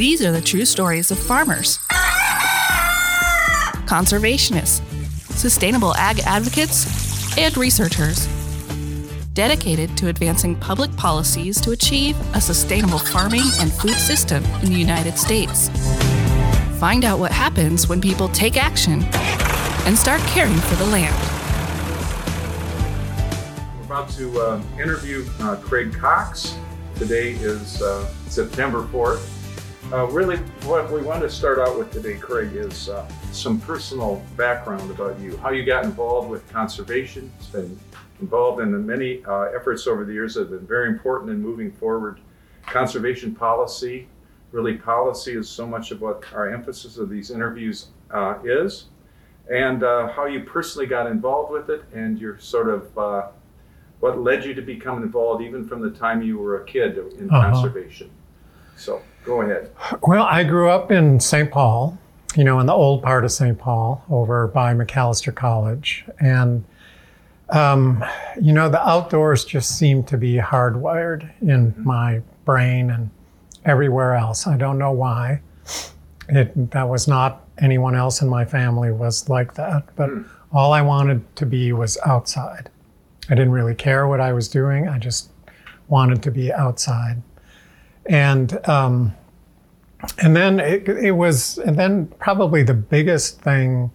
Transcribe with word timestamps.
These 0.00 0.24
are 0.24 0.32
the 0.32 0.40
true 0.40 0.64
stories 0.64 1.10
of 1.10 1.18
farmers, 1.18 1.76
conservationists, 3.84 4.80
sustainable 5.36 5.94
ag 5.94 6.20
advocates, 6.20 7.36
and 7.36 7.54
researchers 7.58 8.26
dedicated 9.34 9.94
to 9.98 10.08
advancing 10.08 10.56
public 10.56 10.90
policies 10.96 11.60
to 11.60 11.72
achieve 11.72 12.16
a 12.34 12.40
sustainable 12.40 12.98
farming 12.98 13.42
and 13.58 13.70
food 13.70 13.92
system 13.92 14.42
in 14.62 14.72
the 14.72 14.78
United 14.78 15.18
States. 15.18 15.68
Find 16.78 17.04
out 17.04 17.18
what 17.18 17.30
happens 17.30 17.86
when 17.86 18.00
people 18.00 18.30
take 18.30 18.56
action 18.56 19.04
and 19.84 19.98
start 19.98 20.22
caring 20.28 20.56
for 20.56 20.76
the 20.76 20.86
land. 20.86 21.14
We're 23.76 23.84
about 23.84 24.08
to 24.12 24.40
uh, 24.40 24.62
interview 24.80 25.26
uh, 25.40 25.56
Craig 25.56 25.92
Cox. 25.92 26.56
Today 26.94 27.32
is 27.32 27.82
uh, 27.82 28.06
September 28.28 28.84
4th. 28.84 29.39
Uh, 29.92 30.06
really, 30.06 30.36
what 30.66 30.88
we 30.92 31.02
want 31.02 31.20
to 31.20 31.28
start 31.28 31.58
out 31.58 31.76
with 31.76 31.90
today, 31.90 32.14
Craig, 32.16 32.50
is 32.54 32.88
uh, 32.88 33.04
some 33.32 33.60
personal 33.60 34.24
background 34.36 34.88
about 34.88 35.18
you, 35.18 35.36
how 35.38 35.50
you 35.50 35.64
got 35.64 35.84
involved 35.84 36.30
with 36.30 36.48
conservation. 36.52 37.28
It's 37.38 37.48
been 37.48 37.76
involved 38.20 38.62
in 38.62 38.70
the 38.70 38.78
many 38.78 39.24
uh, 39.24 39.46
efforts 39.56 39.88
over 39.88 40.04
the 40.04 40.12
years 40.12 40.34
that 40.34 40.42
have 40.42 40.50
been 40.50 40.66
very 40.66 40.88
important 40.88 41.32
in 41.32 41.42
moving 41.42 41.72
forward 41.72 42.20
conservation 42.66 43.34
policy. 43.34 44.06
Really, 44.52 44.74
policy 44.76 45.32
is 45.32 45.48
so 45.48 45.66
much 45.66 45.90
of 45.90 46.00
what 46.00 46.22
our 46.34 46.48
emphasis 46.52 46.96
of 46.96 47.08
these 47.10 47.32
interviews 47.32 47.88
uh, 48.12 48.38
is, 48.44 48.84
and 49.52 49.82
uh, 49.82 50.06
how 50.12 50.26
you 50.26 50.40
personally 50.44 50.86
got 50.86 51.08
involved 51.08 51.50
with 51.50 51.68
it, 51.68 51.82
and 51.92 52.16
your 52.16 52.38
sort 52.38 52.68
of 52.68 52.96
uh, 52.96 53.26
what 53.98 54.20
led 54.20 54.44
you 54.44 54.54
to 54.54 54.62
become 54.62 55.02
involved, 55.02 55.42
even 55.42 55.66
from 55.66 55.80
the 55.80 55.90
time 55.90 56.22
you 56.22 56.38
were 56.38 56.62
a 56.62 56.64
kid 56.64 56.96
in 57.18 57.28
Uh-huh. 57.28 57.50
conservation. 57.50 58.08
So, 58.76 59.02
go 59.24 59.42
ahead. 59.42 59.70
Well, 60.02 60.24
I 60.24 60.44
grew 60.44 60.70
up 60.70 60.90
in 60.90 61.20
St. 61.20 61.50
Paul, 61.50 61.98
you 62.36 62.44
know, 62.44 62.58
in 62.60 62.66
the 62.66 62.72
old 62.72 63.02
part 63.02 63.24
of 63.24 63.32
St. 63.32 63.58
Paul 63.58 64.04
over 64.10 64.46
by 64.48 64.74
Macalester 64.74 65.34
College. 65.34 66.04
And, 66.20 66.64
um, 67.50 68.04
you 68.40 68.52
know, 68.52 68.68
the 68.68 68.80
outdoors 68.88 69.44
just 69.44 69.76
seemed 69.78 70.06
to 70.08 70.16
be 70.18 70.34
hardwired 70.36 71.30
in 71.42 71.74
my 71.78 72.22
brain 72.44 72.90
and 72.90 73.10
everywhere 73.64 74.14
else. 74.14 74.46
I 74.46 74.56
don't 74.56 74.78
know 74.78 74.92
why. 74.92 75.40
It, 76.28 76.70
that 76.70 76.88
was 76.88 77.08
not 77.08 77.44
anyone 77.58 77.94
else 77.96 78.22
in 78.22 78.28
my 78.28 78.44
family 78.44 78.92
was 78.92 79.28
like 79.28 79.54
that. 79.54 79.84
But 79.96 80.10
Mm. 80.10 80.24
all 80.52 80.72
I 80.72 80.80
wanted 80.82 81.36
to 81.36 81.46
be 81.46 81.72
was 81.72 81.98
outside. 82.06 82.70
I 83.28 83.34
didn't 83.34 83.52
really 83.52 83.74
care 83.74 84.06
what 84.08 84.20
I 84.20 84.32
was 84.32 84.48
doing. 84.48 84.88
I 84.88 84.98
just 84.98 85.30
wanted 85.88 86.22
to 86.22 86.30
be 86.30 86.52
outside. 86.52 87.22
And, 88.10 88.68
um, 88.68 89.14
and 90.18 90.34
then 90.34 90.58
it, 90.58 90.88
it 90.88 91.12
was, 91.12 91.58
and 91.58 91.78
then 91.78 92.08
probably 92.18 92.64
the 92.64 92.74
biggest 92.74 93.40
thing 93.40 93.92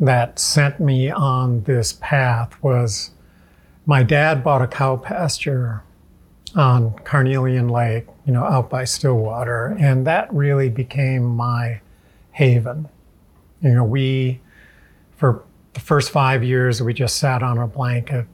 that 0.00 0.38
sent 0.38 0.80
me 0.80 1.10
on 1.10 1.62
this 1.64 1.92
path 2.00 2.60
was 2.62 3.10
my 3.84 4.02
dad 4.02 4.42
bought 4.42 4.62
a 4.62 4.66
cow 4.66 4.96
pasture 4.96 5.82
on 6.54 6.94
Carnelian 7.00 7.68
Lake, 7.68 8.06
you 8.24 8.32
know, 8.32 8.42
out 8.42 8.70
by 8.70 8.84
Stillwater, 8.84 9.76
and 9.78 10.06
that 10.06 10.32
really 10.32 10.70
became 10.70 11.24
my 11.24 11.82
haven. 12.30 12.88
You 13.60 13.74
know, 13.74 13.84
we, 13.84 14.40
for 15.16 15.44
the 15.74 15.80
first 15.80 16.10
five 16.10 16.42
years, 16.42 16.82
we 16.82 16.94
just 16.94 17.18
sat 17.18 17.42
on 17.42 17.58
a 17.58 17.66
blanket, 17.66 18.26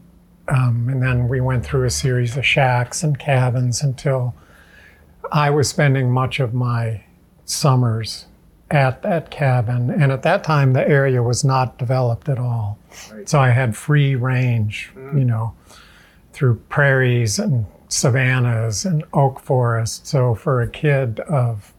um, 0.46 0.88
and 0.88 1.02
then 1.02 1.26
we 1.26 1.40
went 1.40 1.64
through 1.64 1.86
a 1.86 1.90
series 1.90 2.36
of 2.36 2.46
shacks 2.46 3.02
and 3.02 3.18
cabins 3.18 3.82
until 3.82 4.32
I 5.32 5.50
was 5.50 5.68
spending 5.68 6.10
much 6.10 6.40
of 6.40 6.54
my 6.54 7.02
summers 7.44 8.26
at 8.70 9.02
that 9.02 9.30
cabin. 9.30 9.90
And 9.90 10.12
at 10.12 10.22
that 10.22 10.44
time, 10.44 10.72
the 10.74 10.86
area 10.86 11.22
was 11.22 11.44
not 11.44 11.78
developed 11.78 12.28
at 12.28 12.38
all. 12.38 12.78
Right. 13.12 13.28
So 13.28 13.38
I 13.40 13.50
had 13.50 13.76
free 13.76 14.14
range, 14.14 14.92
you 14.96 15.24
know, 15.24 15.54
through 16.32 16.56
prairies 16.68 17.38
and 17.38 17.66
savannas 17.88 18.84
and 18.84 19.04
oak 19.14 19.40
forests. 19.40 20.08
So 20.10 20.34
for 20.34 20.60
a 20.60 20.68
kid 20.68 21.20
of, 21.20 21.72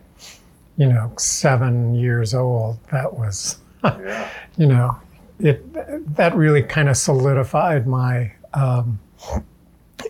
you 0.77 0.87
know, 0.87 1.13
seven 1.17 1.93
years 1.93 2.33
old, 2.33 2.79
that 2.91 3.13
was, 3.13 3.59
Yeah. 3.83 4.29
you 4.57 4.65
know, 4.65 4.97
it 5.39 6.15
that 6.15 6.35
really 6.35 6.63
kind 6.63 6.89
of 6.89 6.97
solidified 6.97 7.87
my 7.87 8.33
um, 8.53 8.99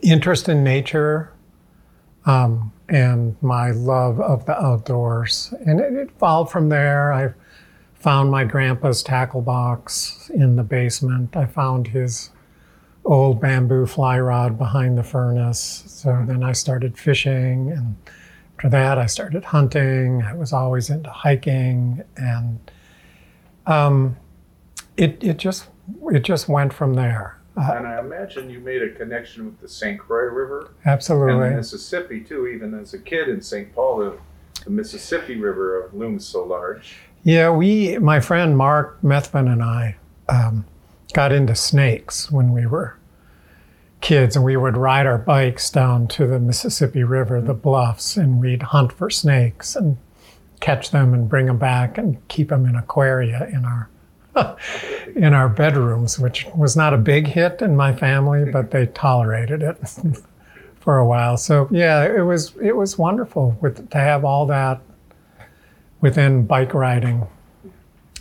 interest 0.01 0.49
in 0.49 0.63
nature 0.63 1.31
um, 2.25 2.71
and 2.87 3.35
my 3.41 3.71
love 3.71 4.19
of 4.19 4.45
the 4.45 4.59
outdoors. 4.61 5.53
And 5.65 5.79
it, 5.79 5.93
it 5.93 6.11
followed 6.17 6.51
from 6.51 6.69
there. 6.69 7.13
I 7.13 7.33
found 7.95 8.31
my 8.31 8.43
grandpa's 8.45 9.03
tackle 9.03 9.41
box 9.41 10.29
in 10.33 10.55
the 10.55 10.63
basement. 10.63 11.35
I 11.35 11.45
found 11.45 11.87
his 11.87 12.31
old 13.05 13.41
bamboo 13.41 13.85
fly 13.85 14.19
rod 14.19 14.57
behind 14.57 14.97
the 14.97 15.03
furnace. 15.03 15.83
So 15.87 16.23
then 16.27 16.43
I 16.43 16.51
started 16.51 16.97
fishing, 16.97 17.71
and 17.71 17.95
after 18.55 18.69
that, 18.69 18.97
I 18.97 19.05
started 19.05 19.43
hunting. 19.45 20.21
I 20.21 20.33
was 20.33 20.53
always 20.53 20.89
into 20.89 21.09
hiking, 21.09 22.03
and 22.17 22.59
um, 23.65 24.17
it 24.97 25.17
it 25.23 25.37
just 25.37 25.67
it 26.11 26.23
just 26.23 26.47
went 26.47 26.73
from 26.73 26.93
there. 26.93 27.38
Uh, 27.59 27.73
And 27.75 27.87
I 27.87 27.99
imagine 27.99 28.49
you 28.49 28.59
made 28.59 28.81
a 28.81 28.89
connection 28.89 29.45
with 29.45 29.59
the 29.59 29.67
St. 29.67 29.99
Croix 29.99 30.25
River 30.31 30.71
and 30.83 30.93
absolutely. 30.93 31.49
the 31.49 31.55
Mississippi 31.55 32.21
too. 32.21 32.47
Even 32.47 32.73
as 32.73 32.93
a 32.93 32.99
kid 32.99 33.27
in 33.27 33.41
St. 33.41 33.73
Paul, 33.73 33.99
the, 33.99 34.17
the 34.63 34.69
Mississippi 34.69 35.35
River 35.35 35.89
looms 35.93 36.25
so 36.25 36.43
large. 36.43 36.97
Yeah, 37.23 37.49
we, 37.49 37.97
my 37.97 38.19
friend 38.21 38.57
Mark 38.57 39.01
Methvin 39.01 39.51
and 39.51 39.61
I, 39.61 39.97
um, 40.29 40.65
got 41.13 41.31
into 41.31 41.55
snakes 41.55 42.31
when 42.31 42.53
we 42.53 42.65
were 42.65 42.95
kids, 44.01 44.35
and 44.37 44.45
we 44.45 44.55
would 44.55 44.77
ride 44.77 45.05
our 45.05 45.17
bikes 45.17 45.69
down 45.69 46.07
to 46.07 46.25
the 46.25 46.39
Mississippi 46.39 47.03
River, 47.03 47.41
the 47.41 47.53
bluffs, 47.53 48.15
and 48.15 48.39
we'd 48.39 48.63
hunt 48.63 48.93
for 48.93 49.09
snakes 49.09 49.75
and 49.75 49.97
catch 50.61 50.91
them 50.91 51.13
and 51.13 51.27
bring 51.27 51.47
them 51.47 51.57
back 51.57 51.97
and 51.97 52.25
keep 52.29 52.49
them 52.49 52.65
in 52.65 52.75
aquaria 52.75 53.47
in 53.51 53.65
our 53.65 53.89
in 55.15 55.33
our 55.33 55.49
bedrooms, 55.49 56.19
which 56.19 56.45
was 56.55 56.75
not 56.75 56.93
a 56.93 56.97
big 56.97 57.27
hit 57.27 57.61
in 57.61 57.75
my 57.75 57.93
family, 57.93 58.49
but 58.51 58.71
they 58.71 58.85
tolerated 58.87 59.61
it 59.61 59.77
for 60.79 60.97
a 60.97 61.05
while. 61.05 61.37
So 61.37 61.67
yeah, 61.71 62.03
it 62.03 62.21
was 62.21 62.55
it 62.61 62.75
was 62.75 62.97
wonderful 62.97 63.57
with 63.61 63.89
to 63.89 63.97
have 63.97 64.23
all 64.23 64.45
that 64.47 64.81
within 66.01 66.45
bike 66.45 66.73
riding. 66.73 67.27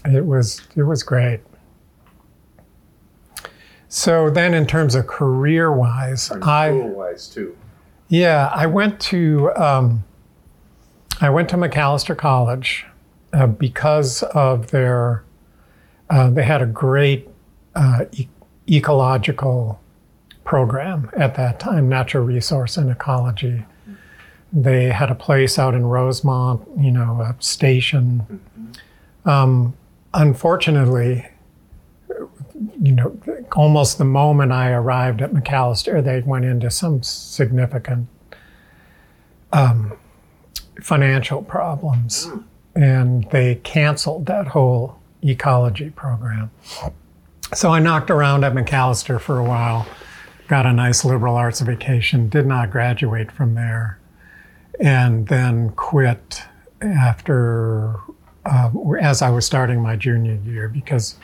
It 0.04 0.26
was 0.26 0.62
it 0.76 0.82
was 0.82 1.02
great. 1.02 1.41
So 3.90 4.28
then, 4.28 4.52
in 4.52 4.66
terms 4.66 4.94
of 4.94 5.06
career 5.06 5.72
wise, 5.72 6.30
I 6.30 6.69
school 6.69 6.88
wise 6.90 7.28
too. 7.28 7.56
yeah 8.08 8.50
I 8.54 8.66
went 8.66 9.00
to 9.00 9.50
um, 9.56 10.04
I 11.20 11.30
went 11.30 11.48
to 11.50 11.56
Macalester 11.56 12.16
College 12.16 12.86
uh, 13.32 13.46
because 13.46 14.22
of 14.22 14.70
their 14.70 15.25
uh, 16.10 16.30
they 16.30 16.42
had 16.42 16.62
a 16.62 16.66
great 16.66 17.28
uh, 17.74 18.04
e- 18.12 18.28
ecological 18.69 19.80
program 20.44 21.10
at 21.16 21.34
that 21.34 21.60
time, 21.60 21.88
natural 21.88 22.24
resource 22.24 22.76
and 22.76 22.91
ecology. 22.91 23.64
They 24.52 24.84
had 24.84 25.10
a 25.10 25.14
place 25.14 25.58
out 25.58 25.74
in 25.74 25.84
Rosemount, 25.84 26.66
you 26.78 26.91
know, 26.91 27.20
a 27.20 27.36
station. 27.38 28.41
Um, 29.26 29.74
unfortunately, 30.14 31.26
you 32.80 32.92
know, 32.92 33.16
almost 33.52 33.98
the 33.98 34.04
moment 34.04 34.52
I 34.52 34.70
arrived 34.70 35.20
at 35.20 35.32
Macalester, 35.32 36.02
they 36.02 36.20
went 36.20 36.44
into 36.44 36.70
some 36.70 37.02
significant 37.02 38.08
um, 39.52 39.93
financial 40.81 41.43
problems 41.43 42.28
and 42.75 43.28
they 43.31 43.56
canceled 43.56 44.26
that 44.26 44.49
whole 44.49 44.97
ecology 45.23 45.91
program. 45.91 46.50
So 47.55 47.70
I 47.70 47.79
knocked 47.79 48.11
around 48.11 48.44
at 48.44 48.53
Macalester 48.53 49.20
for 49.20 49.38
a 49.38 49.44
while, 49.44 49.87
got 50.49 50.67
a 50.67 50.73
nice 50.73 51.05
liberal 51.05 51.37
arts 51.37 51.61
vacation, 51.61 52.29
did 52.29 52.47
not 52.47 52.70
graduate 52.70 53.32
from 53.32 53.55
there, 53.55 53.99
and 54.81 55.26
then 55.29 55.70
quit 55.70 56.43
after 56.81 57.97
uh, 58.44 58.70
as 59.00 59.23
I 59.23 59.31
was 59.31 59.44
starting 59.44 59.82
my 59.82 59.97
junior 59.97 60.38
year 60.44 60.69
because 60.69 61.17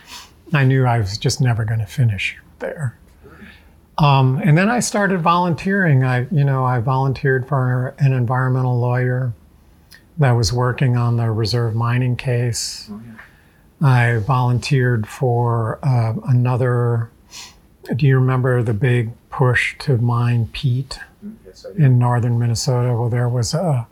I 0.53 0.65
knew 0.65 0.85
I 0.85 0.99
was 0.99 1.17
just 1.19 1.41
never 1.41 1.65
going 1.65 1.81
to 1.81 1.87
finish 1.87 2.37
there. 2.59 2.99
Um, 3.99 4.41
and 4.45 4.59
then 4.59 4.69
I 4.69 4.81
started 4.81 5.21
volunteering. 5.21 6.03
I, 6.05 6.27
you 6.31 6.45
know, 6.45 6.65
I 6.65 6.81
volunteered 6.81 7.47
for 7.47 7.95
an 7.99 8.13
environmental 8.13 8.79
lawyer 8.79 9.33
that 10.19 10.33
was 10.33 10.53
working 10.53 10.97
on 10.97 11.17
the 11.17 11.31
reserve 11.31 11.75
mining 11.75 12.17
case. 12.17 12.89
Oh, 12.91 13.01
yeah. 13.07 13.14
I 13.85 14.17
volunteered 14.17 15.07
for 15.07 15.79
uh, 15.83 16.15
another. 16.27 17.11
Do 17.95 18.07
you 18.07 18.19
remember 18.19 18.63
the 18.63 18.73
big 18.73 19.11
push 19.29 19.77
to 19.81 19.99
mine 19.99 20.49
peat 20.53 20.99
Yes, 21.45 21.67
in 21.77 21.99
northern 21.99 22.39
Minnesota? 22.39 22.95
Well, 22.95 23.11
there 23.11 23.29
was 23.29 23.53
a 23.53 23.87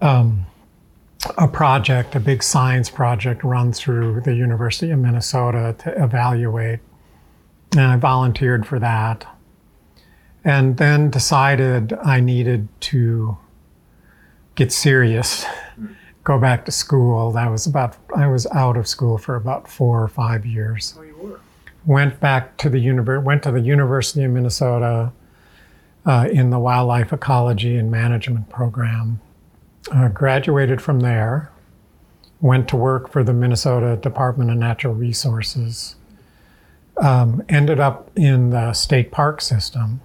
um, 0.00 0.46
a 1.36 1.46
project, 1.46 2.14
a 2.14 2.20
big 2.20 2.42
science 2.42 2.88
project 2.88 3.44
run 3.44 3.72
through 3.72 4.22
the 4.22 4.34
University 4.34 4.90
of 4.90 4.98
Minnesota 4.98 5.74
to 5.80 6.02
evaluate. 6.02 6.80
And 7.72 7.92
I 7.92 7.96
volunteered 7.96 8.66
for 8.66 8.78
that. 8.78 9.26
And 10.44 10.78
then 10.78 11.10
decided 11.10 11.92
I 12.02 12.20
needed 12.20 12.68
to 12.80 13.36
get 14.54 14.72
serious, 14.72 15.44
go 16.26 16.38
back 16.40 16.64
to 16.64 16.72
school. 16.72 17.30
That 17.30 17.48
was 17.50 17.66
about, 17.66 17.96
I 18.14 18.26
was 18.26 18.48
out 18.48 18.76
of 18.76 18.88
school 18.88 19.16
for 19.16 19.36
about 19.36 19.68
four 19.68 20.02
or 20.02 20.08
five 20.08 20.44
years. 20.44 20.92
Oh, 20.98 21.02
you 21.02 21.16
were. 21.16 21.40
Went 21.86 22.18
back 22.18 22.56
to 22.58 22.68
the 22.68 22.84
univer- 22.84 23.22
went 23.22 23.44
to 23.44 23.52
the 23.52 23.60
University 23.60 24.24
of 24.24 24.32
Minnesota 24.32 25.12
uh, 26.04 26.28
in 26.32 26.50
the 26.50 26.58
wildlife 26.58 27.12
ecology 27.12 27.76
and 27.76 27.92
management 27.92 28.50
program 28.50 29.20
uh, 29.92 30.08
graduated 30.08 30.82
from 30.82 30.98
there, 30.98 31.52
went 32.40 32.68
to 32.70 32.76
work 32.76 33.08
for 33.08 33.22
the 33.22 33.32
Minnesota 33.32 33.96
Department 33.96 34.50
of 34.50 34.56
Natural 34.56 34.94
Resources, 34.94 35.94
um, 36.96 37.40
ended 37.48 37.78
up 37.78 38.10
in 38.16 38.50
the 38.50 38.72
state 38.72 39.12
park 39.12 39.40
system 39.40 40.00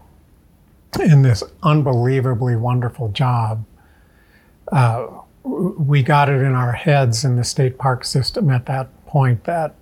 in 0.99 1.23
this 1.23 1.41
unbelievably 1.63 2.57
wonderful 2.57 3.09
job. 3.09 3.65
Uh, 4.71 5.07
we 5.43 6.03
got 6.03 6.29
it 6.29 6.41
in 6.41 6.53
our 6.53 6.71
heads 6.71 7.23
in 7.23 7.35
the 7.35 7.43
state 7.43 7.77
park 7.77 8.03
system 8.03 8.49
at 8.49 8.65
that 8.67 9.05
point 9.05 9.43
that 9.45 9.75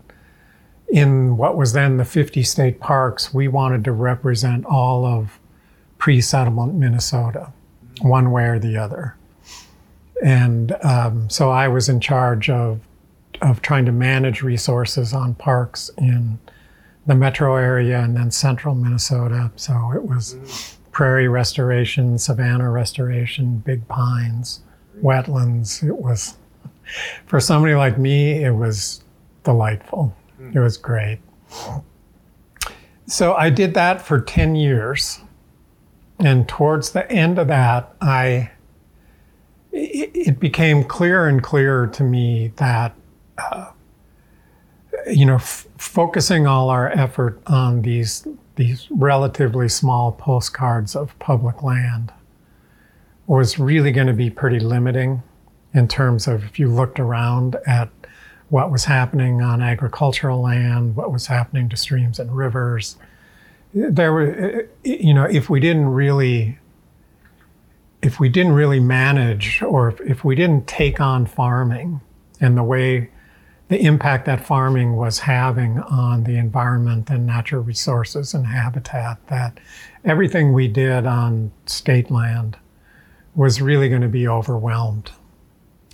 in 0.90 1.38
what 1.38 1.56
was 1.56 1.74
then 1.74 1.98
the 1.98 2.06
50 2.06 2.44
state 2.44 2.80
parks, 2.80 3.34
we 3.34 3.48
wanted 3.48 3.84
to 3.84 3.92
represent 3.92 4.66
all 4.66 5.06
of 5.06 5.40
pre 5.98 6.22
settlement 6.22 6.74
Minnesota, 6.74 7.52
one 8.02 8.32
way 8.32 8.46
or 8.46 8.60
the 8.60 8.78
other. 8.78 9.16
And 10.24 10.76
um, 10.84 11.30
so 11.30 11.50
I 11.50 11.68
was 11.68 11.88
in 11.88 12.00
charge 12.00 12.50
of, 12.50 12.80
of 13.42 13.62
trying 13.62 13.86
to 13.86 13.92
manage 13.92 14.42
resources 14.42 15.14
on 15.14 15.36
parks 15.36 15.90
in 15.98 16.40
the 17.06 17.16
metro 17.16 17.56
area 17.56 18.00
and 18.00 18.18
then 18.18 18.32
central 18.32 18.76
Minnesota. 18.76 19.52
So 19.56 19.92
it 19.96 20.04
was 20.04 20.78
prairie 20.92 21.28
restoration, 21.28 22.18
savanna 22.18 22.70
restoration, 22.70 23.60
big 23.60 23.88
pines, 23.88 24.62
wetlands. 25.02 25.88
It 25.88 25.98
was, 25.98 26.38
for 27.26 27.40
somebody 27.40 27.76
like 27.76 27.98
me, 27.98 28.44
it 28.44 28.52
was 28.52 29.04
delightful. 29.44 30.16
It 30.54 30.60
was 30.60 30.78
great. 30.78 31.20
So 33.08 33.34
I 33.34 33.50
did 33.50 33.74
that 33.74 34.02
for 34.02 34.20
10 34.20 34.56
years. 34.56 35.20
And 36.20 36.48
towards 36.48 36.92
the 36.92 37.10
end 37.12 37.40
of 37.40 37.48
that, 37.48 37.94
I 38.02 38.52
it, 39.72 40.12
it 40.14 40.40
became 40.40 40.84
clearer 40.84 41.28
and 41.28 41.42
clearer 41.42 41.88
to 41.88 42.04
me 42.04 42.52
that 42.58 42.96
uh, 43.38 43.72
you 45.10 45.26
know 45.26 45.36
f- 45.36 45.68
focusing 45.78 46.48
all 46.48 46.70
our 46.70 46.90
effort 46.90 47.42
on 47.48 47.82
these 47.84 48.28
these 48.56 48.88
relatively 48.92 49.70
small 49.70 50.12
postcards 50.12 50.96
of 50.96 51.18
public 51.20 51.64
land 51.64 52.12
was 53.30 53.60
really 53.60 53.92
going 53.92 54.08
to 54.08 54.14
be 54.14 54.28
pretty 54.28 54.60
limiting 54.60 55.22
in 55.72 55.88
terms 55.88 56.28
of 56.28 56.44
if 56.44 56.58
you 56.58 56.68
looked 56.68 57.00
around 57.00 57.56
at 57.68 57.88
what 58.50 58.72
was 58.72 58.86
happening 58.86 59.40
on 59.40 59.62
agricultural 59.62 60.42
land, 60.42 60.96
what 60.96 61.12
was 61.12 61.28
happening 61.28 61.70
to 61.70 61.78
streams 61.78 62.18
and 62.18 62.36
rivers. 62.36 62.98
There 63.72 64.12
were, 64.12 64.32
eh, 64.32 64.62
eh, 64.84 64.98
you 65.04 65.14
know, 65.14 65.26
if 65.26 65.48
we 65.48 65.60
didn't 65.60 65.90
really 65.90 66.58
if 68.02 68.20
we 68.20 68.30
didn't 68.30 68.54
really 68.54 68.80
manage 68.80 69.62
or 69.62 69.90
if, 69.90 70.02
if 70.02 70.24
we 70.24 70.34
didn't 70.34 70.66
take 70.68 71.02
on 71.02 71.26
farming 71.26 72.00
and 72.40 72.58
the 72.58 72.64
way 72.64 73.10
the 73.68 73.78
impact 73.86 74.26
that 74.26 74.44
farming 74.44 74.96
was 74.96 75.20
having 75.20 75.80
on 75.82 76.24
the 76.24 76.38
environment 76.38 77.10
and 77.10 77.28
natural 77.28 77.62
resources 77.62 78.34
and 78.34 78.48
habitat, 78.48 79.20
that 79.28 79.60
everything 80.06 80.54
we 80.54 80.68
did 80.68 81.06
on 81.06 81.52
state 81.68 82.10
land 82.10 82.58
was 83.40 83.62
really 83.62 83.88
going 83.88 84.02
to 84.02 84.10
be 84.10 84.28
overwhelmed 84.28 85.12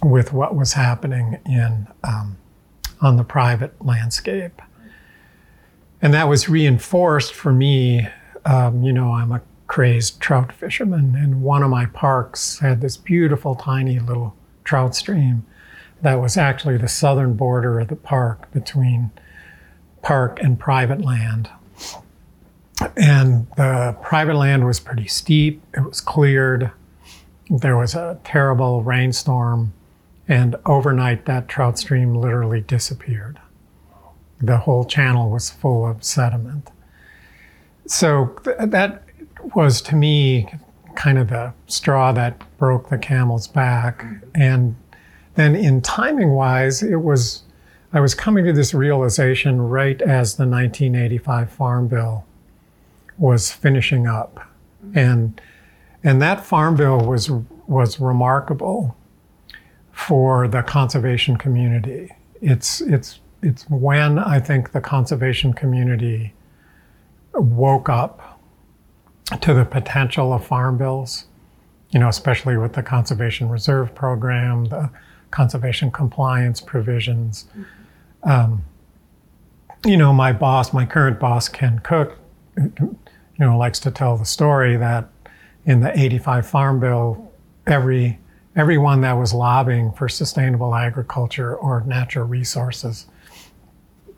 with 0.04 0.34
what 0.34 0.56
was 0.56 0.74
happening 0.74 1.38
in 1.46 1.88
um, 2.04 2.36
on 3.02 3.18
the 3.18 3.24
private 3.24 3.72
landscape. 3.86 4.60
And 6.02 6.12
that 6.12 6.28
was 6.28 6.50
reinforced 6.50 7.36
for 7.36 7.54
me. 7.54 8.08
Um, 8.46 8.82
you 8.82 8.92
know, 8.92 9.14
I'm 9.14 9.32
a 9.32 9.44
crazed 9.68 10.20
trout 10.20 10.52
fisherman, 10.54 11.16
and 11.16 11.44
one 11.44 11.62
of 11.62 11.70
my 11.70 11.86
parks 11.86 12.58
had 12.58 12.82
this 12.82 12.98
beautiful, 12.98 13.54
tiny 13.54 14.00
little 14.00 14.36
trout 14.64 14.96
stream 14.96 15.46
that 16.02 16.16
was 16.16 16.38
actually 16.38 16.78
the 16.78 16.88
southern 16.88 17.36
border 17.36 17.80
of 17.80 17.90
the 17.90 17.96
park 17.96 18.52
between 18.54 19.12
park 20.02 20.40
and 20.42 20.60
private 20.60 21.02
land. 21.02 21.52
And 22.98 23.46
the 23.56 23.96
private 24.02 24.36
land 24.36 24.66
was 24.66 24.80
pretty 24.80 25.06
steep, 25.06 25.62
it 25.76 25.82
was 25.82 26.02
cleared. 26.02 26.72
There 27.50 27.78
was 27.78 27.94
a 27.94 28.20
terrible 28.24 28.84
rainstorm, 28.84 29.74
and 30.28 30.56
overnight 30.66 31.26
that 31.26 31.48
trout 31.48 31.78
stream 31.78 32.16
literally 32.16 32.62
disappeared. 32.62 33.40
The 34.42 34.58
whole 34.58 34.86
channel 34.86 35.30
was 35.30 35.50
full 35.50 35.88
of 35.88 36.04
sediment. 36.04 36.72
So 37.88 38.36
th- 38.44 38.58
that 38.60 39.04
was 39.54 39.82
to 39.84 39.96
me 39.96 40.50
kind 40.96 41.18
of 41.18 41.30
the 41.30 41.54
straw 41.68 42.12
that 42.14 42.42
broke 42.58 42.90
the 42.90 42.98
camel's 42.98 43.48
back. 43.48 44.06
And 44.34 44.76
then 45.36 45.56
in 45.56 45.82
timing 45.82 46.32
wise, 46.32 46.82
it 46.82 47.02
was, 47.02 47.44
I 47.94 48.00
was 48.00 48.16
coming 48.16 48.46
to 48.46 48.54
this 48.54 48.74
realization 48.74 49.62
right 49.62 50.02
as 50.02 50.36
the 50.36 50.48
1985 50.48 51.52
Farm 51.52 51.88
Bill 51.88 52.26
was 53.18 53.52
finishing 53.52 54.08
up. 54.08 54.40
And, 54.94 55.40
and 56.06 56.22
that 56.22 56.46
Farm 56.46 56.76
Bill 56.76 57.00
was, 57.00 57.32
was 57.66 58.00
remarkable 58.00 58.96
for 59.92 60.48
the 60.48 60.62
conservation 60.62 61.36
community. 61.36 62.12
It's, 62.42 62.80
it's, 62.80 63.20
it's 63.42 63.68
when 63.70 64.20
I 64.20 64.40
think 64.40 64.72
the 64.72 64.82
conservation 64.82 65.52
community 65.52 66.34
woke 67.34 67.90
up 67.90 68.40
to 69.42 69.56
the 69.56 69.66
potential 69.66 70.32
of 70.32 70.46
farm 70.46 70.78
bills, 70.78 71.26
you 71.90 72.00
know, 72.00 72.08
especially 72.08 72.56
with 72.56 72.74
the 72.74 72.84
Conservation 72.84 73.50
Reserve 73.50 73.96
Program, 73.96 74.66
the 74.66 74.92
conservation 75.32 75.90
compliance 75.90 76.62
provisions. 76.62 77.46
Um, 78.22 78.64
you 79.84 79.98
know, 79.98 80.14
my 80.14 80.34
boss, 80.34 80.72
my 80.72 80.86
current 80.86 81.20
boss, 81.20 81.50
Ken 81.50 81.80
Cook, 81.80 82.20
you 82.58 82.98
know, 83.40 83.58
likes 83.58 83.80
to 83.80 83.90
tell 83.90 84.18
the 84.18 84.26
story 84.26 84.78
that 84.78 85.10
in 85.66 85.82
the 85.82 85.98
85 86.00 86.48
Farm 86.48 86.80
Bill, 86.80 87.32
every 87.68 88.20
everyone 88.56 89.02
that 89.02 89.14
was 89.14 89.34
lobbying 89.34 89.92
for 89.92 90.08
sustainable 90.08 90.74
agriculture 90.76 91.56
or 91.56 91.82
natural 91.82 92.26
resources 92.26 93.08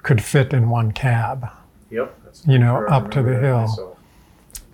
could 0.04 0.22
fit 0.22 0.54
in 0.54 0.70
one 0.70 0.92
cab. 0.92 1.50
Yep. 1.90 2.14
You 2.46 2.60
know, 2.60 2.86
up 2.86 3.10
to 3.12 3.24
the 3.24 3.40
hill 3.40 3.98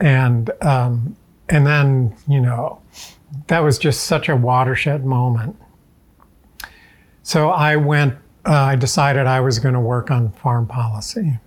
and 0.03 0.51
um, 0.61 1.15
and 1.49 1.65
then 1.65 2.15
you 2.27 2.41
know 2.41 2.81
that 3.47 3.59
was 3.59 3.77
just 3.77 4.03
such 4.03 4.29
a 4.29 4.35
watershed 4.35 5.05
moment. 5.05 5.55
So 7.23 7.49
I 7.49 7.77
went. 7.77 8.15
Uh, 8.45 8.51
I 8.51 8.75
decided 8.75 9.25
I 9.25 9.39
was 9.39 9.59
going 9.59 9.73
to 9.73 9.79
work 9.79 10.11
on 10.11 10.31
farm 10.33 10.67
policy. 10.67 11.39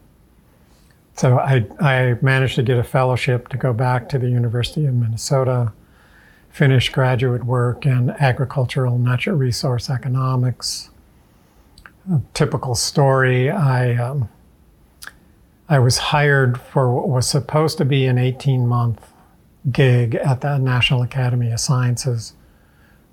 So 1.16 1.38
I 1.38 1.66
I 1.80 2.18
managed 2.20 2.56
to 2.56 2.62
get 2.62 2.78
a 2.78 2.84
fellowship 2.84 3.48
to 3.48 3.56
go 3.56 3.72
back 3.72 4.08
to 4.10 4.18
the 4.18 4.28
University 4.28 4.86
of 4.86 4.94
Minnesota, 4.94 5.72
finish 6.50 6.90
graduate 6.90 7.44
work 7.44 7.86
in 7.86 8.10
agricultural 8.10 8.98
natural 8.98 9.36
resource 9.36 9.88
economics. 9.88 10.90
A 12.12 12.20
typical 12.34 12.74
story. 12.74 13.50
I 13.50 13.94
um, 13.94 14.28
I 15.68 15.78
was 15.78 15.98
hired 15.98 16.60
for 16.60 16.94
what 16.94 17.08
was 17.08 17.26
supposed 17.28 17.78
to 17.78 17.84
be 17.84 18.06
an 18.06 18.18
18 18.18 18.66
month 18.66 19.12
gig 19.72 20.14
at 20.14 20.42
the 20.42 20.58
National 20.58 21.02
Academy 21.02 21.50
of 21.50 21.58
Sciences 21.58 22.34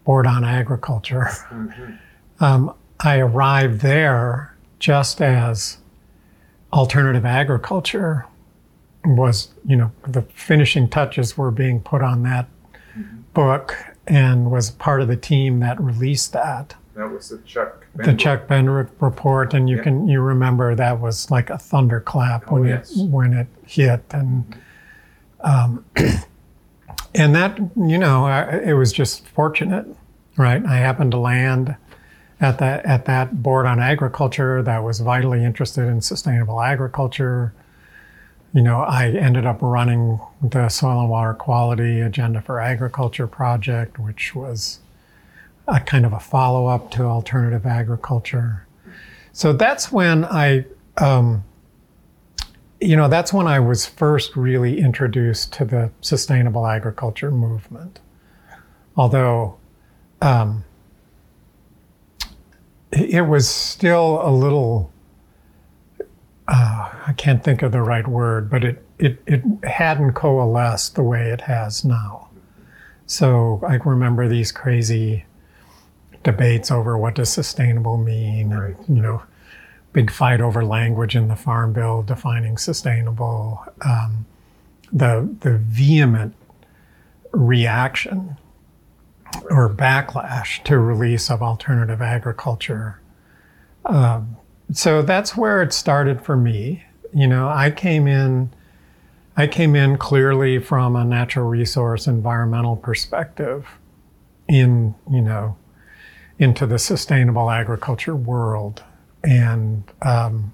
Board 0.04 0.28
on 0.28 0.44
Agriculture. 0.44 1.30
Mm-hmm. 1.50 1.94
Um, 2.44 2.76
I 3.00 3.18
arrived 3.18 3.82
there 3.82 4.56
just 4.78 5.22
as 5.22 5.78
alternative 6.74 7.26
agriculture 7.26 8.26
was, 9.06 9.50
you 9.66 9.76
know, 9.76 9.92
the 10.08 10.24
finishing 10.24 10.90
touches 10.90 11.38
were 11.38 11.52
being 11.52 11.80
put 11.80 12.02
on 12.02 12.24
that 12.24 12.48
mm-hmm. 12.98 13.22
book 13.34 13.76
and 14.08 14.52
was 14.52 14.72
part 14.72 15.02
of 15.02 15.08
the 15.08 15.16
team 15.16 15.60
that 15.60 15.80
released 15.80 16.34
that. 16.34 16.76
That 16.96 17.10
was 17.10 17.30
the 17.30 17.40
Chuck. 17.40 17.88
The 17.96 18.14
Chuck 18.14 18.48
Benbrook 18.48 18.90
report, 19.00 19.54
and 19.54 19.70
you 19.70 19.78
yeah. 19.78 19.84
can 19.84 20.08
you 20.08 20.22
remember 20.22 20.76
that 20.76 21.00
was 21.00 21.32
like 21.32 21.50
a 21.50 21.58
thunderclap 21.58 22.46
oh, 22.48 22.56
when 22.56 22.66
yes. 22.66 22.96
it 22.96 23.10
when 23.10 23.34
it 23.34 23.48
hit, 23.66 24.04
and 24.12 24.56
um, 25.42 25.84
and 27.16 27.34
that 27.34 27.58
you 27.76 27.98
know 27.98 28.26
I, 28.26 28.60
it 28.60 28.74
was 28.74 28.92
just 28.94 29.28
fortunate, 29.30 29.88
right? 30.38 30.64
I 30.64 30.78
happened 30.78 31.12
to 31.12 31.18
land 31.18 31.76
at 32.44 32.60
that 32.60 32.86
at 32.86 33.06
that 33.06 33.42
board 33.42 33.66
on 33.66 33.80
agriculture 33.80 34.62
that 34.64 34.84
was 34.84 35.00
vitally 35.00 35.44
interested 35.44 35.88
in 35.88 36.02
sustainable 36.02 36.62
agriculture. 36.62 37.54
You 38.54 38.62
know, 38.62 38.82
I 38.82 39.08
ended 39.10 39.46
up 39.46 39.62
running 39.62 40.20
the 40.42 40.70
soil 40.70 41.00
and 41.00 41.10
water 41.10 41.34
quality 41.34 42.02
agenda 42.02 42.42
for 42.42 42.60
agriculture 42.60 43.26
project, 43.26 43.98
which 43.98 44.36
was 44.36 44.80
a 45.68 45.80
kind 45.80 46.06
of 46.06 46.14
a 46.14 46.20
follow 46.20 46.68
up 46.68 46.92
to 46.92 47.04
alternative 47.04 47.66
agriculture. 47.66 48.68
So 49.32 49.54
that's 49.54 49.92
when 49.92 50.26
I, 50.26 50.66
um, 50.98 51.44
you 52.80 52.96
know, 52.96 53.08
that's 53.08 53.34
when 53.34 53.48
I 53.48 53.60
was 53.60 53.88
first 53.88 54.36
really 54.36 54.80
introduced 54.80 55.54
to 55.54 55.66
the 55.66 55.90
sustainable 56.02 56.68
agriculture 56.68 57.32
movement. 57.32 58.02
Although 58.96 59.58
um, 60.22 60.64
it 62.94 63.28
was 63.28 63.50
still 63.50 64.20
a 64.24 64.32
little, 64.32 64.92
uh, 66.48 66.90
I 67.08 67.14
can't 67.18 67.44
think 67.44 67.62
of 67.62 67.72
the 67.72 67.82
right 67.82 68.08
word, 68.08 68.50
but 68.50 68.64
it, 68.64 68.86
it, 69.00 69.22
it 69.26 69.44
hadn't 69.64 70.14
coalesced 70.14 70.96
the 70.96 71.04
way 71.04 71.30
it 71.32 71.42
has 71.42 71.84
now. 71.84 72.30
So 73.06 73.62
I 73.68 73.76
remember 73.76 74.28
these 74.28 74.52
crazy 74.52 75.26
debates 76.24 76.72
over 76.72 76.98
what 76.98 77.16
does 77.16 77.30
sustainable 77.30 77.98
mean, 77.98 78.50
Right. 78.50 78.78
and, 78.88 78.98
you 78.98 79.02
know, 79.04 79.24
big 79.92 80.10
fight 80.10 80.42
over 80.42 80.64
language 80.66 81.16
in 81.16 81.28
the 81.28 81.36
Farm 81.36 81.74
Bill 81.74 82.02
defining 82.02 82.58
sustainable. 82.58 83.64
Um, 83.82 84.26
the 84.92 85.28
the 85.42 85.58
vehement 85.58 86.36
reaction 87.32 88.38
or 89.50 89.70
backlash 89.70 90.64
to 90.64 90.78
release 90.78 91.30
of 91.30 91.42
alternative 91.42 92.02
agriculture. 92.02 93.00
Um, 93.86 94.38
so 94.72 95.02
that's 95.02 95.36
where 95.36 95.62
it 95.62 95.74
started 95.74 96.22
for 96.22 96.36
me. 96.36 96.84
You 97.14 97.28
know, 97.28 97.48
I 97.48 97.72
came 97.72 98.08
in. 98.08 98.50
I 99.36 99.48
came 99.48 99.76
in 99.76 99.98
clearly 99.98 100.60
from 100.60 100.96
a 100.96 101.04
natural 101.04 101.48
resource 101.48 102.06
environmental 102.06 102.76
perspective 102.76 103.68
in, 104.48 104.94
you 105.10 105.22
know, 105.22 105.58
into 106.38 106.68
the 106.68 106.78
sustainable 106.78 107.50
agriculture 107.50 108.16
world. 108.16 108.84
And 109.24 109.84
um, 110.04 110.54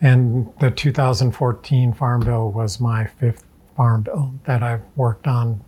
and 0.00 0.52
the 0.60 0.70
2014 0.70 1.92
Farm 1.92 2.20
Bill 2.22 2.50
was 2.50 2.80
my 2.80 3.06
fifth 3.06 3.44
Farm 3.76 4.02
Bill 4.02 4.34
that 4.44 4.62
I've 4.62 4.82
worked 4.96 5.26
on 5.26 5.62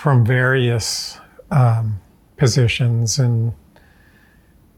from 0.00 0.24
various 0.24 1.18
um, 1.50 2.00
positions. 2.38 3.18
And 3.18 3.52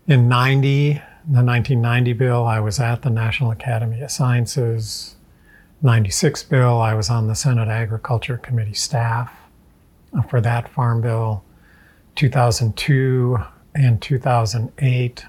in 0.09 0.29
90, 0.29 0.95
the 0.95 1.45
1990 1.45 2.13
bill, 2.15 2.45
I 2.45 2.59
was 2.59 2.81
at 2.81 3.03
the 3.03 3.11
National 3.11 3.53
Academy 3.53 4.01
of 4.01 4.11
Sciences. 4.11 5.15
96 5.81 6.43
bill, 6.43 6.81
I 6.81 6.95
was 6.95 7.09
on 7.09 7.29
the 7.29 7.37
Senate 7.37 7.69
Agriculture 7.69 8.37
Committee 8.37 8.75
staff 8.75 9.33
uh, 10.13 10.23
for 10.23 10.41
that 10.41 10.69
Farm 10.69 11.01
Bill. 11.01 11.45
2002 12.17 13.39
and 13.77 14.03
2008, 14.03 15.25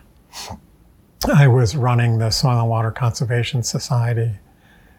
I 1.35 1.47
was 1.47 1.75
running 1.75 2.17
the 2.17 2.31
Soil 2.31 2.61
and 2.61 2.69
Water 2.69 2.89
Conservation 2.89 3.61
Society 3.61 4.31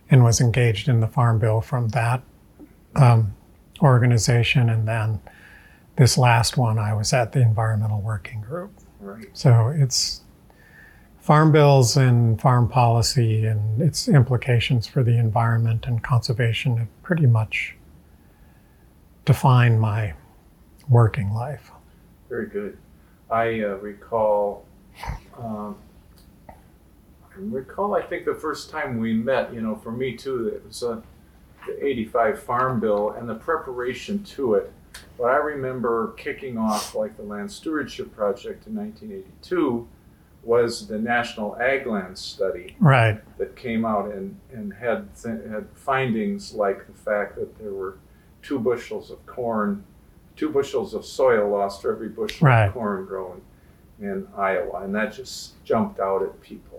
and 0.09 0.23
was 0.23 0.41
engaged 0.41 0.89
in 0.89 1.01
the 1.01 1.09
Farm 1.09 1.41
Bill 1.41 1.61
from 1.61 1.89
that 1.89 2.23
um, 2.95 3.35
organization. 3.85 4.69
And 4.69 4.89
then 4.89 5.21
this 5.97 6.19
last 6.19 6.57
one, 6.57 6.79
I 6.79 6.95
was 6.95 7.13
at 7.13 7.33
the 7.33 7.41
Environmental 7.41 8.01
Working 8.01 8.41
Group. 8.41 8.73
Right. 8.99 9.29
So 9.33 9.69
it's 9.69 10.23
farm 11.21 11.53
bills 11.53 11.97
and 11.97 12.41
farm 12.41 12.69
policy 12.69 13.47
and 13.47 13.81
its 13.81 14.09
implications 14.09 14.87
for 14.87 15.03
the 15.03 15.17
environment 15.19 15.87
and 15.87 16.03
conservation 16.03 16.77
have 16.77 17.03
pretty 17.03 17.27
much 17.27 17.75
defined 19.25 19.81
my 19.81 20.13
working 20.89 21.33
life. 21.33 21.71
Very 22.29 22.47
good. 22.47 22.77
I 23.31 23.61
uh, 23.63 23.77
recall, 23.77 24.67
um, 25.39 25.77
I 26.49 26.55
recall, 27.37 27.95
I 27.95 28.03
think 28.03 28.27
the 28.27 28.35
first 28.35 28.69
time 28.69 28.99
we 28.99 29.15
met, 29.15 29.53
you 29.55 29.61
know, 29.61 29.77
for 29.77 29.93
me 29.93 30.15
too, 30.17 30.49
it 30.49 30.67
was 30.67 30.83
uh, 30.83 31.01
the 31.67 31.85
85 31.87 32.43
Farm 32.43 32.81
Bill 32.81 33.11
and 33.11 33.29
the 33.29 33.35
preparation 33.35 34.23
to 34.25 34.55
it. 34.55 34.73
What 35.17 35.31
I 35.31 35.37
remember 35.37 36.13
kicking 36.17 36.59
off, 36.59 36.95
like 36.95 37.17
the 37.17 37.23
Land 37.23 37.51
Stewardship 37.51 38.15
Project 38.15 38.67
in 38.67 38.75
1982, 38.77 39.89
was 40.43 40.87
the 40.87 40.99
National 40.99 41.57
Ag 41.57 41.87
Land 41.87 42.19
Study 42.19 42.77
Right. 42.79 43.21
that 43.39 43.57
came 43.57 43.85
out 43.85 44.13
and, 44.13 44.39
and 44.53 44.75
had, 44.75 45.09
th- 45.17 45.49
had 45.51 45.67
findings 45.75 46.53
like 46.55 46.87
the 46.87 46.93
fact 46.93 47.37
that 47.37 47.59
there 47.59 47.73
were 47.73 47.97
two 48.43 48.59
bushels 48.59 49.11
of 49.11 49.25
corn, 49.25 49.85
two 50.37 50.51
bushels 50.51 50.93
of 50.95 51.05
soil 51.07 51.49
lost 51.49 51.81
for 51.81 51.93
every 51.93 52.09
bushel 52.09 52.47
Right. 52.47 52.67
of 52.67 52.75
corn 52.75 53.07
grown 53.07 53.41
in 54.01 54.27
Iowa. 54.37 54.83
And 54.83 54.95
that 54.95 55.15
just 55.15 55.63
jumped 55.65 55.99
out 56.01 56.23
at 56.23 56.39
people. 56.43 56.74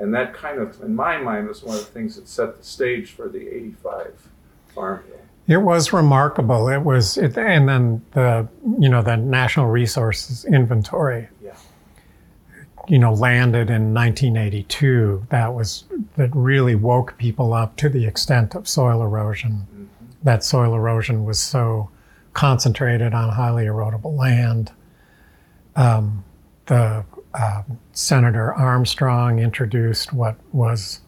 And 0.00 0.14
that 0.14 0.32
kind 0.34 0.58
of, 0.58 0.80
in 0.80 0.94
my 0.96 1.18
mind, 1.18 1.46
was 1.46 1.62
one 1.62 1.76
of 1.76 1.84
the 1.84 1.90
things 1.92 2.16
that 2.16 2.26
set 2.26 2.56
the 2.56 2.64
stage 2.64 3.12
for 3.12 3.28
the 3.28 3.46
85 3.54 4.28
Farm 4.74 5.02
Bill. 5.06 5.16
It 5.46 5.62
was 5.62 5.92
remarkable. 5.92 6.68
It 6.68 6.82
was, 6.82 7.18
it, 7.18 7.36
and 7.36 7.68
then 7.68 8.02
the, 8.12 8.48
you 8.78 8.88
know, 8.88 9.02
the 9.02 9.16
National 9.16 9.66
Resources 9.66 10.44
Inventory, 10.46 11.28
Yeah. 11.42 11.52
you 12.88 12.98
know, 12.98 13.12
landed 13.12 13.68
in 13.68 13.92
1982. 13.92 15.26
That 15.30 15.52
was, 15.54 15.84
that 16.16 16.30
really 16.34 16.74
woke 16.76 17.18
people 17.18 17.52
up 17.52 17.76
to 17.76 17.88
the 17.88 18.06
extent 18.06 18.54
of 18.54 18.66
soil 18.68 19.02
erosion. 19.02 19.88
That 20.22 20.44
soil 20.44 20.74
erosion 20.74 21.24
was 21.24 21.38
so 21.40 21.90
concentrated 22.32 23.12
on 23.12 23.30
highly 23.30 23.64
erodible 23.66 24.16
land. 24.16 24.72
Um, 25.76 26.24
the 26.66 27.04
uh, 27.34 27.62
Senator 27.92 28.52
Armstrong 28.54 29.38
introduced 29.38 30.12
what 30.12 30.36
was 30.52 31.00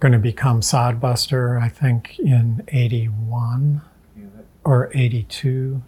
going 0.00 0.12
to 0.12 0.18
become 0.18 0.60
Sodbuster, 0.60 1.60
I 1.60 1.68
think, 1.68 2.18
in 2.18 2.62
81 2.68 3.82
or 4.64 4.90
82. 4.94 5.82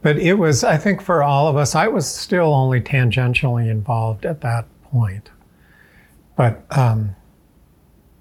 But 0.00 0.18
it 0.18 0.34
was, 0.34 0.62
I 0.62 0.76
think, 0.76 1.02
for 1.02 1.22
all 1.22 1.48
of 1.48 1.56
us, 1.56 1.74
I 1.74 1.88
was 1.88 2.06
still 2.06 2.54
only 2.54 2.80
tangentially 2.80 3.68
involved 3.70 4.24
at 4.24 4.40
that 4.42 4.66
point. 4.84 5.30
But 6.36 6.64
um, 6.76 7.16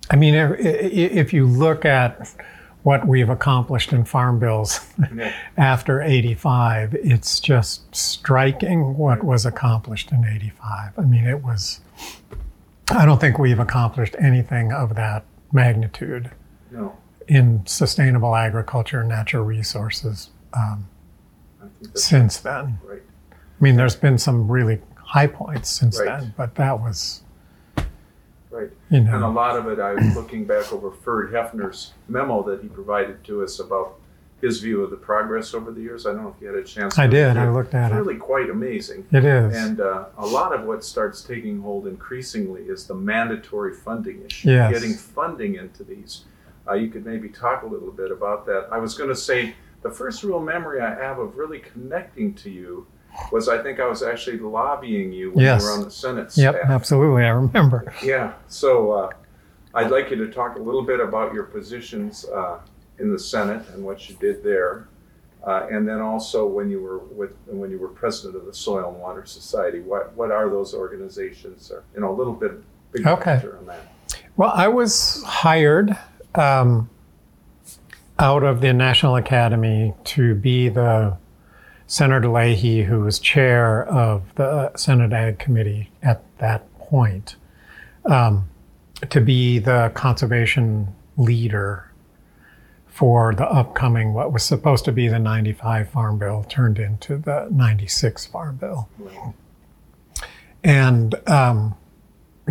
I 0.09 0.15
mean, 0.15 0.33
if, 0.33 0.59
if 0.59 1.33
you 1.33 1.45
look 1.45 1.85
at 1.85 2.33
what 2.87 3.05
we've 3.05 3.27
accomplished 3.27 3.91
in 3.91 4.05
farm 4.05 4.39
bills 4.39 4.79
after 5.57 6.01
85, 6.01 6.93
it's 6.93 7.41
just 7.41 7.93
striking 7.93 8.95
what 8.95 9.25
was 9.25 9.45
accomplished 9.45 10.09
in 10.13 10.23
85. 10.23 10.93
I 10.97 11.01
mean, 11.01 11.25
it 11.27 11.43
was, 11.43 11.81
I 12.89 13.05
don't 13.05 13.19
think 13.19 13.39
we've 13.39 13.59
accomplished 13.59 14.15
anything 14.17 14.71
of 14.71 14.95
that 14.95 15.25
magnitude 15.51 16.31
no, 16.71 16.95
in 17.27 17.61
sustainable 17.65 18.33
agriculture 18.33 19.01
and 19.01 19.09
natural 19.09 19.43
resources 19.43 20.29
um, 20.53 20.87
I 21.61 21.63
think 21.63 21.91
that's 21.91 22.05
since 22.05 22.37
then. 22.37 22.79
right. 22.85 23.01
I 23.29 23.35
mean, 23.59 23.75
there's 23.75 23.97
been 23.97 24.17
some 24.17 24.49
really 24.49 24.79
high 24.95 25.27
points 25.27 25.69
since 25.69 25.99
Right. 25.99 26.21
then, 26.21 26.33
but 26.37 26.55
that 26.55 26.79
was, 26.79 27.21
Right. 28.57 28.69
you 28.89 28.99
And 28.99 29.23
a 29.23 29.29
lot 29.29 29.57
of 29.57 29.67
it, 29.67 29.79
I 29.79 29.93
was 29.93 30.15
looking 30.15 30.45
back 30.45 30.71
over 30.73 30.91
Ferd 30.91 31.31
Hoefner's 31.31 31.93
memo 32.07 32.43
that 32.43 32.61
he 32.61 32.67
provided 32.67 33.23
to 33.25 33.43
us 33.43 33.59
about 33.59 33.99
his 34.41 34.59
view 34.59 34.83
of 34.83 34.91
the 34.91 34.97
progress 34.97 35.53
over 35.53 35.71
the 35.71 35.81
years. 35.81 36.05
I 36.05 36.13
don't 36.13 36.23
know 36.23 36.33
if 36.35 36.41
you 36.41 36.47
had 36.47 36.55
a 36.57 36.63
chance. 36.63 36.95
to 36.95 37.01
I 37.01 37.07
did. 37.07 37.29
look 37.29 37.37
I 37.37 37.49
looked 37.49 37.73
at 37.73 37.91
it. 37.91 37.95
It's 37.95 37.95
it. 37.95 37.97
really 38.07 38.19
quite 38.19 38.49
amazing. 38.49 39.05
It 39.11 39.25
is. 39.25 39.55
And 39.55 39.81
uh, 39.81 40.05
a 40.17 40.25
lot 40.25 40.53
of 40.53 40.65
what 40.65 40.83
starts 40.83 41.23
taking 41.23 41.59
hold 41.61 41.87
increasingly 41.87 42.63
is 42.63 42.85
the 42.85 42.93
mandatory 42.93 43.73
funding 43.73 44.23
issue. 44.25 44.51
Yes. 44.51 44.71
Getting 44.71 44.93
funding 44.93 45.55
into 45.55 45.83
these. 45.83 46.25
Uh, 46.67 46.73
you 46.73 46.89
could 46.89 47.05
maybe 47.05 47.29
talk 47.29 47.63
a 47.63 47.65
little 47.65 47.91
bit 47.91 48.11
about 48.11 48.45
that. 48.45 48.67
I 48.71 48.77
was 48.77 48.93
going 48.93 49.09
to 49.09 49.15
say 49.15 49.55
the 49.81 49.89
first 49.89 50.23
real 50.23 50.41
memory 50.41 50.81
I 50.81 50.93
have 50.93 51.17
of 51.17 51.37
really 51.37 51.59
connecting 51.59 52.33
to 52.35 52.49
you 52.49 52.85
was 53.31 53.47
I 53.49 53.61
think 53.61 53.79
I 53.79 53.87
was 53.87 54.03
actually 54.03 54.39
lobbying 54.39 55.11
you 55.11 55.31
when 55.31 55.43
Yes. 55.45 55.61
you 55.63 55.67
were 55.69 55.73
on 55.75 55.83
the 55.83 55.91
Senate 55.91 56.31
staff. 56.31 56.55
Yep, 56.55 56.65
absolutely. 56.69 57.23
I 57.23 57.29
remember. 57.29 57.93
Yeah, 58.03 58.33
so 58.47 58.91
uh, 58.91 59.09
I'd 59.73 59.91
like 59.91 60.09
you 60.09 60.15
to 60.17 60.31
talk 60.31 60.55
a 60.57 60.61
little 60.61 60.83
bit 60.83 60.99
about 60.99 61.33
your 61.33 61.43
positions 61.43 62.25
uh, 62.33 62.59
in 62.99 63.11
the 63.11 63.19
Senate 63.19 63.63
and 63.73 63.83
what 63.83 64.09
you 64.09 64.15
did 64.15 64.43
there, 64.43 64.87
uh, 65.45 65.67
and 65.69 65.87
then 65.87 65.99
also 66.01 66.45
when 66.47 66.69
you 66.69 66.81
were 66.81 66.97
with 66.99 67.31
when 67.45 67.69
you 67.71 67.77
were 67.79 67.89
president 67.89 68.35
of 68.35 68.45
the 68.45 68.53
Soil 68.53 68.89
and 68.91 68.99
Water 68.99 69.25
Society. 69.25 69.79
What 69.81 70.13
what 70.15 70.31
are 70.31 70.49
those 70.49 70.73
organizations? 70.73 71.71
Or 71.71 71.83
you 71.93 72.01
know, 72.01 72.11
a 72.11 72.17
little 72.17 72.33
bit 72.33 72.51
big 72.91 73.05
Okay. 73.05 73.35
picture 73.35 73.57
on 73.57 73.65
that. 73.67 73.81
Well, 74.37 74.51
I 74.53 74.67
was 74.67 75.21
hired 75.23 75.97
um, 76.35 76.89
out 78.19 78.43
of 78.43 78.61
the 78.61 78.73
National 78.73 79.15
Academy 79.15 79.93
to 80.05 80.33
be 80.35 80.69
the 80.69 81.17
Senator 81.87 82.27
Leahy, 82.27 82.83
who 82.83 82.99
was 82.99 83.17
chair 83.17 83.85
of 83.87 84.35
the 84.35 84.75
Senate 84.75 85.13
Ag 85.13 85.39
Committee 85.39 85.89
at 86.03 86.21
that 86.39 86.71
point, 86.77 87.37
um, 88.05 88.47
to 89.09 89.21
be 89.21 89.59
the 89.59 89.91
conservation 89.95 90.93
leader 91.15 91.89
for 92.87 93.33
the 93.35 93.45
upcoming, 93.45 94.13
what 94.13 94.33
was 94.33 94.43
supposed 94.43 94.83
to 94.83 94.91
be 94.91 95.07
the 95.07 95.19
95 95.19 95.89
Farm 95.89 96.17
Bill, 96.17 96.43
turned 96.49 96.79
into 96.79 97.17
the 97.17 97.47
96 97.51 98.25
Farm 98.25 98.57
Bill. 98.57 98.89
And 100.63 101.15
um, 101.29 101.75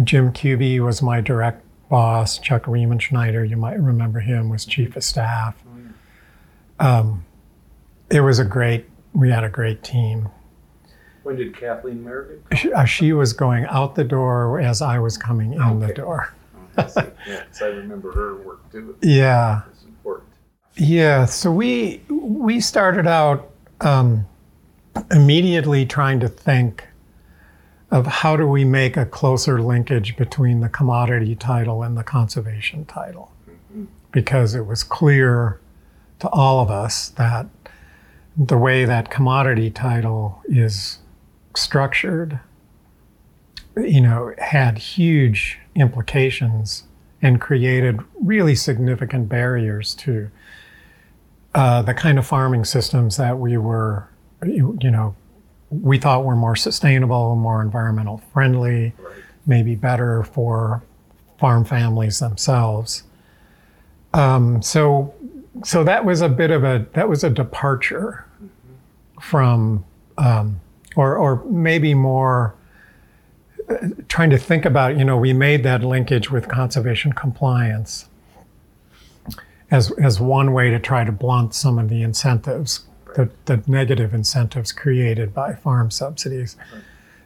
Jim 0.04 0.32
Cubie 0.32 0.78
was 0.78 1.02
my 1.02 1.20
direct 1.20 1.62
boss. 1.88 2.38
Chuck 2.38 2.64
Riemenschneider, 2.64 3.48
you 3.48 3.56
might 3.56 3.78
remember 3.80 4.20
him, 4.20 4.48
was 4.48 4.64
chief 4.64 4.96
of 4.96 5.04
staff. 5.04 5.56
Um, 6.78 7.24
it 8.10 8.20
was 8.20 8.38
a 8.38 8.44
great, 8.44 8.86
we 9.16 9.30
had 9.30 9.44
a 9.44 9.48
great 9.48 9.82
team. 9.82 10.28
When 11.22 11.36
did 11.36 11.56
Kathleen 11.56 12.04
Merrigan? 12.04 12.40
She, 12.56 12.72
uh, 12.72 12.84
she 12.84 13.12
was 13.12 13.32
going 13.32 13.64
out 13.66 13.94
the 13.94 14.04
door 14.04 14.60
as 14.60 14.82
I 14.82 14.98
was 14.98 15.16
coming 15.18 15.54
in 15.54 15.80
the 15.80 15.86
Okay. 15.86 15.94
door. 15.94 16.34
Oh, 16.78 16.86
I 16.96 17.06
yeah, 17.26 17.42
I 17.62 17.64
remember 17.64 18.12
her 18.12 18.36
work 18.36 18.70
too. 18.70 18.96
Yeah. 19.02 19.62
It's 19.72 19.84
important. 19.84 20.28
Yeah, 20.76 21.24
so 21.24 21.50
we 21.50 22.02
we 22.10 22.60
started 22.60 23.06
out 23.06 23.50
um, 23.80 24.26
immediately 25.10 25.86
trying 25.86 26.20
to 26.20 26.28
think 26.28 26.86
of 27.90 28.06
how 28.06 28.36
do 28.36 28.46
we 28.46 28.64
make 28.64 28.96
a 28.98 29.06
closer 29.06 29.62
linkage 29.62 30.16
between 30.16 30.60
the 30.60 30.68
commodity 30.68 31.34
title 31.34 31.82
and 31.82 31.96
the 31.96 32.02
conservation 32.04 32.84
title, 32.84 33.32
because 34.12 34.54
it 34.54 34.66
was 34.66 34.82
clear 34.82 35.58
to 36.18 36.28
all 36.28 36.60
of 36.60 36.70
us 36.70 37.08
that 37.10 37.46
the 38.36 38.58
way 38.58 38.84
that 38.84 39.10
commodity 39.10 39.70
title 39.70 40.42
is 40.46 40.98
structured, 41.54 42.38
you 43.76 44.00
know, 44.00 44.34
had 44.38 44.78
huge 44.78 45.58
implications 45.74 46.84
and 47.22 47.40
created 47.40 47.98
really 48.20 48.54
significant 48.54 49.28
barriers 49.28 49.94
to 49.94 50.30
uh, 51.54 51.80
the 51.80 51.94
kind 51.94 52.18
of 52.18 52.26
farming 52.26 52.64
systems 52.64 53.16
that 53.16 53.38
we 53.38 53.56
were, 53.56 54.06
you, 54.44 54.78
know, 54.82 55.16
we 55.70 55.98
thought 55.98 56.24
were 56.24 56.36
more 56.36 56.56
sustainable, 56.56 57.34
more 57.36 57.62
environmental 57.62 58.18
friendly, 58.34 58.92
maybe 59.46 59.74
better 59.74 60.22
for 60.24 60.82
farm 61.38 61.64
families 61.64 62.18
themselves. 62.18 63.02
Um, 64.12 64.60
so, 64.60 65.14
so 65.64 65.82
that 65.84 66.04
was 66.04 66.20
a 66.20 66.28
bit 66.28 66.50
of 66.50 66.64
a 66.64 66.86
that 66.92 67.08
was 67.08 67.24
a 67.24 67.30
departure 67.30 68.25
from, 69.20 69.84
um, 70.18 70.60
or 70.96 71.16
or 71.16 71.44
maybe 71.44 71.94
more 71.94 72.54
uh, 73.68 73.88
trying 74.08 74.30
to 74.30 74.38
think 74.38 74.64
about. 74.64 74.96
You 74.96 75.04
know, 75.04 75.16
we 75.16 75.32
made 75.32 75.62
that 75.64 75.82
linkage 75.82 76.30
with 76.30 76.48
conservation 76.48 77.12
compliance 77.12 78.08
as 79.70 79.90
as 79.92 80.20
one 80.20 80.52
way 80.52 80.70
to 80.70 80.78
try 80.78 81.04
to 81.04 81.12
blunt 81.12 81.54
some 81.54 81.78
of 81.78 81.88
the 81.88 82.02
incentives, 82.02 82.86
the, 83.14 83.30
the 83.46 83.62
negative 83.66 84.14
incentives 84.14 84.72
created 84.72 85.34
by 85.34 85.54
farm 85.54 85.90
subsidies. 85.90 86.56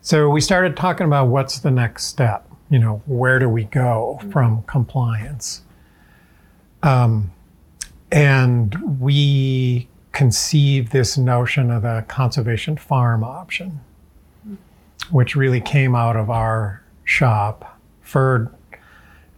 So 0.03 0.31
we 0.31 0.41
started 0.41 0.77
talking 0.77 1.07
about 1.07 1.29
what's 1.29 1.59
the 1.59 1.71
next 1.71 2.05
step. 2.05 2.47
You 2.71 2.79
know, 2.79 3.03
where 3.07 3.39
do 3.39 3.49
we 3.49 3.65
go 3.65 4.21
from 4.31 4.63
compliance? 4.63 5.63
Um, 6.83 7.33
and 8.11 9.01
we 9.01 9.89
conceived 10.13 10.93
this 10.93 11.17
notion 11.17 11.71
of 11.71 11.85
a 11.85 12.03
conservation 12.09 12.77
farm 12.77 13.23
option, 13.23 13.81
which 15.11 15.37
really 15.37 15.61
came 15.61 15.95
out 15.95 16.17
of 16.17 16.31
our 16.31 16.83
shop. 17.05 17.79
Ferd 18.03 18.53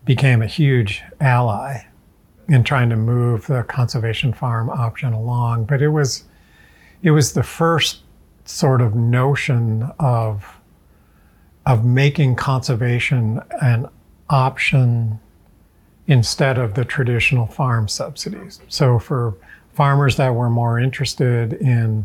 became 0.04 0.42
a 0.42 0.46
huge 0.46 1.02
ally 1.20 1.82
in 2.48 2.64
trying 2.64 2.90
to 2.90 2.96
move 2.96 3.46
the 3.46 3.62
conservation 3.64 4.32
farm 4.32 4.68
option 4.70 5.12
along. 5.12 5.64
But 5.64 5.82
it 5.82 5.88
was 5.88 6.24
it 7.02 7.11
was 7.11 7.32
the 7.32 7.42
first 7.42 8.00
sort 8.44 8.80
of 8.80 8.94
notion 8.94 9.90
of 9.98 10.61
of 11.66 11.85
making 11.85 12.35
conservation 12.35 13.40
an 13.61 13.88
option 14.28 15.20
instead 16.08 16.58
of 16.58 16.74
the 16.74 16.85
traditional 16.85 17.46
farm 17.46 17.87
subsidies. 17.87 18.61
So 18.68 18.98
for 18.98 19.37
farmers 19.72 20.16
that 20.16 20.35
were 20.35 20.50
more 20.50 20.78
interested 20.78 21.54
in 21.54 22.04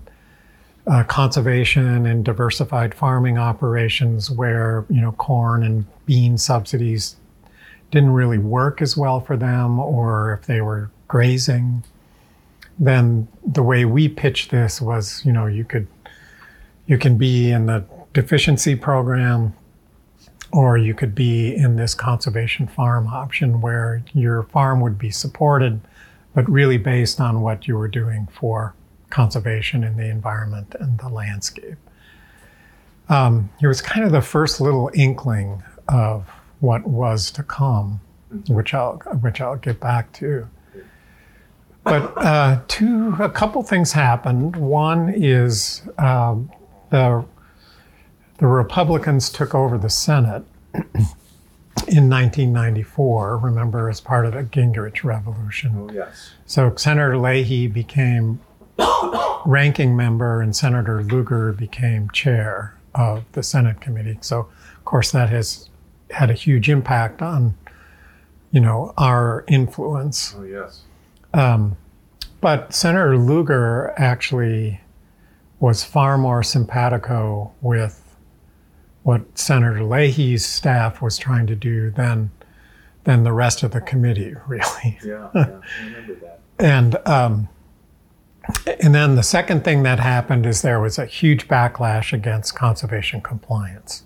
uh, 0.87 1.03
conservation 1.03 2.05
and 2.05 2.23
diversified 2.23 2.93
farming 2.93 3.37
operations 3.37 4.31
where 4.31 4.85
you 4.89 5.01
know 5.01 5.11
corn 5.13 5.63
and 5.63 5.85
bean 6.05 6.37
subsidies 6.37 7.17
didn't 7.91 8.11
really 8.11 8.37
work 8.37 8.81
as 8.81 8.95
well 8.95 9.19
for 9.19 9.35
them 9.35 9.79
or 9.79 10.33
if 10.33 10.47
they 10.47 10.61
were 10.61 10.89
grazing 11.07 11.83
then 12.79 13.27
the 13.45 13.63
way 13.63 13.85
we 13.85 14.07
pitched 14.07 14.51
this 14.51 14.81
was 14.81 15.25
you 15.25 15.31
know 15.31 15.45
you 15.45 15.65
could 15.65 15.87
you 16.85 16.97
can 16.97 17.17
be 17.17 17.51
in 17.51 17.65
the 17.65 17.83
deficiency 18.13 18.75
program 18.75 19.53
or 20.53 20.77
you 20.77 20.93
could 20.93 21.13
be 21.13 21.53
in 21.53 21.75
this 21.75 21.93
conservation 21.93 22.65
farm 22.65 23.07
option 23.07 23.59
where 23.59 24.01
your 24.13 24.43
farm 24.43 24.79
would 24.79 24.97
be 24.97 25.11
supported 25.11 25.81
but 26.37 26.47
really 26.47 26.77
based 26.77 27.19
on 27.19 27.41
what 27.41 27.67
you 27.67 27.75
were 27.75 27.87
doing 27.87 28.27
for 28.31 28.75
conservation 29.09 29.83
in 29.83 29.97
the 29.97 30.07
environment 30.07 30.75
and 30.79 30.99
the 30.99 31.09
landscape. 31.09 31.77
Um, 33.09 33.49
it 33.59 33.65
was 33.65 33.81
kind 33.81 34.05
of 34.05 34.11
the 34.11 34.21
first 34.21 34.61
little 34.61 34.91
inkling 34.93 35.63
of 35.87 36.29
what 36.59 36.85
was 36.85 37.31
to 37.31 37.41
come 37.41 38.01
which 38.49 38.75
i'll 38.75 38.97
which 39.21 39.41
i'll 39.41 39.55
get 39.55 39.79
back 39.79 40.11
to. 40.11 40.47
But 41.83 42.15
uh, 42.17 42.59
two, 42.67 43.15
a 43.19 43.29
couple 43.29 43.63
things 43.63 43.93
happened. 43.93 44.57
One 44.57 45.09
is 45.09 45.81
um, 45.97 46.51
the 46.91 47.25
the 48.37 48.45
Republicans 48.45 49.31
took 49.31 49.55
over 49.55 49.79
the 49.79 49.89
Senate 49.89 50.43
in 51.87 52.09
1994. 52.09 53.37
Remember, 53.37 53.89
as 53.89 54.01
part 54.01 54.25
of 54.25 54.33
the 54.33 54.43
Gingrich 54.43 55.03
Revolution. 55.03 55.71
Oh, 55.75 55.93
yes. 55.93 56.31
So 56.45 56.75
Senator 56.75 57.17
Leahy 57.17 57.67
became 57.67 58.39
ranking 59.45 59.95
member, 59.95 60.41
and 60.41 60.55
Senator 60.55 61.03
Lugar 61.03 61.53
became 61.53 62.09
chair 62.11 62.77
of 62.93 63.23
the 63.31 63.43
Senate 63.43 63.81
committee. 63.81 64.17
So, 64.21 64.49
of 64.75 64.85
course, 64.85 65.11
that 65.11 65.29
has 65.29 65.69
had 66.11 66.29
a 66.29 66.33
huge 66.33 66.69
impact 66.69 67.21
on, 67.21 67.55
you 68.51 68.59
know, 68.59 68.93
our 68.97 69.45
influence. 69.47 70.35
Oh, 70.37 70.43
yes. 70.43 70.81
Um, 71.33 71.77
but 72.41 72.73
Senator 72.73 73.17
Lugar 73.17 73.93
actually 73.97 74.81
was 75.59 75.83
far 75.83 76.17
more 76.17 76.43
simpatico 76.43 77.51
with 77.61 78.06
what 79.07 79.37
Senator 79.37 79.85
Leahy's 79.85 80.45
staff 80.45 81.01
was 81.01 81.17
trying 81.17 81.47
to 81.47 81.55
do 81.55 81.89
than 81.89 82.29
than 83.05 83.23
the 83.23 83.31
rest 83.31 83.63
of 83.63 83.71
the 83.71 83.79
committee, 83.79 84.35
really. 84.47 84.99
Yeah, 85.01 85.29
yeah. 85.33 85.61
I 85.79 85.85
remember 85.85 86.15
that. 86.15 86.41
And 86.59 86.97
um, 87.07 87.47
and 88.81 88.93
then 88.93 89.15
the 89.15 89.23
second 89.23 89.63
thing 89.63 89.83
that 89.83 90.01
happened 90.01 90.45
is 90.45 90.61
there 90.61 90.81
was 90.81 90.99
a 90.99 91.05
huge 91.05 91.47
backlash 91.47 92.11
against 92.11 92.55
conservation 92.55 93.21
compliance. 93.21 94.03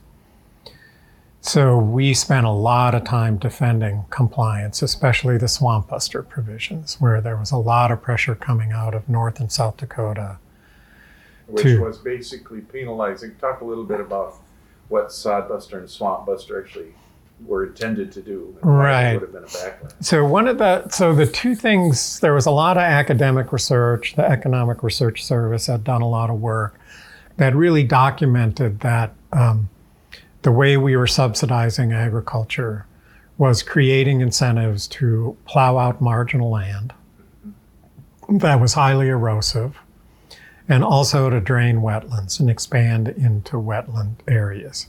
So 1.40 1.80
we 1.80 2.14
spent 2.14 2.46
a 2.46 2.52
lot 2.52 2.94
of 2.94 3.04
time 3.04 3.38
defending 3.38 4.06
compliance, 4.12 4.84
especially 4.84 5.40
the 5.40 5.48
swamp 5.48 5.88
buster 5.88 6.22
provisions, 6.22 7.02
where 7.02 7.22
there 7.22 7.38
was 7.38 7.50
a 7.50 7.58
lot 7.58 7.92
of 7.92 8.04
pressure 8.04 8.36
coming 8.36 8.72
out 8.72 8.94
of 8.94 9.10
North 9.10 9.40
and 9.40 9.52
South 9.52 9.78
Dakota. 9.78 10.38
Which 11.48 11.64
Two. 11.64 11.82
was 11.84 11.98
basically 11.98 12.62
penalizing. 12.62 13.34
Talk 13.42 13.62
a 13.62 13.66
little 13.66 13.84
bit 13.84 14.00
about 14.00 14.36
what 14.92 15.08
sodbuster 15.08 15.78
and 15.78 15.90
swamp 15.90 16.26
buster 16.26 16.62
actually 16.62 16.94
were 17.46 17.66
intended 17.66 18.12
to 18.12 18.22
do. 18.22 18.56
Right. 18.62 19.14
Would 19.14 19.22
have 19.24 19.34
been 19.34 19.44
a 19.44 19.48
backlash. 19.48 20.04
So 20.04 20.26
one 20.26 20.48
of 20.48 20.58
the 20.58 20.88
so 20.90 21.16
the 21.16 21.26
two 21.26 21.56
things 21.56 22.20
there 22.20 22.34
was 22.34 22.46
a 22.46 22.52
lot 22.52 22.78
of 22.78 22.84
academic 22.84 23.52
research. 23.52 24.16
The 24.16 24.24
Economic 24.30 24.84
Research 24.84 25.24
Service 25.24 25.68
had 25.68 25.84
done 25.84 26.02
a 26.02 26.10
lot 26.10 26.30
of 26.30 26.40
work 26.40 26.80
that 27.38 27.56
really 27.56 27.84
documented 27.84 28.82
that 28.82 29.14
um, 29.32 29.70
the 30.44 30.52
way 30.52 30.78
we 30.78 30.96
were 30.96 31.08
subsidizing 31.08 31.94
agriculture 31.94 32.86
was 33.38 33.64
creating 33.64 34.22
incentives 34.22 34.88
to 34.88 35.36
plow 35.46 35.78
out 35.78 36.02
marginal 36.02 36.52
land 36.52 36.94
that 38.40 38.60
was 38.60 38.74
highly 38.74 39.10
erosive, 39.10 39.78
and 40.68 40.84
also 40.84 41.30
to 41.30 41.40
drain 41.40 41.78
wetlands 41.78 42.40
and 42.40 42.50
expand 42.50 43.08
into 43.10 43.58
wetland 43.58 44.16
areas. 44.28 44.88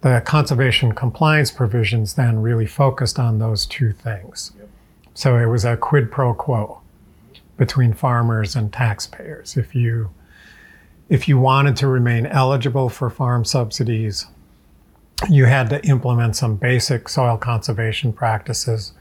The 0.00 0.22
conservation 0.24 0.92
compliance 0.92 1.50
provisions 1.50 2.14
then 2.14 2.40
really 2.40 2.66
focused 2.66 3.18
on 3.18 3.38
those 3.38 3.66
two 3.66 3.92
things. 3.92 4.52
Yep. 4.58 4.68
So 5.14 5.38
it 5.38 5.46
was 5.46 5.64
a 5.64 5.76
quid 5.76 6.10
pro 6.10 6.34
quo 6.34 6.80
between 7.56 7.92
farmers 7.92 8.54
and 8.54 8.72
taxpayers. 8.72 9.56
If 9.56 9.74
you 9.74 10.10
if 11.08 11.28
you 11.28 11.38
wanted 11.38 11.76
to 11.76 11.86
remain 11.86 12.26
eligible 12.26 12.88
for 12.88 13.08
farm 13.08 13.44
subsidies, 13.44 14.26
you 15.30 15.46
had 15.46 15.70
to 15.70 15.84
implement 15.86 16.36
some 16.36 16.56
basic 16.56 17.08
soil 17.08 17.36
conservation 17.36 18.12
practices 18.12 18.92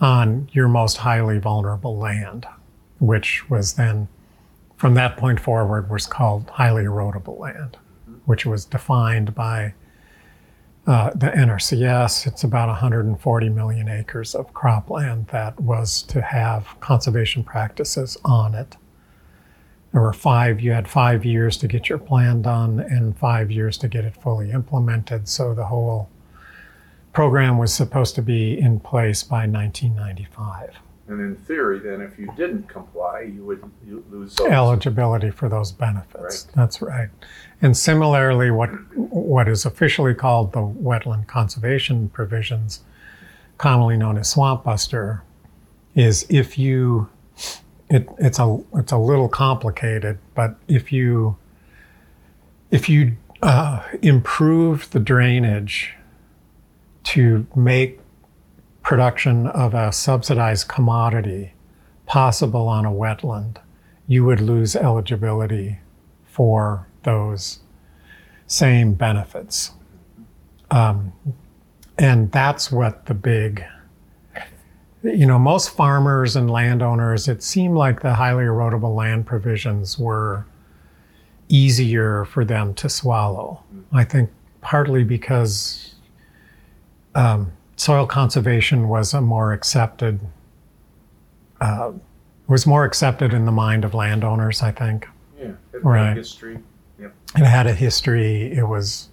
on 0.00 0.48
your 0.52 0.68
most 0.68 0.98
highly 0.98 1.38
vulnerable 1.38 1.96
land, 1.96 2.46
which 2.98 3.48
was 3.50 3.74
then, 3.74 4.08
from 4.84 4.92
that 4.92 5.16
point 5.16 5.40
forward, 5.40 5.88
was 5.88 6.06
called 6.06 6.50
highly 6.50 6.84
erodible 6.84 7.38
land, 7.38 7.78
which 8.26 8.44
was 8.44 8.66
defined 8.66 9.34
by 9.34 9.72
uh, 10.86 11.08
the 11.14 11.28
NRCS. 11.28 12.26
It's 12.26 12.44
about 12.44 12.68
140 12.68 13.48
million 13.48 13.88
acres 13.88 14.34
of 14.34 14.52
cropland 14.52 15.28
that 15.28 15.58
was 15.58 16.02
to 16.02 16.20
have 16.20 16.78
conservation 16.80 17.42
practices 17.42 18.18
on 18.26 18.54
it. 18.54 18.76
There 19.92 20.02
were 20.02 20.12
five, 20.12 20.60
you 20.60 20.72
had 20.72 20.86
five 20.86 21.24
years 21.24 21.56
to 21.56 21.66
get 21.66 21.88
your 21.88 21.96
plan 21.96 22.42
done 22.42 22.78
and 22.78 23.16
five 23.16 23.50
years 23.50 23.78
to 23.78 23.88
get 23.88 24.04
it 24.04 24.14
fully 24.14 24.50
implemented. 24.50 25.30
So 25.30 25.54
the 25.54 25.64
whole 25.64 26.10
program 27.14 27.56
was 27.56 27.72
supposed 27.72 28.16
to 28.16 28.22
be 28.22 28.60
in 28.60 28.80
place 28.80 29.22
by 29.22 29.46
1995. 29.46 30.76
And 31.06 31.20
in 31.20 31.36
theory, 31.36 31.80
then, 31.80 32.00
if 32.00 32.18
you 32.18 32.32
didn't 32.34 32.66
comply, 32.66 33.30
you 33.34 33.44
would 33.44 33.62
you 33.86 34.02
lose 34.10 34.34
those. 34.36 34.48
Eligibility 34.48 35.30
for 35.30 35.50
those 35.50 35.70
benefits. 35.70 36.46
Right. 36.46 36.54
That's 36.54 36.80
right. 36.80 37.08
And 37.60 37.76
similarly, 37.76 38.50
what 38.50 38.70
what 38.96 39.46
is 39.46 39.66
officially 39.66 40.14
called 40.14 40.52
the 40.52 40.60
wetland 40.60 41.26
conservation 41.26 42.08
provisions, 42.08 42.80
commonly 43.58 43.98
known 43.98 44.16
as 44.16 44.30
swamp 44.30 44.64
buster, 44.64 45.22
is 45.94 46.24
if 46.30 46.56
you 46.56 47.10
it, 47.90 48.08
it's 48.18 48.38
a 48.38 48.58
it's 48.74 48.92
a 48.92 48.98
little 48.98 49.28
complicated, 49.28 50.18
but 50.34 50.56
if 50.68 50.90
you 50.90 51.36
if 52.70 52.88
you 52.88 53.16
uh, 53.42 53.82
improve 54.00 54.90
the 54.90 55.00
drainage 55.00 55.94
to 57.04 57.46
make 57.54 58.00
production 58.84 59.46
of 59.48 59.74
a 59.74 59.90
subsidized 59.90 60.68
commodity 60.68 61.54
possible 62.06 62.68
on 62.68 62.84
a 62.84 62.90
wetland, 62.90 63.56
you 64.06 64.24
would 64.24 64.40
lose 64.40 64.76
eligibility 64.76 65.78
for 66.24 66.86
those 67.02 67.60
same 68.46 68.92
benefits. 68.92 69.72
Um, 70.70 71.12
and 71.98 72.30
that's 72.30 72.70
what 72.70 73.06
the 73.06 73.14
big, 73.14 73.64
you 75.02 75.26
know, 75.26 75.38
most 75.38 75.70
farmers 75.70 76.36
and 76.36 76.50
landowners, 76.50 77.26
it 77.26 77.42
seemed 77.42 77.76
like 77.76 78.02
the 78.02 78.14
highly 78.14 78.44
erodible 78.44 78.94
land 78.94 79.26
provisions 79.26 79.98
were 79.98 80.44
easier 81.48 82.26
for 82.26 82.44
them 82.44 82.74
to 82.74 82.88
swallow. 82.88 83.62
I 83.92 84.04
think 84.04 84.30
partly 84.60 85.04
because 85.04 85.94
um, 87.14 87.52
soil 87.76 88.06
conservation 88.06 88.88
was 88.88 89.14
a 89.14 89.20
more 89.20 89.52
accepted 89.52 90.20
uh, 91.60 91.92
was 92.46 92.66
more 92.66 92.84
accepted 92.84 93.32
in 93.32 93.46
the 93.46 93.52
mind 93.52 93.84
of 93.84 93.94
landowners. 93.94 94.62
I 94.62 94.70
think 94.70 95.08
Yeah, 95.38 95.44
it 95.46 95.56
had 95.72 95.84
Right. 95.84 96.16
history. 96.16 96.58
Yep. 96.98 97.14
it 97.36 97.44
had 97.44 97.66
a 97.66 97.74
history. 97.74 98.52
It 98.52 98.68
was 98.68 99.08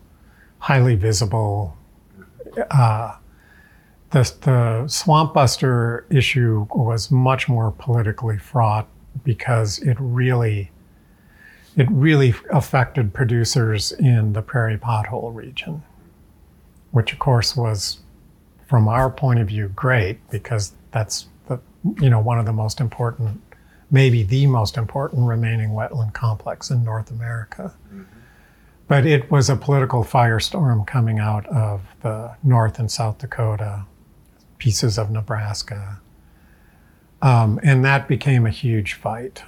highly 0.59 0.95
visible. 0.95 1.77
Uh, 2.69 3.15
the 4.11 4.31
the 4.41 4.87
swamp 4.87 5.33
buster 5.33 6.05
issue 6.09 6.67
was 6.75 7.09
much 7.09 7.47
more 7.47 7.71
politically 7.71 8.37
fraught 8.37 8.87
because 9.23 9.79
it 9.79 9.95
really 9.99 10.69
it 11.77 11.87
really 11.89 12.33
affected 12.51 13.13
producers 13.13 13.93
in 13.93 14.33
the 14.33 14.41
prairie 14.41 14.77
pothole 14.77 15.33
region, 15.33 15.81
which 16.91 17.13
of 17.13 17.19
course 17.19 17.55
was 17.55 18.00
from 18.71 18.87
our 18.87 19.09
point 19.09 19.37
of 19.37 19.49
view 19.49 19.67
great 19.75 20.17
because 20.29 20.71
that's 20.91 21.27
the 21.47 21.59
you 21.99 22.09
know 22.09 22.21
one 22.21 22.39
of 22.39 22.45
the 22.45 22.53
most 22.53 22.79
important 22.79 23.41
maybe 23.91 24.23
the 24.23 24.47
most 24.47 24.77
important 24.77 25.27
remaining 25.27 25.71
wetland 25.71 26.13
complex 26.13 26.71
in 26.71 26.81
North 26.81 27.11
America. 27.11 27.73
But 28.87 29.05
it 29.05 29.29
was 29.29 29.49
a 29.49 29.57
political 29.57 30.05
firestorm 30.05 30.87
coming 30.87 31.19
out 31.19 31.45
of 31.47 31.81
the 32.01 32.33
North 32.43 32.79
and 32.79 32.89
South 32.89 33.17
Dakota, 33.17 33.83
pieces 34.57 34.97
of 34.97 35.11
Nebraska. 35.11 35.99
Um, 37.21 37.59
and 37.63 37.83
that 37.83 38.07
became 38.07 38.45
a 38.45 38.49
huge 38.49 38.93
fight 38.93 39.43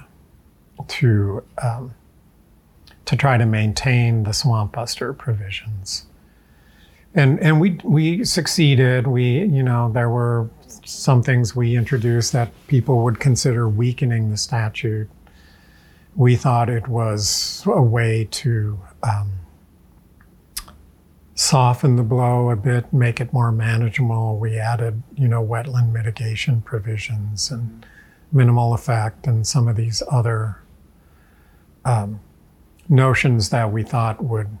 to, 0.88 1.42
um, 1.62 1.94
to 3.06 3.16
try 3.16 3.38
to 3.38 3.46
maintain 3.46 4.24
the 4.24 4.34
swamp 4.34 4.72
buster 4.72 5.14
provisions. 5.14 6.04
And, 7.14 7.38
and 7.40 7.60
we, 7.60 7.78
we 7.84 8.24
succeeded. 8.24 9.06
We, 9.06 9.44
you 9.44 9.62
know, 9.62 9.90
there 9.92 10.10
were 10.10 10.50
some 10.84 11.22
things 11.22 11.54
we 11.54 11.76
introduced 11.76 12.32
that 12.32 12.50
people 12.66 13.02
would 13.04 13.20
consider 13.20 13.68
weakening 13.68 14.30
the 14.30 14.36
statute. 14.36 15.08
We 16.16 16.36
thought 16.36 16.68
it 16.68 16.88
was 16.88 17.62
a 17.66 17.82
way 17.82 18.28
to 18.30 18.78
um, 19.02 19.32
soften 21.34 21.96
the 21.96 22.02
blow 22.02 22.50
a 22.50 22.56
bit, 22.56 22.92
make 22.92 23.20
it 23.20 23.32
more 23.32 23.50
manageable. 23.50 24.38
We 24.38 24.58
added, 24.58 25.02
you 25.16 25.28
know, 25.28 25.44
wetland 25.44 25.92
mitigation 25.92 26.62
provisions 26.62 27.50
and 27.50 27.86
minimal 28.32 28.74
effect 28.74 29.26
and 29.26 29.46
some 29.46 29.68
of 29.68 29.76
these 29.76 30.02
other 30.10 30.60
um, 31.84 32.20
notions 32.88 33.50
that 33.50 33.72
we 33.72 33.82
thought 33.82 34.22
would 34.22 34.58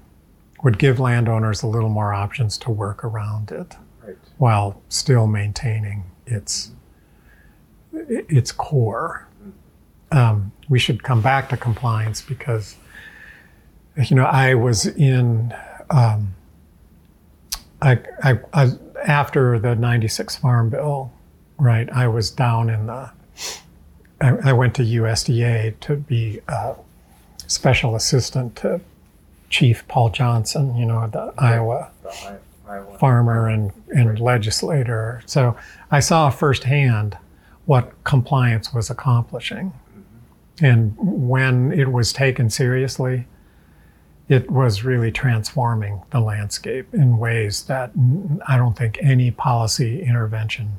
would 0.64 0.78
give 0.78 0.98
landowners 0.98 1.62
a 1.62 1.66
little 1.68 1.90
more 1.90 2.12
options 2.12 2.58
to 2.58 2.70
work 2.70 3.04
around 3.04 3.52
it 3.52 3.76
Right. 4.04 4.16
while 4.38 4.82
still 4.88 5.26
maintaining 5.26 6.04
its 6.26 6.72
its 7.92 8.50
core. 8.50 9.28
Um, 10.10 10.52
we 10.68 10.78
should 10.78 11.02
come 11.02 11.20
back 11.22 11.48
to 11.50 11.56
compliance 11.56 12.20
because 12.20 12.76
you 13.96 14.16
know 14.16 14.24
I 14.24 14.54
was 14.54 14.86
in 14.86 15.54
um, 15.90 16.34
I, 17.80 17.98
I, 18.22 18.38
I 18.52 18.70
after 19.06 19.58
the 19.58 19.74
'96 19.74 20.36
Farm 20.36 20.70
Bill, 20.70 21.12
right? 21.58 21.88
I 21.90 22.08
was 22.08 22.30
down 22.30 22.68
in 22.70 22.86
the 22.86 23.10
I, 24.20 24.28
I 24.44 24.52
went 24.52 24.74
to 24.76 24.82
USDA 24.82 25.78
to 25.80 25.96
be 25.96 26.40
a 26.48 26.74
special 27.46 27.94
assistant 27.94 28.56
to 28.56 28.80
Chief 29.54 29.86
Paul 29.86 30.10
Johnson, 30.10 30.74
you 30.74 30.84
know, 30.84 31.06
the 31.06 31.32
Iowa 31.38 31.88
The 32.02 32.40
Iowa. 32.68 32.98
farmer 32.98 33.46
and, 33.46 33.70
and 33.90 34.18
legislator. 34.18 35.22
So 35.26 35.56
I 35.92 36.00
saw 36.00 36.28
firsthand 36.28 37.16
what 37.66 37.92
compliance 38.02 38.74
was 38.74 38.90
accomplishing. 38.90 39.66
Mm-hmm. 39.70 40.64
And 40.64 40.96
when 40.98 41.70
it 41.70 41.92
was 41.92 42.12
taken 42.12 42.50
seriously, 42.50 43.28
it 44.28 44.50
was 44.50 44.82
really 44.82 45.12
transforming 45.12 46.02
the 46.10 46.18
landscape 46.18 46.92
in 46.92 47.18
ways 47.18 47.62
that 47.66 47.92
I 48.48 48.56
don't 48.56 48.76
think 48.76 48.98
any 49.00 49.30
policy 49.30 50.02
intervention 50.02 50.78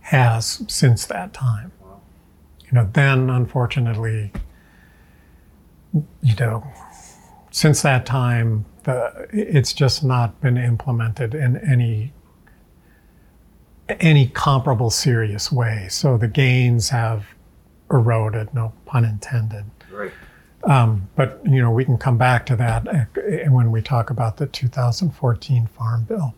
has 0.00 0.64
since 0.68 1.04
that 1.04 1.34
time. 1.34 1.72
Wow. 1.82 2.00
You 2.64 2.72
know, 2.72 2.88
then 2.94 3.28
unfortunately, 3.28 4.32
you 6.22 6.34
know, 6.40 6.66
since 7.52 7.82
that 7.82 8.04
time, 8.06 8.64
the, 8.84 9.28
it's 9.30 9.72
just 9.72 10.02
not 10.02 10.40
been 10.40 10.56
implemented 10.56 11.34
in 11.34 11.56
any 11.58 12.12
any 14.00 14.26
comparable 14.28 14.88
serious 14.88 15.52
way. 15.52 15.86
So 15.90 16.16
the 16.16 16.28
gains 16.28 16.88
have 16.88 17.26
eroded, 17.90 18.54
no 18.54 18.72
pun 18.86 19.04
intended. 19.04 19.64
Right. 19.92 20.12
Um, 20.64 21.08
but 21.14 21.40
you 21.44 21.60
know, 21.60 21.70
we 21.70 21.84
can 21.84 21.98
come 21.98 22.16
back 22.16 22.46
to 22.46 22.56
that 22.56 22.88
uh, 22.88 23.50
when 23.50 23.70
we 23.70 23.82
talk 23.82 24.08
about 24.08 24.38
the 24.38 24.46
2014 24.46 25.66
Farm 25.66 26.04
Bill. 26.04 26.34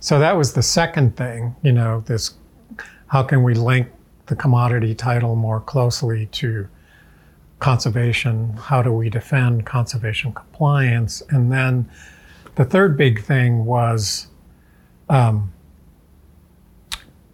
So 0.00 0.18
that 0.18 0.36
was 0.36 0.54
the 0.54 0.62
second 0.62 1.16
thing. 1.16 1.54
You 1.62 1.72
know, 1.72 2.02
this 2.06 2.34
how 3.08 3.22
can 3.22 3.42
we 3.42 3.54
link 3.54 3.88
the 4.26 4.36
commodity 4.36 4.94
title 4.94 5.36
more 5.36 5.60
closely 5.60 6.26
to 6.26 6.68
conservation? 7.64 8.50
How 8.58 8.82
do 8.82 8.92
we 8.92 9.08
defend 9.08 9.64
conservation 9.64 10.34
compliance? 10.34 11.22
And 11.30 11.50
then 11.50 11.90
the 12.56 12.64
third 12.66 12.98
big 12.98 13.22
thing 13.22 13.64
was 13.64 14.26
um, 15.08 15.50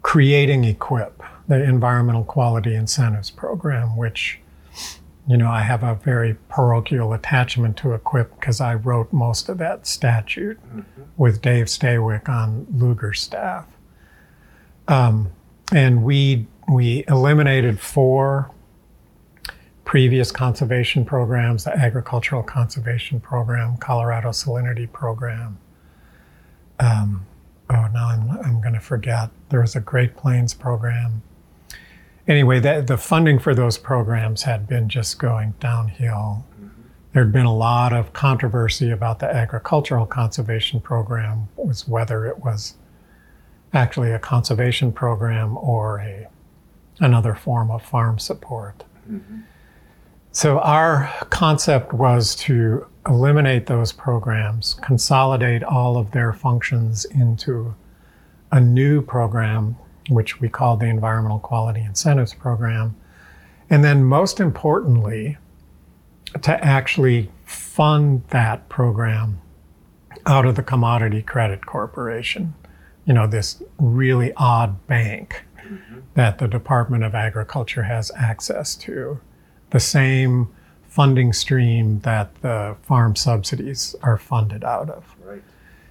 creating 0.03 0.63
EQIP, 0.63 1.11
the 1.49 1.61
Environmental 1.61 2.23
Quality 2.23 2.75
Incentives 2.75 3.29
Program, 3.29 3.97
which 3.97 4.39
you 5.27 5.35
know, 5.35 5.49
I 5.49 5.63
have 5.63 5.83
a 5.83 5.95
very 5.95 6.35
parochial 6.47 7.11
attachment 7.11 7.75
to 7.77 7.89
EQIP 7.89 8.29
because 8.39 8.61
I 8.61 8.75
wrote 8.75 9.11
most 9.11 9.49
of 9.49 9.57
that 9.57 9.85
statute 9.85 10.57
with 11.17 11.41
Dave 11.41 11.65
Stawick 11.65 12.29
on 12.29 12.67
Lugar's 12.73 13.21
staff. 13.21 13.67
Um, 14.87 15.31
and 15.73 16.03
we 16.03 16.47
we 16.71 17.03
eliminated 17.09 17.81
four 17.81 18.49
previous 19.91 20.31
conservation 20.31 21.03
programs, 21.03 21.65
the 21.65 21.77
Agricultural 21.77 22.41
Conservation 22.41 23.19
Program, 23.19 23.75
Colorado 23.75 24.29
Salinity 24.29 24.89
Program. 24.89 25.57
Um, 26.79 27.25
oh, 27.69 27.89
now 27.93 28.07
I'm, 28.07 28.29
I'm 28.41 28.61
going 28.61 28.73
to 28.73 28.79
forget. 28.79 29.31
There 29.49 29.59
was 29.59 29.75
a 29.75 29.81
Great 29.81 30.15
Plains 30.15 30.53
program. 30.53 31.21
Anyway, 32.25 32.61
that, 32.61 32.87
the 32.87 32.95
funding 32.95 33.37
for 33.37 33.53
those 33.53 33.77
programs 33.77 34.43
had 34.43 34.65
been 34.65 34.87
just 34.87 35.19
going 35.19 35.55
downhill. 35.59 36.45
There'd 37.11 37.33
been 37.33 37.45
a 37.45 37.53
lot 37.53 37.91
of 37.91 38.13
controversy 38.13 38.91
about 38.91 39.19
the 39.19 39.25
Agricultural 39.25 40.05
Conservation 40.05 40.79
Program, 40.79 41.49
was 41.57 41.85
whether 41.85 42.25
it 42.25 42.39
was 42.39 42.75
actually 43.73 44.13
a 44.13 44.19
conservation 44.19 44.93
program 44.93 45.57
or 45.57 45.99
a 45.99 46.29
another 47.01 47.35
form 47.35 47.69
of 47.69 47.83
farm 47.83 48.17
support. 48.19 48.85
So 50.33 50.59
our 50.59 51.11
concept 51.29 51.93
was 51.93 52.35
to 52.37 52.87
eliminate 53.07 53.65
those 53.65 53.91
programs, 53.91 54.75
consolidate 54.75 55.63
all 55.63 55.97
of 55.97 56.11
their 56.11 56.31
functions 56.31 57.03
into 57.05 57.75
a 58.51 58.59
new 58.59 59.01
program, 59.01 59.75
which 60.09 60.39
we 60.39 60.47
called 60.47 60.79
the 60.79 60.85
Environmental 60.85 61.39
Quality 61.39 61.81
Incentives 61.81 62.33
Program, 62.33 62.95
and 63.69 63.83
then 63.83 64.03
most 64.03 64.39
importantly, 64.39 65.37
to 66.41 66.63
actually 66.63 67.29
fund 67.43 68.23
that 68.29 68.69
program 68.69 69.41
out 70.25 70.45
of 70.45 70.55
the 70.55 70.63
Commodity 70.63 71.21
Credit 71.21 71.65
Corporation. 71.65 72.53
You 73.05 73.13
know, 73.13 73.27
this 73.27 73.61
really 73.79 74.31
odd 74.37 74.85
bank 74.87 75.43
mm-hmm. 75.57 75.99
that 76.13 76.37
the 76.37 76.47
Department 76.47 77.03
of 77.03 77.15
Agriculture 77.15 77.83
has 77.83 78.11
access 78.15 78.75
to, 78.75 79.19
the 79.71 79.79
same 79.79 80.49
funding 80.87 81.33
stream 81.33 82.01
that 82.01 82.35
the 82.41 82.75
farm 82.83 83.15
subsidies 83.15 83.95
are 84.03 84.17
funded 84.17 84.63
out 84.63 84.89
of. 84.89 85.15
Right. 85.23 85.41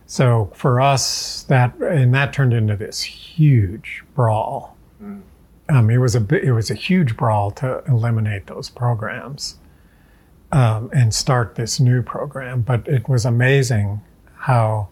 So 0.06 0.50
for 0.54 0.80
us, 0.80 1.42
that 1.44 1.74
and 1.76 2.14
that 2.14 2.32
turned 2.32 2.52
into 2.52 2.76
this 2.76 3.02
huge 3.02 4.02
brawl. 4.14 4.76
Mm. 5.02 5.22
Um, 5.68 5.90
it 5.90 5.98
was 5.98 6.14
a 6.14 6.44
it 6.44 6.52
was 6.52 6.70
a 6.70 6.74
huge 6.74 7.16
brawl 7.16 7.50
to 7.52 7.82
eliminate 7.88 8.46
those 8.46 8.68
programs 8.68 9.56
um, 10.52 10.90
and 10.92 11.14
start 11.14 11.54
this 11.54 11.80
new 11.80 12.02
program. 12.02 12.60
But 12.60 12.86
it 12.86 13.08
was 13.08 13.24
amazing 13.24 14.00
how 14.34 14.88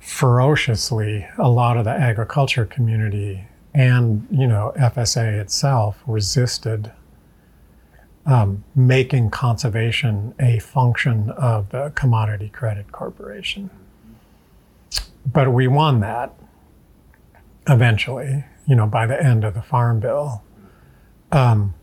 ferociously 0.00 1.26
a 1.38 1.48
lot 1.48 1.76
of 1.76 1.84
the 1.84 1.90
agriculture 1.90 2.64
community 2.64 3.44
and 3.72 4.26
you 4.30 4.46
know 4.46 4.72
FSA 4.76 5.40
itself 5.40 6.02
resisted 6.06 6.90
um, 8.26 8.64
making 8.74 9.30
conservation 9.30 10.34
a 10.38 10.58
function 10.60 11.30
of 11.30 11.70
the 11.70 11.90
Commodity 11.94 12.48
Credit 12.48 12.90
Corporation. 12.92 13.70
But 15.26 15.52
we 15.52 15.66
won 15.68 16.00
that 16.00 16.34
eventually, 17.68 18.44
you 18.66 18.74
know, 18.74 18.86
by 18.86 19.06
the 19.06 19.20
end 19.22 19.44
of 19.44 19.54
the 19.54 19.62
Farm 19.62 20.00
Bill. 20.00 20.42
Um, 21.30 21.74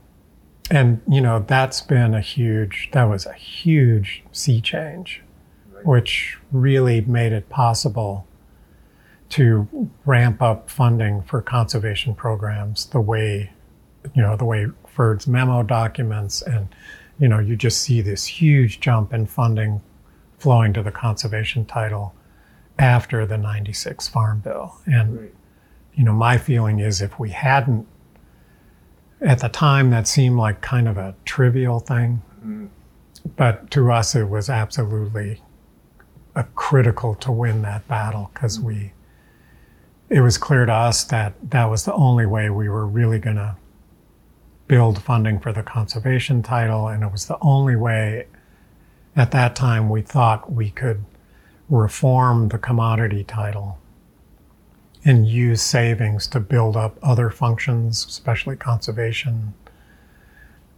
and, 0.72 1.02
you 1.08 1.22
know, 1.22 1.44
that's 1.48 1.82
been 1.82 2.14
a 2.14 2.22
huge, 2.22 2.90
that 2.92 3.06
was 3.06 3.26
a 3.26 3.34
huge 3.34 4.24
sea 4.32 4.62
change, 4.62 5.24
Right. 5.74 5.86
which 5.86 6.38
really 6.52 7.02
made 7.02 7.32
it 7.32 7.50
possible 7.50 8.28
to 9.30 9.90
ramp 10.06 10.42
up 10.42 10.70
funding 10.70 11.22
for 11.24 11.42
conservation 11.42 12.14
programs 12.16 12.88
the 12.88 13.00
way, 13.00 13.52
you 14.14 14.22
know, 14.22 14.36
the 14.36 14.46
way 14.46 14.68
Ferd's 15.00 15.28
memo 15.28 15.64
documents 15.64 16.42
and, 16.42 16.68
you 17.20 17.30
know, 17.30 17.40
you 17.40 17.56
just 17.56 17.82
see 17.82 18.02
this 18.02 18.26
huge 18.26 18.82
jump 18.82 19.14
in 19.14 19.26
funding 19.26 19.80
flowing 20.40 20.74
to 20.74 20.84
the 20.84 20.92
conservation 20.92 21.64
title 21.64 22.14
after 22.78 23.26
the 23.26 23.38
96 23.38 24.10
Farm 24.10 24.40
Bill. 24.42 24.76
And, 24.86 25.18
Right. 25.18 25.34
you 25.94 26.04
know, 26.04 26.12
my 26.12 26.38
feeling 26.38 26.80
is 26.82 27.02
if 27.02 27.18
we 27.18 27.30
hadn't, 27.30 27.88
at 29.22 29.40
the 29.40 29.48
time, 29.48 29.90
that 29.92 30.06
seemed 30.06 30.36
like 30.36 30.60
kind 30.60 30.90
of 30.90 30.98
a 30.98 31.16
trivial 31.24 31.80
thing. 31.80 32.22
Mm. 32.46 32.68
But 33.38 33.72
to 33.72 33.94
us, 33.94 34.16
it 34.16 34.28
was 34.28 34.50
absolutely 34.50 35.42
a 36.36 36.44
critical 36.44 37.16
to 37.16 37.32
win 37.32 37.62
that 37.62 37.88
battle 37.88 38.32
because 38.34 38.60
we, 38.60 38.92
it 40.10 40.20
was 40.20 40.38
clear 40.38 40.66
to 40.66 40.74
us 40.74 41.06
that 41.06 41.36
that 41.52 41.70
was 41.70 41.86
the 41.86 41.94
only 41.94 42.26
way 42.26 42.50
we 42.50 42.68
were 42.68 42.86
really 42.86 43.20
going 43.20 43.38
to 43.38 43.56
build 44.70 45.02
funding 45.02 45.40
for 45.40 45.52
the 45.52 45.64
conservation 45.64 46.42
title. 46.42 46.88
And 46.88 47.04
it 47.04 47.12
was 47.12 47.26
the 47.26 47.38
only 47.42 47.76
way 47.76 48.28
at 49.16 49.32
that 49.32 49.56
time 49.56 49.90
we 49.90 50.02
thought 50.02 50.54
we 50.54 50.70
could 50.70 51.04
reform 51.70 52.48
the 52.50 52.58
commodity 52.58 53.24
title 53.24 53.80
and 55.04 55.28
use 55.28 55.62
savings 55.62 56.28
to 56.28 56.40
build 56.40 56.78
up 56.78 56.98
other 57.02 57.30
functions, 57.30 58.06
especially 58.08 58.56
conservation. 58.56 59.54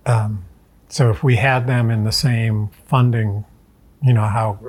Um, 0.06 0.46
so 0.88 1.10
if 1.10 1.22
we 1.22 1.36
had 1.36 1.68
them 1.68 1.92
in 1.92 2.06
the 2.06 2.12
same 2.12 2.70
funding, 2.88 3.44
you 4.02 4.14
know 4.14 4.26
how 4.26 4.60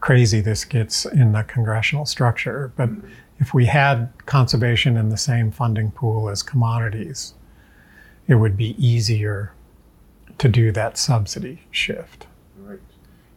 crazy 0.00 0.40
this 0.40 0.64
gets 0.64 1.04
in 1.04 1.32
the 1.32 1.44
congressional 1.44 2.04
structure, 2.04 2.72
but 2.76 2.90
if 3.38 3.54
we 3.54 3.66
had 3.66 4.10
conservation 4.26 4.96
in 4.96 5.08
the 5.08 5.16
same 5.16 5.50
funding 5.52 5.90
pool 5.90 6.28
as 6.28 6.42
commodities, 6.42 7.34
it 8.26 8.36
would 8.36 8.56
be 8.56 8.74
easier 8.84 9.52
to 10.38 10.48
do 10.48 10.72
that 10.72 10.96
subsidy 10.96 11.62
shift. 11.70 12.26
Right. 12.58 12.78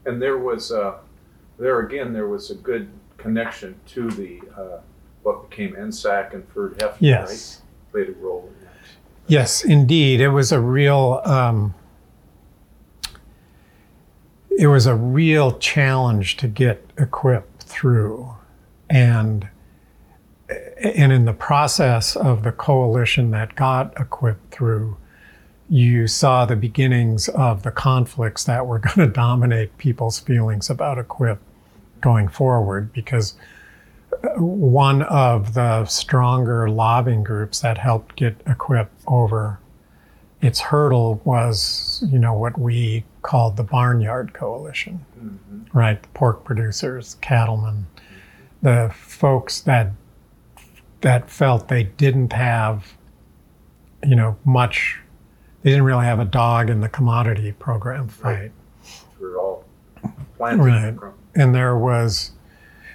And 0.05 0.21
there 0.21 0.37
was, 0.37 0.71
uh, 0.71 0.97
there 1.57 1.79
again, 1.81 2.13
there 2.13 2.27
was 2.27 2.51
a 2.51 2.55
good 2.55 2.89
connection 3.17 3.75
to 3.87 4.09
the, 4.11 4.41
uh, 4.57 4.79
what 5.23 5.49
became 5.49 5.73
NSAC 5.75 6.33
and 6.33 6.47
Ferd 6.49 6.77
Hoefner, 6.79 6.97
Yes. 6.99 7.61
right? 7.91 7.91
Played 8.05 8.15
a 8.15 8.19
role 8.19 8.49
in 8.59 8.65
that. 8.65 8.73
Yes, 9.27 9.63
indeed. 9.63 10.19
It 10.21 10.29
was 10.29 10.51
a 10.51 10.59
real 10.59 11.21
um, 11.25 11.73
it 14.57 14.67
was 14.67 14.85
a 14.85 14.95
real 14.95 15.57
challenge 15.57 16.37
to 16.37 16.47
get 16.47 16.85
equipped 16.97 17.63
through. 17.63 18.33
And 18.89 19.47
and 20.49 21.11
in 21.11 21.25
the 21.25 21.33
process 21.33 22.15
of 22.15 22.43
the 22.43 22.51
coalition 22.51 23.31
that 23.31 23.55
got 23.55 23.93
equipped 23.99 24.53
through, 24.53 24.97
you 25.69 26.07
saw 26.07 26.45
the 26.45 26.55
beginnings 26.55 27.29
of 27.29 27.63
the 27.63 27.71
conflicts 27.71 28.43
that 28.43 28.67
were 28.67 28.79
going 28.95 29.07
to 29.07 29.07
dominate 29.07 29.77
people's 29.77 30.19
feelings 30.19 30.69
about 30.69 30.97
EQIP 30.97 31.37
going 32.01 32.27
forward 32.27 32.91
because 32.91 33.35
one 34.35 35.01
of 35.03 35.53
the 35.53 35.85
stronger 35.85 36.69
lobbying 36.69 37.23
groups 37.23 37.61
that 37.61 37.77
helped 37.77 38.15
get 38.15 38.43
EQIP 38.45 38.87
over 39.07 39.59
its 40.41 40.59
hurdle 40.59 41.21
was, 41.23 42.03
you 42.09 42.19
know, 42.19 42.33
what 42.33 42.59
we 42.59 43.05
called 43.21 43.55
the 43.55 43.63
Barnyard 43.63 44.33
Coalition, 44.33 45.05
Mm-hmm. 45.17 45.77
right? 45.77 46.01
The 46.01 46.09
pork 46.09 46.43
producers, 46.43 47.15
cattlemen, 47.21 47.87
the 48.61 48.91
folks 48.93 49.61
that 49.61 49.91
that 51.03 51.29
felt 51.29 51.67
they 51.67 51.83
didn't 51.83 52.33
have, 52.33 52.93
you 54.03 54.15
know, 54.15 54.37
much. 54.45 54.99
They 55.61 55.69
didn't 55.69 55.85
really 55.85 56.05
have 56.05 56.19
a 56.19 56.25
dog 56.25 56.69
in 56.69 56.79
the 56.81 56.89
commodity 56.89 57.51
program 57.51 58.07
fight. 58.07 58.33
Right. 58.33 58.51
We're 59.19 59.37
all 59.37 59.65
planted 60.37 60.99
Right. 61.01 61.13
and 61.35 61.53
there 61.53 61.77
was 61.77 62.31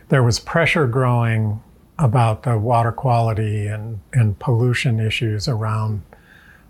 there 0.08 0.22
was 0.22 0.38
pressure 0.40 0.86
growing 0.86 1.62
about 1.98 2.42
the 2.44 2.56
water 2.58 2.92
quality 2.92 3.66
and, 3.66 4.00
and 4.14 4.38
pollution 4.38 4.98
issues 5.00 5.46
around 5.48 6.00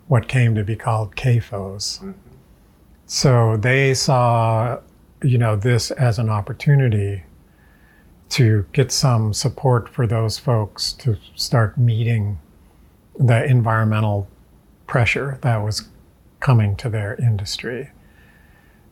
what 0.07 0.27
came 0.27 0.55
to 0.55 0.63
be 0.63 0.75
called 0.75 1.15
CAFOs. 1.15 2.01
Mhm. 2.01 2.13
So 3.05 3.55
they 3.55 3.93
saw, 3.93 4.79
you 5.23 5.37
know, 5.37 5.55
this 5.55 5.89
as 5.91 6.19
an 6.19 6.29
opportunity 6.29 7.23
to 8.29 8.65
get 8.73 8.91
some 8.91 9.33
support 9.33 9.89
for 9.89 10.05
those 10.05 10.37
folks 10.37 10.93
to 10.93 11.17
start 11.35 11.77
meeting 11.77 12.39
the 13.17 13.43
environmental 13.45 14.27
pressure 14.87 15.39
that 15.41 15.57
was 15.57 15.89
coming 16.39 16.75
to 16.77 16.89
their 16.89 17.15
industry. 17.15 17.89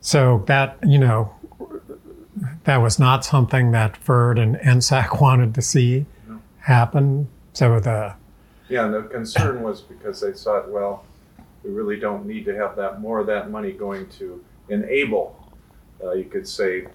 So 0.01 0.43
that, 0.47 0.77
you 0.83 0.97
know, 0.97 1.33
that 2.63 2.77
was 2.77 2.99
not 2.99 3.25
something 3.25 3.71
that 3.71 3.97
Ferd 3.97 4.37
and 4.37 4.57
NSAC 4.57 5.21
wanted 5.21 5.55
to 5.55 5.61
see 5.61 6.05
happen. 6.59 7.27
So 7.53 7.79
the 7.79 8.13
Yeah, 8.69 8.85
and 8.85 8.93
the 8.93 9.03
concern 9.03 9.63
was 9.63 9.81
because 9.81 10.19
they 10.21 10.33
thought, 10.33 10.69
well, 10.69 11.05
we 11.63 11.71
really 11.71 11.99
don't 11.99 12.25
need 12.25 12.45
to 12.45 12.55
have 12.55 12.75
that, 12.75 12.99
more 12.99 13.19
of 13.19 13.27
that 13.27 13.49
money 13.49 13.71
going 13.71 14.07
to 14.09 14.43
enable, 14.69 15.35
uh, 16.03 16.11
you 16.11 16.25
could 16.25 16.47
say. 16.47 16.87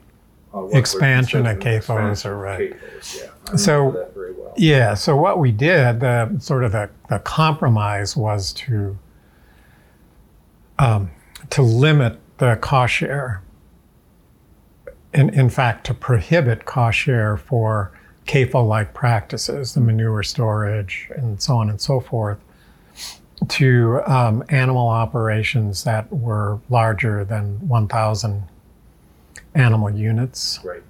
Uh, 0.55 0.67
Expansion 0.69 1.47
of 1.47 1.59
CAFOs 1.59 2.25
are 2.27 2.37
right. 2.37 2.73
CAFOs, 2.75 3.23
Yeah, 3.51 3.57
So- 3.57 3.85
well. 3.89 4.55
Yeah. 4.57 4.95
So 4.95 5.17
what 5.17 5.39
we 5.39 5.51
did, 5.51 6.01
the 6.01 6.37
sort 6.39 6.63
of 6.65 6.73
the, 6.73 6.91
the 7.09 7.19
compromise 7.21 8.17
was 8.17 8.53
to 8.55 8.99
um, 10.79 11.11
to 11.51 11.63
limit 11.63 12.19
the 12.39 12.57
cost 12.61 12.95
share. 12.95 13.43
In, 15.15 15.29
in 15.31 15.49
fact, 15.51 15.85
to 15.87 15.95
prohibit 15.95 16.65
cost 16.65 16.99
share 16.99 17.37
for 17.37 17.93
CAFO 18.27 18.67
like 18.67 18.95
practices, 18.95 19.75
the 19.75 19.81
manure 19.81 20.23
storage, 20.23 21.09
and 21.17 21.41
so 21.41 21.57
on 21.57 21.69
and 21.71 21.81
so 21.81 22.01
forth, 22.01 22.39
to 23.49 24.01
um, 24.07 24.43
animal 24.49 24.89
operations 24.89 25.85
that 25.85 26.11
were 26.13 26.59
larger 26.71 27.25
than 27.25 27.67
1,000 27.69 28.43
animal 29.55 29.91
units, 29.91 30.61
Right. 30.65 30.83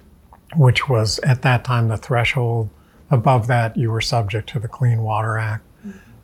which 0.55 0.87
was 0.89 1.19
at 1.19 1.41
that 1.41 1.63
time 1.63 1.87
the 1.87 1.97
threshold. 1.97 2.69
Above 3.11 3.47
that, 3.47 3.77
you 3.77 3.91
were 3.91 4.01
subject 4.01 4.49
to 4.49 4.59
the 4.59 4.67
Clean 4.67 5.01
Water 5.01 5.37
Act. 5.37 5.63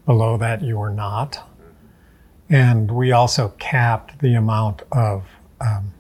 Below 0.06 0.38
that, 0.38 0.62
you 0.62 0.78
were 0.80 0.90
not. 0.90 1.40
And 2.50 2.90
we 2.92 3.12
also 3.12 3.50
capped 3.60 4.20
the 4.20 4.34
amount 4.34 4.82
of 4.92 5.26
um, 5.62 5.94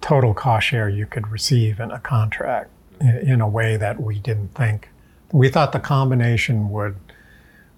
total 0.00 0.34
cost 0.34 0.66
share 0.66 0.88
you 0.88 1.06
could 1.06 1.28
receive 1.28 1.78
in 1.78 1.92
a 1.92 2.00
contract 2.00 2.70
in, 3.00 3.16
in 3.18 3.40
a 3.40 3.48
way 3.48 3.76
that 3.76 4.00
we 4.02 4.18
didn't 4.18 4.54
think. 4.54 4.88
We 5.30 5.48
thought 5.48 5.72
the 5.72 5.78
combination 5.80 6.70
would 6.70 6.96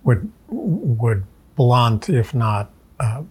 would 0.02 0.32
would 0.48 1.24
blunt, 1.56 2.08
if 2.08 2.34
not 2.34 2.70
uh, 2.98 3.22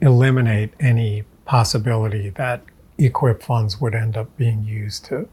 eliminate, 0.00 0.74
any 0.80 1.24
possibility 1.44 2.30
that 2.30 2.62
EQIP 3.00 3.42
funds 3.42 3.80
would 3.80 3.94
end 3.94 4.16
up 4.16 4.36
being 4.36 4.62
used 4.62 5.04
to 5.06 5.28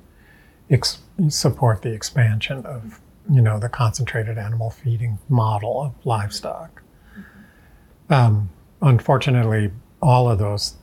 ex- 0.70 1.00
support 1.28 1.82
the 1.82 1.92
expansion 1.94 2.66
of 2.66 3.00
you 3.30 3.42
know 3.42 3.60
the 3.60 3.68
concentrated 3.70 4.38
animal 4.38 4.70
feeding 4.70 5.20
model 5.28 5.82
of 5.84 6.06
livestock. 6.06 6.82
Um, 8.10 8.50
unfortunately, 8.82 9.72
all 10.02 10.30
of 10.30 10.40
those 10.40 10.76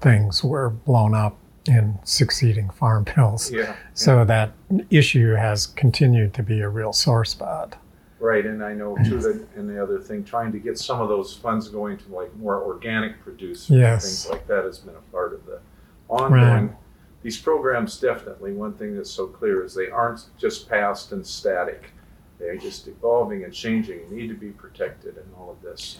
things 0.00 0.44
were 0.44 0.68
blown 0.70 1.14
up 1.14 1.36
in 1.66 1.98
succeeding 2.04 2.68
farm 2.70 3.04
bills. 3.16 3.50
Yeah. 3.50 3.74
So 3.94 4.24
that 4.26 4.52
issue 4.90 5.32
has 5.34 5.66
continued 5.66 6.34
to 6.34 6.42
be 6.42 6.60
a 6.60 6.68
real 6.68 6.92
sore 6.92 7.24
spot. 7.24 7.76
Right, 8.20 8.44
and 8.44 8.64
I 8.64 8.74
know 8.74 8.96
too 9.04 9.20
that, 9.20 9.46
and 9.54 9.70
the 9.70 9.80
other 9.80 10.00
thing, 10.00 10.24
trying 10.24 10.50
to 10.52 10.58
get 10.58 10.76
some 10.78 11.00
of 11.00 11.08
those 11.08 11.34
funds 11.36 11.68
going 11.68 11.98
to 11.98 12.08
like 12.12 12.34
more 12.36 12.60
organic 12.62 13.20
producers 13.22 13.70
and 13.70 13.78
Yes. 13.78 14.02
things 14.24 14.30
like 14.32 14.46
that 14.48 14.64
has 14.64 14.78
been 14.78 14.96
a 14.96 15.12
part 15.12 15.32
of 15.32 15.46
the 15.46 15.60
ongoing. 16.08 16.68
Right. 16.68 16.76
These 17.22 17.38
programs 17.38 17.98
definitely, 17.98 18.52
one 18.52 18.74
thing 18.74 18.96
that's 18.96 19.10
so 19.10 19.26
clear 19.26 19.64
is 19.64 19.74
they 19.74 19.90
aren't 19.90 20.26
just 20.38 20.68
past 20.68 21.12
and 21.12 21.26
static. 21.26 21.90
They're 22.38 22.56
just 22.56 22.86
evolving 22.86 23.44
and 23.44 23.52
changing 23.52 24.00
and 24.00 24.12
need 24.12 24.28
to 24.28 24.34
be 24.34 24.50
protected 24.50 25.16
and 25.16 25.26
all 25.36 25.50
of 25.50 25.60
this 25.60 25.98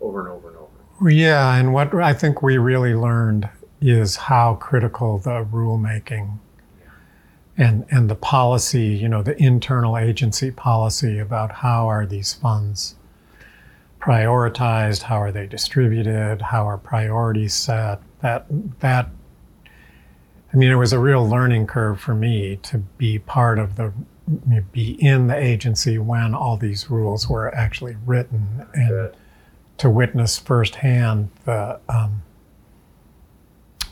over 0.00 0.20
and 0.20 0.28
over 0.28 0.48
and 0.48 0.56
over. 0.56 1.10
Yeah, 1.10 1.54
and 1.54 1.72
what 1.72 1.94
I 1.94 2.12
think 2.14 2.42
we 2.42 2.58
really 2.58 2.94
learned 2.94 3.48
is 3.80 4.16
how 4.16 4.54
critical 4.54 5.18
the 5.18 5.44
rulemaking 5.44 6.38
and 7.56 7.84
and 7.90 8.08
the 8.08 8.14
policy, 8.14 8.86
you 8.86 9.08
know, 9.08 9.22
the 9.22 9.40
internal 9.42 9.98
agency 9.98 10.50
policy 10.50 11.18
about 11.18 11.52
how 11.52 11.88
are 11.88 12.06
these 12.06 12.32
funds 12.32 12.94
prioritized, 14.00 15.02
how 15.02 15.20
are 15.20 15.32
they 15.32 15.46
distributed, 15.46 16.40
how 16.40 16.66
are 16.66 16.78
priorities 16.78 17.54
set. 17.54 18.00
That 18.20 18.46
that 18.80 19.10
I 20.52 20.56
mean, 20.56 20.70
it 20.70 20.76
was 20.76 20.92
a 20.92 20.98
real 20.98 21.28
learning 21.28 21.66
curve 21.66 22.00
for 22.00 22.14
me 22.14 22.56
to 22.62 22.78
be 22.78 23.18
part 23.18 23.58
of 23.58 23.76
the 23.76 23.92
be 24.72 25.02
in 25.02 25.28
the 25.28 25.36
agency 25.36 25.98
when 25.98 26.34
all 26.34 26.56
these 26.56 26.90
rules 26.90 27.28
were 27.28 27.54
actually 27.54 27.96
written 28.04 28.66
and 28.74 29.10
to 29.78 29.88
witness 29.88 30.38
firsthand 30.38 31.30
the, 31.44 31.80
um, 31.88 32.22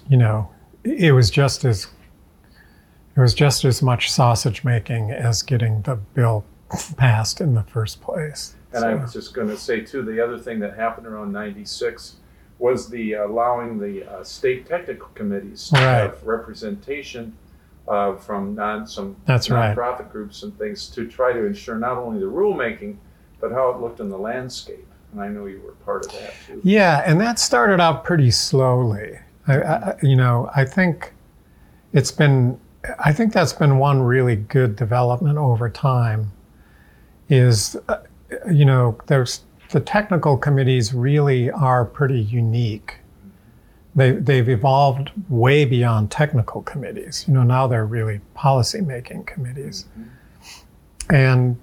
you 0.08 0.16
know, 0.16 0.50
it 0.84 1.12
was 1.12 1.30
just 1.30 1.64
as 1.64 1.86
it 3.16 3.20
was 3.20 3.32
just 3.32 3.64
as 3.64 3.80
much 3.80 4.10
sausage 4.10 4.62
making 4.62 5.10
as 5.10 5.42
getting 5.42 5.80
the 5.82 5.96
bill 5.96 6.44
passed 6.96 7.40
in 7.40 7.54
the 7.54 7.62
first 7.62 8.00
place. 8.02 8.54
And 8.72 8.84
I 8.84 8.94
was 8.94 9.14
just 9.14 9.32
going 9.32 9.48
to 9.48 9.56
say 9.56 9.80
too, 9.80 10.02
the 10.02 10.22
other 10.22 10.38
thing 10.38 10.58
that 10.60 10.76
happened 10.76 11.06
around 11.06 11.32
'96 11.32 12.16
was 12.58 12.88
the 12.88 13.14
allowing 13.14 13.78
the 13.78 14.04
uh, 14.10 14.24
state 14.24 14.66
technical 14.66 15.08
committees 15.14 15.68
to 15.68 15.74
Right. 15.74 15.82
have 16.02 16.22
representation 16.22 17.36
uh, 17.88 18.16
from 18.16 18.54
non 18.54 18.86
some 18.86 19.16
That's 19.26 19.50
right. 19.50 19.76
nonprofit 19.76 20.10
groups 20.10 20.42
and 20.42 20.56
things 20.58 20.88
to 20.90 21.06
try 21.06 21.32
to 21.32 21.44
ensure 21.44 21.76
not 21.76 21.98
only 21.98 22.20
the 22.20 22.26
rulemaking 22.26 22.96
but 23.40 23.52
how 23.52 23.68
it 23.70 23.80
looked 23.80 24.00
in 24.00 24.08
the 24.08 24.18
landscape. 24.18 24.86
And 25.12 25.20
I 25.20 25.28
know 25.28 25.44
you 25.46 25.60
were 25.60 25.72
part 25.84 26.06
of 26.06 26.12
that 26.12 26.32
too. 26.46 26.60
Yeah, 26.64 27.02
and 27.04 27.20
that 27.20 27.38
started 27.38 27.80
out 27.80 28.02
pretty 28.04 28.30
slowly. 28.30 29.18
I, 29.46 29.60
I, 29.62 29.94
you 30.02 30.16
know, 30.16 30.50
I 30.56 30.64
think 30.64 31.12
it's 31.92 32.10
been, 32.10 32.58
I 32.98 33.12
think 33.12 33.32
that's 33.32 33.52
been 33.52 33.78
one 33.78 34.00
really 34.02 34.36
good 34.36 34.74
development 34.74 35.36
over 35.38 35.68
time. 35.68 36.32
Is, 37.28 37.76
uh, 37.88 37.98
you 38.50 38.64
know, 38.64 38.96
there's 39.06 39.40
the 39.70 39.80
technical 39.80 40.36
committees 40.36 40.94
really 40.94 41.50
are 41.50 41.84
pretty 41.84 42.20
unique. 42.20 42.98
They, 43.94 44.12
they've 44.12 44.48
evolved 44.48 45.10
way 45.28 45.64
beyond 45.64 46.10
technical 46.10 46.62
committees. 46.62 47.24
You 47.26 47.34
know, 47.34 47.42
now 47.42 47.66
they're 47.66 47.86
really 47.86 48.20
policy 48.34 48.80
making 48.80 49.24
committees. 49.24 49.86
And, 51.08 51.56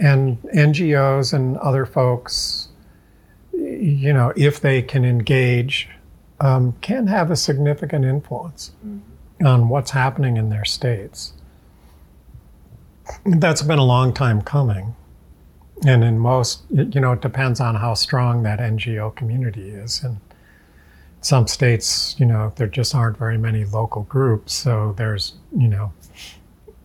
and 0.00 0.40
NGOs 0.42 1.32
and 1.32 1.56
other 1.58 1.86
folks 1.86 2.70
you 3.60 4.12
know, 4.12 4.32
if 4.36 4.60
they 4.60 4.82
can 4.82 5.04
engage, 5.04 5.88
um, 6.40 6.74
can 6.80 7.06
have 7.06 7.30
a 7.30 7.36
significant 7.36 8.04
influence 8.04 8.72
on 9.44 9.68
what's 9.68 9.90
happening 9.90 10.36
in 10.36 10.48
their 10.48 10.64
states. 10.64 11.34
That's 13.24 13.62
been 13.62 13.78
a 13.78 13.84
long 13.84 14.12
time 14.12 14.42
coming. 14.42 14.94
And 15.86 16.04
in 16.04 16.18
most, 16.18 16.62
you 16.70 17.00
know, 17.00 17.12
it 17.12 17.20
depends 17.22 17.60
on 17.60 17.74
how 17.76 17.94
strong 17.94 18.42
that 18.42 18.58
NGO 18.58 19.14
community 19.16 19.70
is. 19.70 20.02
And 20.04 20.18
some 21.22 21.46
states, 21.46 22.14
you 22.18 22.26
know, 22.26 22.52
there 22.56 22.66
just 22.66 22.94
aren't 22.94 23.16
very 23.16 23.38
many 23.38 23.64
local 23.64 24.02
groups. 24.02 24.52
So 24.52 24.94
there's, 24.96 25.34
you 25.56 25.68
know, 25.68 25.92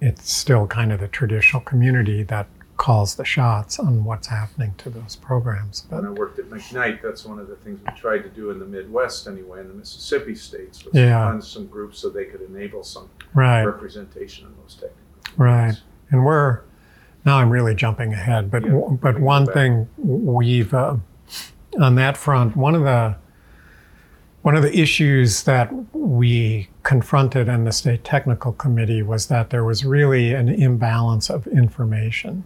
it's 0.02 0.32
still 0.32 0.68
kind 0.68 0.92
of 0.92 1.00
the 1.00 1.08
traditional 1.08 1.62
community 1.62 2.24
that 2.24 2.48
calls 2.78 3.16
the 3.16 3.24
shots 3.24 3.80
on 3.80 4.04
what's 4.04 4.28
happening 4.28 4.74
to 4.78 4.90
those 4.90 5.16
programs. 5.16 5.86
But 5.90 6.04
When 6.04 6.06
I 6.08 6.10
worked 6.12 6.40
at 6.40 6.46
McKnight, 6.50 7.02
that's 7.02 7.24
one 7.26 7.40
of 7.40 7.48
the 7.48 7.56
things 7.56 7.80
we 7.86 7.94
tried 7.98 8.20
to 8.20 8.30
do 8.30 8.50
in 8.52 8.60
the 8.60 8.66
Midwest 8.66 9.28
anyway, 9.28 9.62
in 9.62 9.70
the 9.70 9.74
Mississippi 9.74 10.36
states, 10.36 10.84
was 10.84 10.94
Yeah. 10.94 11.26
fund 11.30 11.42
some 11.44 11.68
groups 11.68 12.00
so 12.00 12.10
they 12.10 12.26
could 12.26 12.42
enable 12.42 12.84
some 12.84 13.10
right. 13.34 13.64
representation 13.64 14.48
in 14.48 14.54
those 14.62 14.74
technical. 14.76 14.96
Right. 15.38 15.60
committees. 15.62 15.84
And 16.12 16.26
we're 16.26 16.60
now 17.26 17.40
I'm 17.40 17.50
really 17.50 17.76
jumping 17.76 18.14
ahead, 18.14 18.52
but 18.52 18.64
Yeah, 18.64 18.98
but 19.02 19.20
one 19.20 19.46
thing 19.48 19.90
we've 19.98 20.74
uh, 20.74 20.98
on 21.80 21.96
that 21.96 22.18
front, 22.18 22.56
one 22.56 22.76
of 22.76 22.84
the 22.84 23.16
one 24.44 24.56
of 24.56 24.62
the 24.62 24.80
issues 24.80 25.44
that 25.44 25.74
we 25.96 26.70
confronted 26.84 27.48
in 27.48 27.64
the 27.64 27.72
state 27.72 28.04
technical 28.04 28.54
committee 28.54 29.02
was 29.02 29.26
that 29.26 29.50
there 29.50 29.64
was 29.64 29.84
really 29.84 30.34
an 30.34 30.50
imbalance 30.50 31.32
of 31.32 31.48
information. 31.48 32.46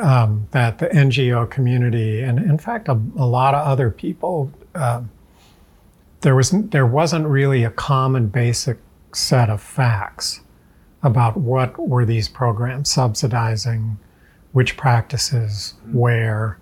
Um, 0.00 0.46
that 0.52 0.78
the 0.78 0.86
NGO 0.86 1.50
community 1.50 2.22
and 2.22 2.38
in 2.38 2.58
fact 2.58 2.86
a, 2.86 2.92
a 2.92 3.26
lot 3.26 3.54
of 3.54 3.66
other 3.66 3.90
people 3.90 4.52
um, 4.76 5.10
there 6.20 6.36
was 6.36 6.52
there 6.52 6.86
wasn't 6.86 7.26
really 7.26 7.64
a 7.64 7.70
common 7.70 8.28
basic 8.28 8.78
set 9.12 9.50
of 9.50 9.60
facts 9.60 10.43
about 11.04 11.36
what 11.36 11.78
were 11.78 12.04
these 12.04 12.28
programs 12.28 12.90
subsidizing, 12.90 13.98
which 14.52 14.76
practices, 14.76 15.74
where, 15.92 16.58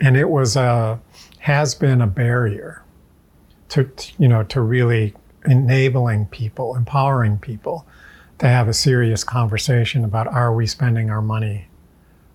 and 0.00 0.16
it 0.16 0.30
was 0.30 0.56
a 0.56 1.00
has 1.38 1.74
been 1.74 2.00
a 2.00 2.06
barrier 2.06 2.82
to 3.68 3.88
you 4.18 4.26
know 4.26 4.42
to 4.42 4.60
really 4.60 5.14
enabling 5.44 6.26
people, 6.26 6.74
empowering 6.74 7.38
people 7.38 7.86
to 8.38 8.48
have 8.48 8.66
a 8.66 8.74
serious 8.74 9.22
conversation 9.22 10.04
about 10.04 10.26
are 10.26 10.52
we 10.52 10.66
spending 10.66 11.10
our 11.10 11.22
money 11.22 11.68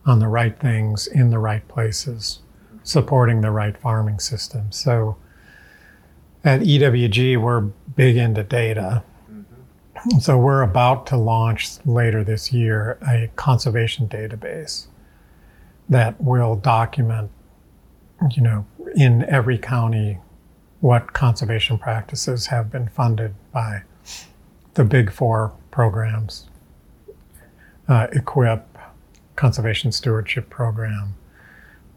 on 0.06 0.20
the 0.20 0.28
right 0.28 0.58
things 0.60 1.08
in 1.08 1.32
the 1.32 1.40
right 1.40 1.68
places, 1.68 2.40
supporting 2.84 3.42
the 3.42 3.52
right 3.52 3.78
farming 3.78 4.20
system. 4.20 4.72
So 4.72 5.18
at 6.46 6.62
EWG, 6.62 7.42
we're 7.42 7.60
big 7.60 8.16
into 8.16 8.44
data. 8.44 9.04
So 10.20 10.38
we're 10.38 10.62
about 10.62 11.06
to 11.08 11.18
launch 11.18 11.86
later 11.86 12.24
this 12.24 12.54
year 12.54 12.98
a 13.08 13.30
conservation 13.36 14.08
database 14.08 14.88
that 15.90 16.20
will 16.22 16.56
document, 16.56 17.30
you 18.32 18.42
know, 18.42 18.66
in 18.96 19.24
every 19.26 19.58
county 19.58 20.20
what 20.80 21.14
conservation 21.14 21.78
practices 21.78 22.48
have 22.48 22.72
been 22.72 22.88
funded 22.88 23.36
by 23.52 23.84
the 24.76 24.84
big 24.84 25.12
four 25.12 25.54
programs, 25.72 26.48
uh, 27.88 28.08
EQIP, 28.08 28.64
Conservation 29.36 29.92
Stewardship 29.92 30.50
Program, 30.50 31.16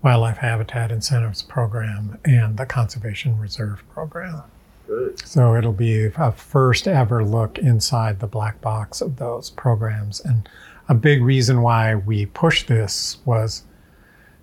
Wildlife 0.03 0.39
Habitat 0.39 0.91
Incentives 0.91 1.43
Program 1.43 2.19
and 2.25 2.57
the 2.57 2.67
Conservation 2.67 3.39
Reserve 3.39 3.83
Program. 3.93 4.43
Good. 4.91 5.25
So 5.25 5.55
it'll 5.55 5.73
be 5.73 6.07
a 6.17 6.33
first 6.33 6.89
ever 6.89 7.25
look 7.25 7.59
inside 7.59 8.19
the 8.19 8.27
black 8.27 8.61
box 8.61 9.01
of 9.01 9.17
those 9.17 9.49
programs. 9.49 10.19
And 10.19 10.49
a 10.89 10.95
big 10.95 11.23
reason 11.23 11.63
why 11.63 11.95
we 11.95 12.27
pushed 12.27 12.67
this 12.67 13.19
was 13.25 13.63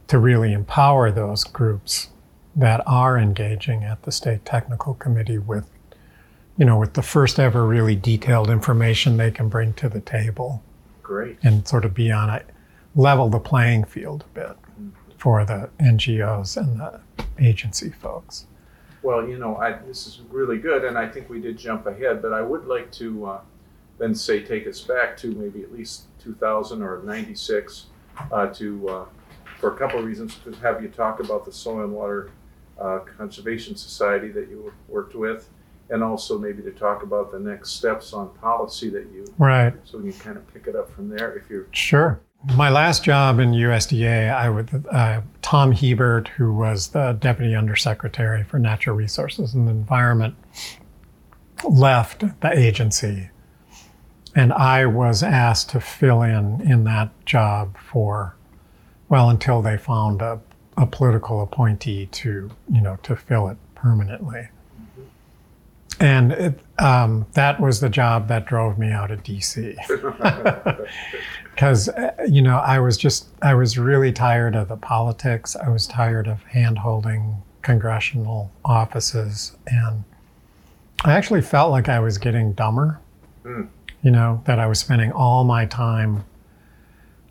to 0.07 0.17
really 0.17 0.53
empower 0.53 1.11
those 1.11 1.43
groups 1.43 2.11
that 2.55 2.81
are 2.87 3.17
engaging 3.17 3.83
at 3.83 4.03
the 4.03 4.11
state 4.11 4.45
technical 4.45 4.93
committee 4.93 5.37
with 5.37 5.69
you 6.57 6.63
know 6.63 6.79
with 6.79 6.93
the 6.93 7.01
first 7.01 7.39
ever 7.39 7.67
really 7.67 7.95
detailed 7.95 8.49
information 8.49 9.17
they 9.17 9.29
can 9.29 9.49
bring 9.49 9.73
to 9.73 9.89
the 9.89 9.99
table 9.99 10.63
Great. 11.03 11.37
and 11.43 11.67
sort 11.67 11.83
of 11.83 11.93
be 11.93 12.09
on 12.09 12.29
a 12.29 12.41
level 12.95 13.29
the 13.29 13.39
playing 13.39 13.83
field 13.83 14.23
a 14.31 14.33
bit 14.33 14.47
mm-hmm. 14.47 14.89
for 15.17 15.43
the 15.43 15.69
NGOs 15.79 16.55
and 16.55 16.79
the 16.79 17.01
agency 17.37 17.91
folks. 17.91 18.47
Well, 19.03 19.27
you 19.27 19.37
know, 19.37 19.57
I, 19.57 19.73
this 19.73 20.07
is 20.07 20.21
really 20.29 20.57
good, 20.57 20.83
and 20.83 20.97
I 20.97 21.07
think 21.07 21.29
we 21.29 21.39
did 21.39 21.57
jump 21.57 21.85
ahead, 21.85 22.21
but 22.21 22.33
I 22.33 22.41
would 22.41 22.65
like 22.65 22.91
to 22.93 23.25
uh, 23.25 23.39
then 23.99 24.15
say 24.15 24.41
take 24.43 24.67
us 24.67 24.81
back 24.81 25.15
to 25.17 25.27
maybe 25.31 25.61
at 25.63 25.71
least 25.71 26.05
2000 26.19 26.81
or 26.81 27.01
96 27.03 27.85
uh, 28.31 28.47
to, 28.47 28.89
uh, 28.89 29.05
for 29.59 29.73
a 29.73 29.77
couple 29.77 29.99
of 29.99 30.05
reasons, 30.05 30.35
to 30.43 30.51
have 30.61 30.81
you 30.81 30.89
talk 30.89 31.19
about 31.19 31.45
the 31.45 31.51
Soil 31.51 31.83
and 31.83 31.93
Water 31.93 32.31
uh, 32.79 32.99
Conservation 33.17 33.75
Society 33.75 34.29
that 34.29 34.49
you 34.49 34.73
worked 34.87 35.15
with, 35.15 35.49
and 35.89 36.03
also 36.03 36.37
maybe 36.37 36.61
to 36.63 36.71
talk 36.71 37.03
about 37.03 37.31
the 37.31 37.39
next 37.39 37.71
steps 37.71 38.13
on 38.13 38.29
policy 38.35 38.89
that 38.89 39.07
you, 39.13 39.25
Right. 39.37 39.73
so 39.85 39.99
we 39.99 40.11
can 40.11 40.19
kind 40.19 40.37
of 40.37 40.53
pick 40.53 40.67
it 40.67 40.75
up 40.75 40.91
from 40.91 41.09
there 41.09 41.35
if 41.35 41.49
you're, 41.49 41.67
Sure. 41.71 42.19
My 42.45 42.69
last 42.69 43.03
job 43.03 43.39
in 43.39 43.51
USDA, 43.51 44.33
I 44.33 44.49
would 44.49 44.85
uh, 44.91 45.21
Tom 45.41 45.71
Hebert, 45.71 46.27
who 46.29 46.53
was 46.53 46.89
the 46.89 47.13
deputy 47.13 47.55
undersecretary 47.55 48.43
for 48.43 48.59
natural 48.59 48.95
resources 48.95 49.53
and 49.53 49.67
the 49.67 49.71
environment, 49.71 50.35
left 51.67 52.23
the 52.41 52.51
agency, 52.51 53.29
and 54.35 54.53
I 54.53 54.85
was 54.85 55.23
asked 55.23 55.71
to 55.71 55.79
fill 55.79 56.21
in 56.21 56.61
in 56.61 56.83
that 56.83 57.09
job 57.25 57.75
for, 57.77 58.35
well, 59.09 59.29
until 59.29 59.63
they 59.63 59.77
found 59.77 60.21
a, 60.21 60.39
a 60.77 60.85
political 60.85 61.41
appointee 61.41 62.05
to 62.05 62.51
you 62.71 62.81
know 62.81 62.97
to 63.03 63.15
fill 63.15 63.47
it 63.47 63.57
permanently. 63.73 64.49
And 65.99 66.31
it, 66.31 66.59
um, 66.77 67.25
that 67.33 67.59
was 67.59 67.79
the 67.79 67.89
job 67.89 68.27
that 68.27 68.45
drove 68.45 68.77
me 68.77 68.91
out 68.91 69.09
of 69.09 69.23
DC 69.23 69.75
because 71.57 71.89
you 72.29 72.43
know 72.43 72.57
I 72.57 72.77
was 72.77 72.97
just 72.97 73.29
I 73.41 73.55
was 73.55 73.79
really 73.79 74.11
tired 74.11 74.55
of 74.55 74.67
the 74.67 74.77
politics. 74.77 75.55
I 75.55 75.69
was 75.69 75.87
tired 75.87 76.27
of 76.27 76.43
hand 76.43 76.77
holding 76.77 77.41
congressional 77.63 78.51
offices, 78.63 79.57
and 79.65 80.03
I 81.03 81.13
actually 81.13 81.41
felt 81.41 81.71
like 81.71 81.89
I 81.89 81.99
was 81.99 82.19
getting 82.19 82.53
dumber. 82.53 82.99
Mm. 83.43 83.69
You 84.03 84.11
know 84.11 84.43
that 84.45 84.59
I 84.59 84.67
was 84.67 84.77
spending 84.77 85.11
all 85.11 85.43
my 85.43 85.65
time 85.65 86.25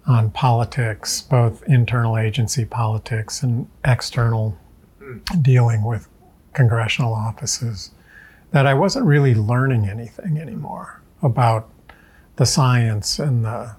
on 0.08 0.32
politics, 0.32 1.22
both 1.22 1.62
internal 1.68 2.18
agency 2.18 2.64
politics 2.64 3.44
and 3.44 3.68
external 3.84 4.58
dealing 5.40 5.84
with 5.84 6.08
congressional 6.52 7.14
offices. 7.14 7.92
That 8.50 8.66
I 8.66 8.74
wasn't 8.74 9.06
really 9.06 9.36
learning 9.36 9.88
anything 9.88 10.38
anymore 10.38 11.00
about 11.22 11.70
the 12.36 12.46
science 12.46 13.20
and 13.20 13.44
the 13.44 13.76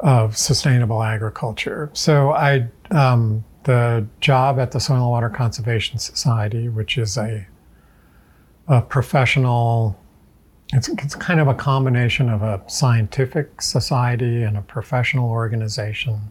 of 0.00 0.36
sustainable 0.36 1.02
agriculture. 1.02 1.90
So 1.92 2.30
I, 2.30 2.68
um, 2.90 3.44
the 3.64 4.06
job 4.20 4.58
at 4.58 4.72
the 4.72 4.80
Soil 4.80 4.96
and 4.96 5.10
Water 5.10 5.28
Conservation 5.28 5.98
Society, 5.98 6.68
which 6.68 6.96
is 6.98 7.16
a, 7.16 7.46
a 8.68 8.82
professional, 8.82 9.98
it's, 10.72 10.88
it's 10.88 11.14
kind 11.14 11.40
of 11.40 11.48
a 11.48 11.54
combination 11.54 12.28
of 12.28 12.42
a 12.42 12.62
scientific 12.66 13.60
society 13.60 14.42
and 14.42 14.56
a 14.56 14.62
professional 14.62 15.30
organization, 15.30 16.30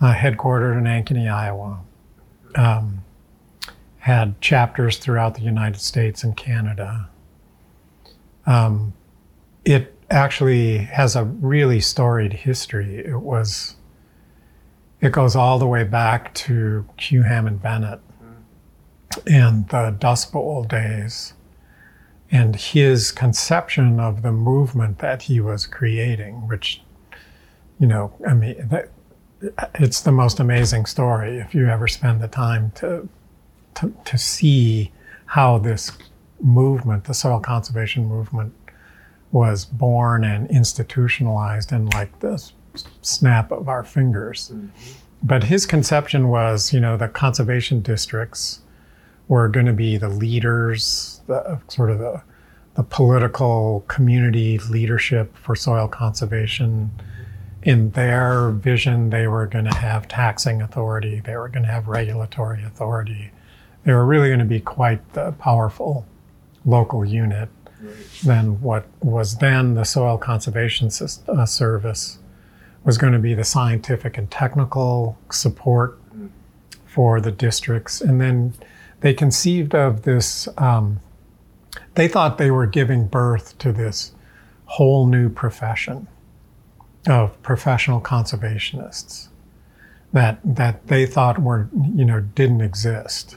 uh, 0.00 0.12
headquartered 0.12 0.76
in 0.76 0.84
Ankeny, 0.84 1.32
Iowa. 1.32 1.80
Um, 2.54 3.04
had 3.98 4.40
chapters 4.40 4.96
throughout 4.96 5.34
the 5.34 5.42
United 5.42 5.80
States 5.80 6.24
and 6.24 6.34
Canada. 6.34 7.10
Um, 8.46 8.94
it 9.66 9.97
actually 10.10 10.78
has 10.78 11.16
a 11.16 11.24
really 11.24 11.80
storied 11.80 12.32
history. 12.32 12.98
It 12.98 13.20
was, 13.20 13.76
it 15.00 15.12
goes 15.12 15.36
all 15.36 15.58
the 15.58 15.66
way 15.66 15.84
back 15.84 16.34
to 16.34 16.86
Hugh 16.98 17.22
Hammond 17.22 17.62
Bennett 17.62 18.00
and 19.26 19.68
the 19.68 19.90
Dust 19.98 20.32
Bowl 20.32 20.64
days 20.64 21.34
and 22.30 22.56
his 22.56 23.10
conception 23.10 23.98
of 24.00 24.22
the 24.22 24.32
movement 24.32 24.98
that 24.98 25.22
he 25.22 25.40
was 25.40 25.66
creating, 25.66 26.46
which, 26.46 26.82
you 27.78 27.86
know, 27.86 28.12
I 28.26 28.34
mean, 28.34 28.68
that, 28.68 28.90
it's 29.74 30.00
the 30.00 30.12
most 30.12 30.40
amazing 30.40 30.86
story 30.86 31.38
if 31.38 31.54
you 31.54 31.68
ever 31.68 31.86
spend 31.86 32.20
the 32.20 32.28
time 32.28 32.72
to, 32.76 33.08
to, 33.76 33.94
to 34.04 34.18
see 34.18 34.92
how 35.26 35.58
this 35.58 35.92
movement, 36.40 37.04
the 37.04 37.14
soil 37.14 37.40
conservation 37.40 38.06
movement, 38.06 38.52
was 39.32 39.64
born 39.64 40.24
and 40.24 40.50
institutionalized 40.50 41.72
in 41.72 41.86
like 41.90 42.20
this 42.20 42.52
snap 43.02 43.50
of 43.50 43.68
our 43.68 43.84
fingers. 43.84 44.50
Mm-hmm. 44.52 44.68
But 45.22 45.44
his 45.44 45.66
conception 45.66 46.28
was, 46.28 46.72
you 46.72 46.80
know, 46.80 46.96
the 46.96 47.08
conservation 47.08 47.80
districts 47.80 48.60
were 49.26 49.48
going 49.48 49.66
to 49.66 49.72
be 49.72 49.96
the 49.96 50.08
leaders, 50.08 51.20
the 51.26 51.60
sort 51.68 51.90
of 51.90 51.98
the, 51.98 52.22
the 52.74 52.84
political 52.84 53.84
community 53.88 54.58
leadership 54.70 55.36
for 55.36 55.56
soil 55.56 55.88
conservation. 55.88 56.90
In 57.64 57.90
their 57.90 58.50
vision, 58.50 59.10
they 59.10 59.26
were 59.26 59.46
going 59.46 59.64
to 59.64 59.74
have 59.74 60.06
taxing 60.06 60.62
authority, 60.62 61.20
they 61.20 61.36
were 61.36 61.48
going 61.48 61.64
to 61.64 61.72
have 61.72 61.88
regulatory 61.88 62.62
authority. 62.62 63.32
They 63.84 63.92
were 63.92 64.06
really 64.06 64.28
going 64.28 64.38
to 64.38 64.44
be 64.44 64.60
quite 64.60 65.12
the 65.14 65.32
powerful 65.32 66.06
local 66.64 67.04
unit 67.04 67.48
than 68.24 68.60
what 68.60 68.86
was 69.02 69.38
then 69.38 69.74
the 69.74 69.84
Soil 69.84 70.18
Conservation 70.18 70.88
Sys- 70.88 71.26
uh, 71.28 71.46
Service 71.46 72.18
was 72.84 72.98
going 72.98 73.12
to 73.12 73.18
be 73.18 73.34
the 73.34 73.44
scientific 73.44 74.18
and 74.18 74.30
technical 74.30 75.18
support 75.30 75.98
for 76.86 77.20
the 77.20 77.30
districts. 77.30 78.00
And 78.00 78.20
then 78.20 78.54
they 79.00 79.14
conceived 79.14 79.74
of 79.74 80.02
this, 80.02 80.48
um, 80.58 81.00
they 81.94 82.08
thought 82.08 82.38
they 82.38 82.50
were 82.50 82.66
giving 82.66 83.06
birth 83.06 83.56
to 83.58 83.72
this 83.72 84.12
whole 84.64 85.06
new 85.06 85.28
profession 85.28 86.08
of 87.06 87.40
professional 87.42 88.00
conservationists 88.00 89.28
that, 90.12 90.40
that 90.44 90.86
they 90.88 91.06
thought 91.06 91.38
were, 91.38 91.68
you 91.94 92.04
know, 92.04 92.20
didn't 92.20 92.60
exist. 92.60 93.36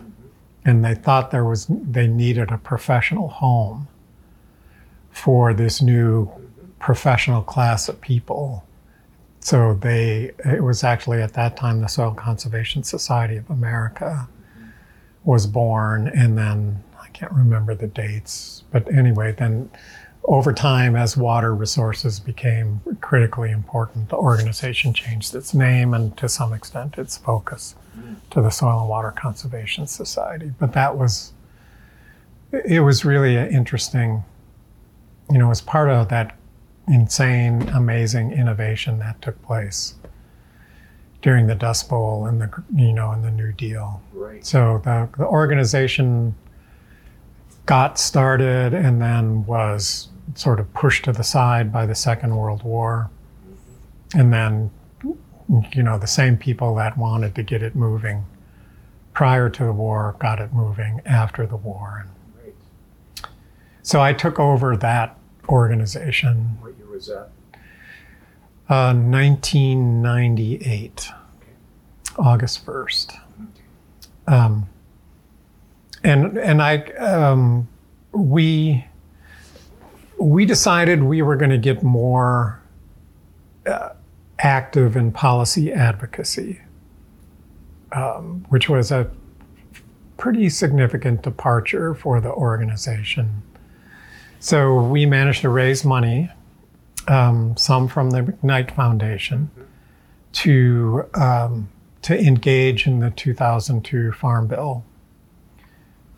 And 0.66 0.84
they 0.84 0.96
thought 0.96 1.32
there 1.32 1.46
was, 1.46 1.68
they 1.70 2.08
needed 2.08 2.52
a 2.52 2.58
professional 2.58 3.28
home 3.28 3.88
for 5.12 5.54
this 5.54 5.82
new 5.82 6.30
professional 6.80 7.42
class 7.42 7.88
of 7.88 8.02
people. 8.02 8.66
So 9.40 9.74
they, 9.74 10.32
it 10.46 10.64
was 10.64 10.84
actually 10.84 11.22
at 11.22 11.34
that 11.34 11.58
time 11.58 11.82
the 11.82 11.88
Soil 11.88 12.14
Conservation 12.14 12.84
Society 12.84 13.38
of 13.38 13.50
America 13.50 14.28
was 15.24 15.46
born, 15.48 16.08
and 16.08 16.38
then 16.38 16.84
I 17.00 17.10
can't 17.10 17.32
remember 17.32 17.76
the 17.76 17.88
dates, 17.88 18.64
but 18.72 18.92
anyway, 18.94 19.34
then 19.38 19.70
over 20.26 20.54
time, 20.54 20.96
as 20.96 21.18
water 21.18 21.56
resources 21.56 22.20
became 22.20 22.80
critically 23.02 23.50
important, 23.50 24.10
the 24.10 24.18
organization 24.18 24.94
changed 24.94 25.34
its 25.34 25.54
name 25.54 25.94
and 25.94 26.16
to 26.18 26.30
some 26.30 26.54
extent 26.54 26.98
its 26.98 27.18
focus 27.18 27.76
to 28.30 28.42
the 28.42 28.52
Soil 28.52 28.82
and 28.82 28.90
Water 28.90 29.12
Conservation 29.12 29.88
Society. 29.88 30.52
But 30.60 30.74
that 30.74 30.96
was, 30.96 31.34
it 32.52 32.82
was 32.82 33.04
really 33.04 33.36
an 33.36 33.50
interesting 33.52 34.24
you 35.32 35.38
know, 35.38 35.50
as 35.50 35.62
part 35.62 35.90
of 35.90 36.10
that 36.10 36.38
insane, 36.88 37.62
amazing 37.70 38.32
innovation 38.34 39.00
that 39.00 39.22
took 39.22 39.42
place 39.44 39.96
during 41.22 41.48
the 41.48 41.56
Dust 41.56 41.90
Bowl 41.90 42.26
and 42.26 42.42
the, 42.42 42.64
you 42.76 42.92
know, 42.92 43.12
and 43.12 43.24
the 43.24 43.32
New 43.32 43.54
Deal. 43.54 44.02
right. 44.14 44.46
So 44.46 44.82
the, 44.84 45.08
the 45.18 45.26
organization 45.26 46.36
got 47.66 48.00
started 48.00 48.74
and 48.74 49.02
then 49.02 49.46
was 49.46 50.10
sort 50.36 50.60
of 50.60 50.74
pushed 50.74 51.06
to 51.06 51.12
the 51.12 51.24
side 51.24 51.72
by 51.72 51.86
the 51.86 51.96
Second 51.96 52.36
World 52.36 52.64
War. 52.64 53.10
And 54.14 54.34
then, 54.34 54.72
you 55.74 55.84
know, 55.84 55.98
the 55.98 56.08
same 56.08 56.38
people 56.38 56.76
that 56.76 56.98
wanted 56.98 57.36
to 57.36 57.44
get 57.44 57.62
it 57.62 57.76
moving 57.76 58.26
prior 59.14 59.50
to 59.50 59.64
the 59.66 59.74
war 59.74 60.16
got 60.20 60.40
it 60.40 60.54
moving 60.54 61.02
after 61.06 61.46
the 61.46 61.56
war. 61.56 62.08
Great. 62.42 62.56
So 63.84 64.02
I 64.02 64.14
took 64.14 64.40
over 64.40 64.76
that 64.78 65.18
organization 65.50 66.58
What 66.62 66.78
year 66.78 66.88
was 66.90 67.08
that? 67.08 67.30
uh, 68.70 68.94
1998. 68.94 71.10
August 72.18 72.66
1st. 72.66 73.20
Um, 74.28 74.68
and 76.04 76.38
and 76.38 76.62
I 76.62 76.78
um, 76.98 77.68
we 78.12 78.86
we 80.20 80.46
decided 80.46 81.04
we 81.04 81.22
were 81.22 81.36
going 81.36 81.52
to 81.52 81.58
get 81.58 81.84
more 81.84 82.60
uh, 83.66 83.90
active 84.40 84.96
in 84.96 85.12
policy 85.12 85.72
advocacy, 85.72 86.62
um, 87.92 88.46
which 88.50 88.70
was 88.70 88.92
a 88.92 89.10
pretty 90.18 90.50
significant 90.50 91.24
departure 91.24 91.96
for 91.96 92.22
the 92.22 92.32
organization. 92.32 93.42
So 94.44 94.82
we 94.82 95.06
managed 95.06 95.42
to 95.42 95.50
raise 95.50 95.86
money, 95.86 96.28
um, 97.08 97.56
some 97.58 97.88
from 97.88 98.10
the 98.10 98.22
McKnight 98.22 98.76
Foundation, 98.76 99.52
to 100.34 101.06
um, 101.14 101.70
to 102.02 102.20
engage 102.20 102.88
in 102.88 103.02
the 103.02 103.12
2002 103.12 104.12
Farm 104.14 104.48
Bill 104.48 104.84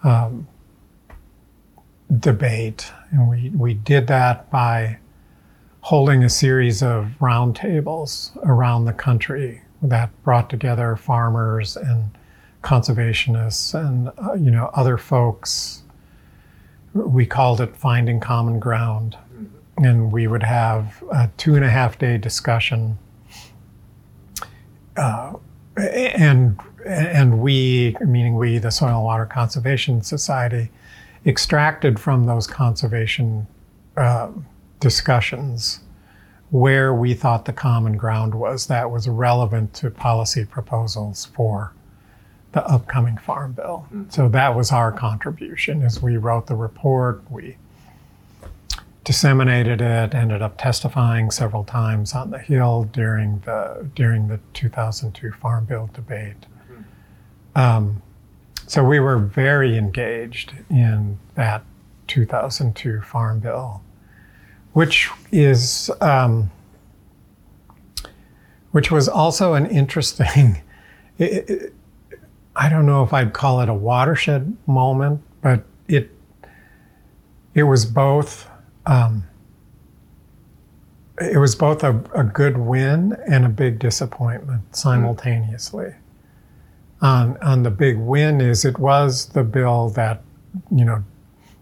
um, 0.06 0.48
debate, 2.18 2.94
and 3.12 3.30
we 3.30 3.50
we 3.50 3.74
did 3.74 4.08
that 4.08 4.50
by 4.50 5.00
holding 5.82 6.24
a 6.24 6.30
series 6.30 6.82
of 6.82 7.08
roundtables 7.20 8.38
around 8.46 8.86
the 8.86 8.94
country 8.94 9.62
that 9.82 10.10
brought 10.24 10.50
together 10.50 10.96
farmers 10.96 11.76
and 11.76 12.18
conservationists 12.62 13.78
and 13.78 14.14
uh, 14.18 14.34
you 14.36 14.50
know 14.50 14.72
other 14.76 14.98
folks. 14.98 15.83
We 16.94 17.26
called 17.26 17.62
it 17.62 17.76
finding 17.76 18.20
common 18.20 18.60
ground, 18.60 19.18
and 19.78 20.12
we 20.12 20.28
would 20.28 20.44
have 20.44 21.04
a 21.12 21.30
two 21.38 21.56
and 21.56 21.66
a 21.66 21.70
half 21.70 21.98
day 21.98 22.18
discussion. 22.18 22.98
Uh, 24.96 25.34
and 25.78 26.60
and 26.86 27.40
we, 27.40 27.96
meaning 28.06 28.36
we, 28.36 28.58
the 28.58 28.72
Soil 28.72 28.96
and 28.96 29.04
Water 29.04 29.26
Conservation 29.26 30.02
Society, 30.02 30.70
extracted 31.26 32.00
from 32.00 32.26
those 32.26 32.46
conservation 32.46 33.48
uh, 33.98 34.30
discussions 34.80 35.80
where 36.50 36.94
we 36.94 37.14
thought 37.14 37.46
the 37.46 37.54
common 37.54 37.98
ground 37.98 38.36
was 38.36 38.68
that 38.68 38.92
was 38.92 39.08
relevant 39.08 39.74
to 39.74 39.90
policy 39.90 40.46
proposals 40.46 41.26
for 41.26 41.74
the 42.54 42.66
upcoming 42.68 43.18
farm 43.18 43.52
bill. 43.52 43.86
Mm-hmm. 43.88 44.10
So 44.10 44.30
that 44.30 44.56
was 44.56 44.72
our 44.72 44.92
contribution 44.92 45.82
as 45.82 46.02
we 46.02 46.18
wrote 46.18 46.48
the 46.48 46.56
report, 46.56 47.22
we 47.30 47.58
disseminated 49.04 49.82
it, 49.82 50.14
ended 50.14 50.42
up 50.42 50.58
testifying 50.58 51.30
several 51.30 51.64
times 51.64 52.14
on 52.14 52.30
the 52.30 52.40
Hill 52.40 52.90
during 52.94 53.40
the 53.40 53.88
during 53.96 54.28
the 54.28 54.40
2002 54.54 55.32
Farm 55.34 55.66
Bill 55.66 55.90
debate. 55.94 56.46
Mm-hmm. 56.72 57.60
Um, 57.60 58.02
so 58.68 58.84
we 58.84 59.00
were 59.00 59.18
very 59.18 59.78
engaged 59.78 60.54
in 60.70 61.20
that 61.36 61.64
2002 62.08 63.02
Farm 63.02 63.40
Bill, 63.40 63.82
which 64.72 65.10
is 65.32 65.92
um, 66.00 66.52
which 68.72 68.92
was 68.92 69.10
also 69.10 69.54
an 69.54 69.66
interesting. 69.66 70.62
It, 71.20 71.48
it, 71.48 71.74
I 72.56 72.70
don't 72.70 72.86
know 72.86 73.04
if 73.04 73.14
I'd 73.14 73.34
call 73.34 73.62
it 73.62 73.70
a 73.70 73.74
watershed 73.74 74.56
moment, 74.68 75.22
but 75.42 75.64
it 75.88 76.12
it 77.54 77.64
was 77.64 77.86
both 77.86 78.48
um, 78.86 79.24
it 81.20 81.38
was 81.38 81.56
both 81.56 81.84
a, 81.84 82.04
a, 82.14 82.24
good 82.24 82.58
win 82.58 83.16
and 83.28 83.46
a 83.46 83.50
big 83.50 83.80
disappointment 83.80 84.76
simultaneously. 84.76 85.94
On, 87.02 87.38
on 87.38 87.64
the 87.64 87.70
big 87.70 87.98
win 87.98 88.42
is 88.42 88.66
it 88.66 88.80
was 88.80 89.28
the 89.28 89.44
bill 89.44 89.90
that, 89.92 90.22
you 90.72 90.84
know, 90.84 91.04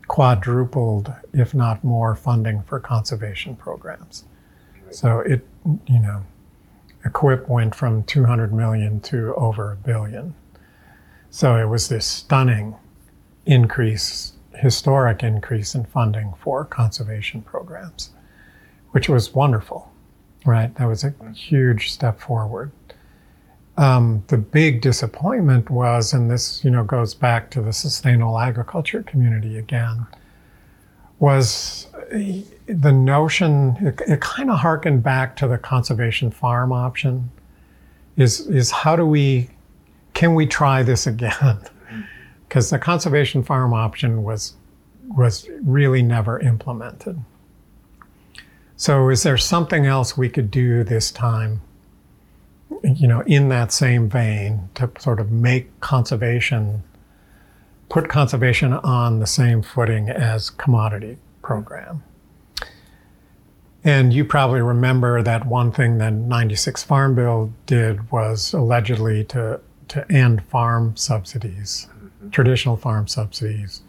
quadrupled, 0.08 1.14
if 1.34 1.54
not 1.54 1.84
more, 1.84 2.16
funding 2.16 2.62
for 2.64 2.80
conservation 2.80 3.56
programs. 3.56 4.24
So 4.92 5.20
it, 5.20 5.46
you 5.88 6.00
know, 6.00 6.24
EQIP 7.06 7.48
went 7.48 7.76
from 7.76 8.04
200 8.04 8.54
million 8.54 9.00
to 9.02 9.34
over 9.36 9.72
a 9.72 9.76
billion. 9.76 10.34
So 11.32 11.56
it 11.56 11.66
was 11.66 11.88
this 11.88 12.06
stunning 12.06 12.76
increase 13.46 14.34
historic 14.54 15.24
increase 15.24 15.74
in 15.74 15.86
funding 15.86 16.34
for 16.38 16.64
conservation 16.66 17.42
programs, 17.42 18.12
which 18.92 19.10
was 19.10 19.34
wonderful, 19.34 19.92
right? 20.46 20.74
That 20.76 20.86
was 20.86 21.04
a 21.04 21.14
huge 21.34 21.92
step 21.92 22.20
forward. 22.20 22.72
Um, 23.78 24.24
the 24.28 24.38
big 24.38 24.82
disappointment 24.82 25.70
was, 25.70 26.14
and 26.14 26.30
this 26.30 26.64
you 26.64 26.70
know 26.70 26.84
goes 26.84 27.16
back 27.16 27.50
to 27.52 27.62
the 27.62 27.74
sustainable 27.74 28.38
agriculture 28.38 29.02
community 29.04 29.58
again, 29.58 30.06
was 31.20 31.88
the 32.68 32.92
notion. 32.92 33.78
It, 33.80 34.02
it 34.08 34.22
kind 34.22 34.52
of 34.52 34.60
harkened 34.60 35.02
back 35.02 35.36
to 35.38 35.48
the 35.48 35.58
conservation 35.58 36.30
farm 36.30 36.72
option. 36.72 37.32
Is 38.18 38.42
is 38.48 38.70
how 38.70 38.96
do 38.98 39.06
we, 39.06 39.50
can 40.22 40.36
we 40.36 40.46
try 40.46 40.84
this 40.84 41.08
again? 41.08 41.58
because 42.48 42.70
the 42.70 42.78
conservation 42.78 43.42
farm 43.42 43.74
option 43.74 44.22
was 44.22 44.54
was 45.18 45.50
really 45.64 46.04
never 46.04 46.40
implemented. 46.40 47.20
So 48.76 49.10
is 49.10 49.24
there 49.24 49.40
something 49.40 49.88
else 49.88 50.16
we 50.16 50.30
could 50.30 50.52
do 50.52 50.84
this 50.84 51.10
time, 51.10 51.62
you 52.84 53.08
know, 53.08 53.22
in 53.22 53.50
that 53.50 53.72
same 53.72 54.08
vein 54.08 54.70
to 54.76 54.92
sort 55.00 55.20
of 55.20 55.32
make 55.32 55.80
conservation, 55.80 56.84
put 57.90 58.08
conservation 58.08 58.74
on 58.74 59.22
the 59.22 59.28
same 59.28 59.64
footing 59.64 60.08
as 60.08 60.52
commodity 60.52 61.18
program? 61.42 62.04
And 63.84 64.14
you 64.14 64.24
probably 64.24 64.62
remember 64.62 65.24
that 65.24 65.48
one 65.48 65.72
thing 65.72 65.98
that 65.98 66.14
96 66.14 66.84
Farm 66.84 67.16
Bill 67.16 67.52
did 67.66 68.12
was 68.12 68.54
allegedly 68.54 69.24
to, 69.24 69.60
to 69.92 70.12
end 70.12 70.44
farm 70.46 70.96
subsidies 70.96 71.88
traditional 72.30 72.78
farm 72.78 73.08
subsidies. 73.08 73.82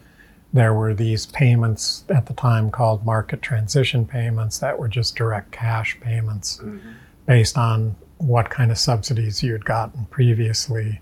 There 0.51 0.73
were 0.73 0.93
these 0.93 1.25
payments 1.25 2.03
at 2.09 2.27
the 2.27 2.33
time 2.33 2.71
called 2.71 3.05
market 3.05 3.41
transition 3.41 4.05
payments 4.05 4.59
that 4.59 4.77
were 4.77 4.87
just 4.87 5.15
direct 5.15 5.51
cash 5.51 5.99
payments 5.99 6.57
mm-hmm. 6.57 6.91
based 7.25 7.57
on 7.57 7.95
what 8.17 8.49
kind 8.49 8.71
of 8.71 8.77
subsidies 8.77 9.43
you 9.43 9.51
had 9.51 9.65
gotten 9.65 10.05
previously. 10.05 11.01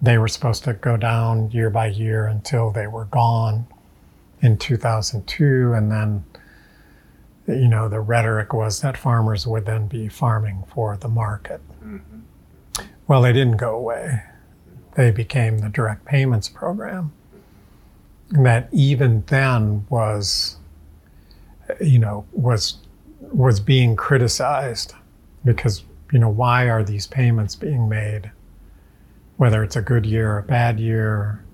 They 0.00 0.18
were 0.18 0.28
supposed 0.28 0.64
to 0.64 0.74
go 0.74 0.96
down 0.96 1.50
year 1.50 1.70
by 1.70 1.86
year 1.86 2.26
until 2.26 2.70
they 2.70 2.86
were 2.86 3.04
gone 3.06 3.66
in 4.40 4.58
2002. 4.58 5.72
And 5.72 5.90
then, 5.90 6.24
you 7.46 7.68
know, 7.68 7.88
the 7.88 8.00
rhetoric 8.00 8.52
was 8.52 8.80
that 8.80 8.96
farmers 8.96 9.46
would 9.46 9.64
then 9.64 9.86
be 9.86 10.08
farming 10.08 10.64
for 10.74 10.96
the 10.96 11.08
market. 11.08 11.60
Well, 13.12 13.20
they 13.20 13.34
didn't 13.34 13.58
go 13.58 13.74
away 13.74 14.22
they 14.94 15.10
became 15.10 15.58
the 15.58 15.68
direct 15.68 16.06
payments 16.06 16.48
program. 16.48 17.12
And 18.30 18.46
that 18.46 18.68
even 18.72 19.22
then 19.26 19.86
was, 19.90 20.56
you 21.78 21.98
know, 21.98 22.24
was 22.32 22.78
was 23.20 23.60
being 23.60 23.96
criticized 23.96 24.94
because 25.44 25.84
you 26.10 26.18
know 26.18 26.28
why 26.30 26.70
are 26.70 26.82
these 26.82 27.06
payments 27.06 27.54
being 27.54 27.86
made, 27.86 28.30
whether 29.36 29.62
it's 29.62 29.76
a 29.76 29.82
good 29.82 30.06
year 30.06 30.32
or 30.32 30.38
a 30.38 30.42
bad 30.42 30.80
year, 30.80 31.44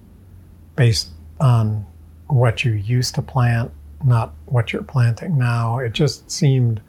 based 0.76 1.08
on 1.40 1.84
what 2.28 2.64
you 2.64 2.72
used 2.72 3.16
to 3.16 3.22
plant, 3.22 3.72
not 4.04 4.32
what 4.46 4.72
you're 4.72 4.82
planting 4.82 5.36
now. 5.36 5.78
It 5.78 5.92
just 5.92 6.30
seemed 6.30 6.80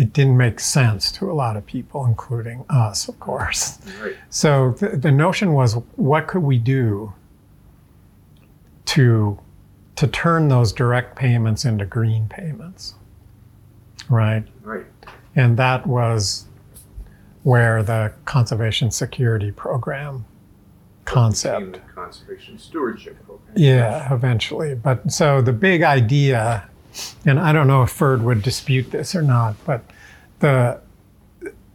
it 0.00 0.14
didn't 0.14 0.38
make 0.38 0.60
sense 0.60 1.12
to 1.12 1.30
a 1.30 1.34
lot 1.34 1.58
of 1.58 1.66
people, 1.66 2.06
including 2.06 2.64
us, 2.70 3.06
of 3.06 3.20
course. 3.20 3.78
Right. 4.00 4.16
So 4.30 4.70
the, 4.78 4.96
the 4.96 5.12
notion 5.12 5.52
was, 5.52 5.74
what 5.96 6.26
could 6.26 6.42
we 6.42 6.56
do 6.56 7.12
to 8.86 9.38
to 9.96 10.06
turn 10.06 10.48
those 10.48 10.72
direct 10.72 11.16
payments 11.16 11.66
into 11.66 11.84
green 11.84 12.26
payments? 12.28 12.94
Right. 14.08 14.44
Right. 14.62 14.86
And 15.36 15.58
that 15.58 15.86
was 15.86 16.46
where 17.42 17.82
the 17.82 18.14
conservation 18.24 18.90
security 18.90 19.52
program 19.52 20.24
concept. 21.04 21.78
conservation 21.94 22.58
stewardship 22.58 23.22
program. 23.26 23.52
Yeah, 23.54 24.14
eventually. 24.14 24.74
But 24.74 25.12
so 25.12 25.42
the 25.42 25.52
big 25.52 25.82
idea 25.82 26.69
and 27.24 27.38
I 27.38 27.52
don't 27.52 27.66
know 27.66 27.82
if 27.82 27.90
Ferd 27.90 28.22
would 28.22 28.42
dispute 28.42 28.90
this 28.90 29.14
or 29.14 29.22
not, 29.22 29.56
but 29.64 29.84
the 30.40 30.80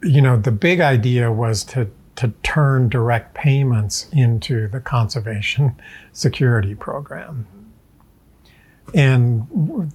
you 0.03 0.21
know 0.21 0.37
the 0.37 0.51
big 0.51 0.81
idea 0.81 1.31
was 1.31 1.63
to 1.65 1.89
to 2.17 2.29
turn 2.43 2.87
direct 2.87 3.33
payments 3.33 4.07
into 4.13 4.67
the 4.67 4.79
conservation 4.79 5.75
security 6.13 6.75
program, 6.75 7.47
and 8.93 9.91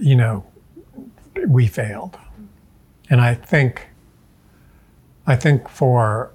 you 0.00 0.16
know 0.16 0.44
we 1.46 1.66
failed, 1.66 2.18
and 3.10 3.20
I 3.20 3.34
think 3.34 3.88
I 5.26 5.36
think 5.36 5.68
for 5.68 6.32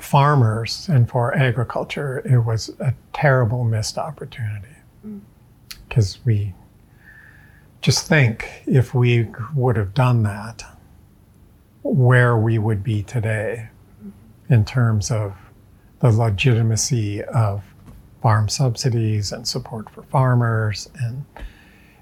farmers 0.00 0.88
and 0.88 1.08
for 1.08 1.34
agriculture, 1.36 2.22
it 2.24 2.38
was 2.38 2.70
a 2.80 2.94
terrible 3.12 3.64
missed 3.64 3.98
opportunity. 3.98 4.66
Mm. 5.06 5.20
Because 5.88 6.18
we 6.24 6.54
just 7.82 8.06
think 8.06 8.48
if 8.66 8.94
we 8.94 9.28
would 9.54 9.76
have 9.76 9.92
done 9.92 10.22
that, 10.22 10.64
where 11.82 12.36
we 12.36 12.58
would 12.58 12.82
be 12.84 13.02
today 13.02 13.68
in 14.48 14.64
terms 14.64 15.10
of 15.10 15.34
the 16.00 16.10
legitimacy 16.10 17.22
of 17.24 17.64
farm 18.22 18.48
subsidies 18.48 19.32
and 19.32 19.46
support 19.46 19.90
for 19.90 20.02
farmers. 20.04 20.88
And 21.00 21.24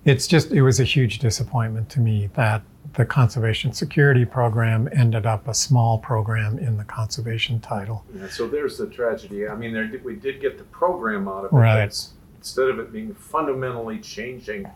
it's 0.04 0.26
just, 0.26 0.52
it 0.52 0.62
was 0.62 0.80
a 0.80 0.84
huge 0.84 1.18
disappointment 1.18 1.88
to 1.90 2.00
me 2.00 2.28
that 2.34 2.62
the 2.94 3.06
conservation 3.06 3.72
security 3.72 4.24
program 4.24 4.88
ended 4.92 5.24
up 5.24 5.48
a 5.48 5.54
small 5.54 5.98
program 5.98 6.58
in 6.58 6.76
the 6.76 6.84
conservation 6.84 7.60
title. 7.60 8.04
Yeah, 8.14 8.28
so 8.28 8.48
there's 8.48 8.76
the 8.76 8.86
tragedy. 8.86 9.48
I 9.48 9.54
mean, 9.54 9.72
there 9.72 9.90
we 10.04 10.16
did 10.16 10.40
get 10.40 10.58
the 10.58 10.64
program 10.64 11.26
out 11.26 11.46
of 11.46 11.52
it. 11.52 11.56
Right. 11.56 12.08
Instead 12.38 12.68
of 12.68 12.78
it 12.78 12.92
being 12.92 13.14
fundamentally 13.14 13.98
changing 13.98 14.66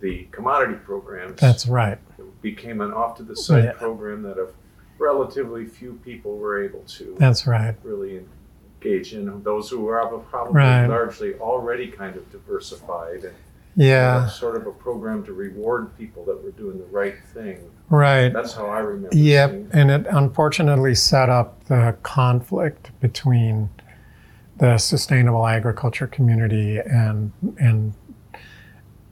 the 0.00 0.28
commodity 0.30 0.74
programs, 0.84 1.40
That's 1.40 1.66
right. 1.66 1.98
it 2.18 2.42
became 2.42 2.80
an 2.80 2.92
off 2.92 3.16
to 3.16 3.22
the 3.22 3.36
side 3.36 3.64
Yeah. 3.64 3.72
program 3.72 4.22
that 4.22 4.38
a 4.38 4.48
relatively 4.98 5.64
few 5.66 5.94
people 6.04 6.36
were 6.38 6.62
able 6.62 6.80
to 6.80 7.16
That's 7.18 7.46
right. 7.46 7.74
really 7.82 8.20
engage 8.80 9.14
in. 9.14 9.42
Those 9.42 9.70
who 9.70 9.80
were 9.80 9.98
probably 10.30 10.54
Right. 10.54 10.86
largely 10.86 11.34
already 11.36 11.88
kind 11.88 12.16
of 12.16 12.30
diversified 12.30 13.24
and 13.24 13.34
Yeah, 13.76 14.26
sort 14.26 14.56
of 14.56 14.66
a 14.66 14.72
program 14.72 15.22
to 15.24 15.32
reward 15.32 15.96
people 15.96 16.24
that 16.24 16.42
were 16.42 16.50
doing 16.50 16.78
the 16.78 16.86
right 16.86 17.14
thing. 17.32 17.58
right. 17.90 18.28
That's 18.32 18.52
how 18.54 18.66
I 18.66 18.80
remember. 18.80 19.14
Yep, 19.16 19.66
and 19.72 19.90
it 19.90 20.06
unfortunately 20.10 20.94
set 20.96 21.28
up 21.28 21.64
the 21.64 21.94
conflict 22.02 22.90
between 23.00 23.68
the 24.58 24.76
sustainable 24.78 25.46
agriculture 25.46 26.08
community 26.08 26.78
and 26.80 27.30
and 27.60 27.92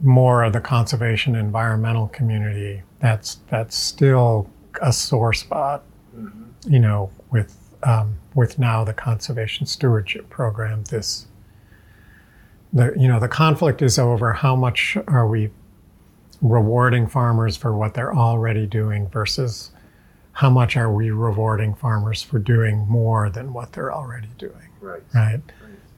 more 0.03 0.43
of 0.45 0.53
the 0.53 0.61
conservation 0.61 1.35
environmental 1.35 2.09
community. 2.09 2.83
That's 3.01 3.37
that's 3.49 3.77
still 3.77 4.49
a 4.83 4.93
sore 4.93 5.33
spot, 5.33 5.83
Mhm. 6.17 6.49
you 6.67 6.79
know, 6.79 7.11
with 7.31 7.57
um, 7.83 8.17
with 8.35 8.59
now 8.59 8.85
the 8.85 8.93
conservation 8.95 9.67
stewardship 9.67 10.29
program. 10.31 10.85
This 10.91 11.27
the 12.73 12.93
you 12.97 13.09
know 13.09 13.21
the 13.21 13.29
conflict 13.29 13.81
is 13.83 13.99
over 13.99 14.33
how 14.33 14.57
much 14.57 14.97
are 15.07 15.27
we 15.27 15.51
rewarding 16.43 17.07
farmers 17.07 17.57
for 17.57 17.75
what 17.77 17.95
they're 17.95 18.15
already 18.15 18.67
doing 18.67 19.09
versus 19.09 19.71
how 20.33 20.51
much 20.51 20.77
are 20.77 20.93
we 20.93 21.11
rewarding 21.11 21.75
farmers 21.75 22.23
for 22.23 22.39
doing 22.39 22.87
more 22.89 23.31
than 23.31 23.55
what 23.55 23.73
they're 23.73 23.91
already 23.93 24.29
doing, 24.37 24.69
Right. 24.83 25.03
right? 25.15 25.41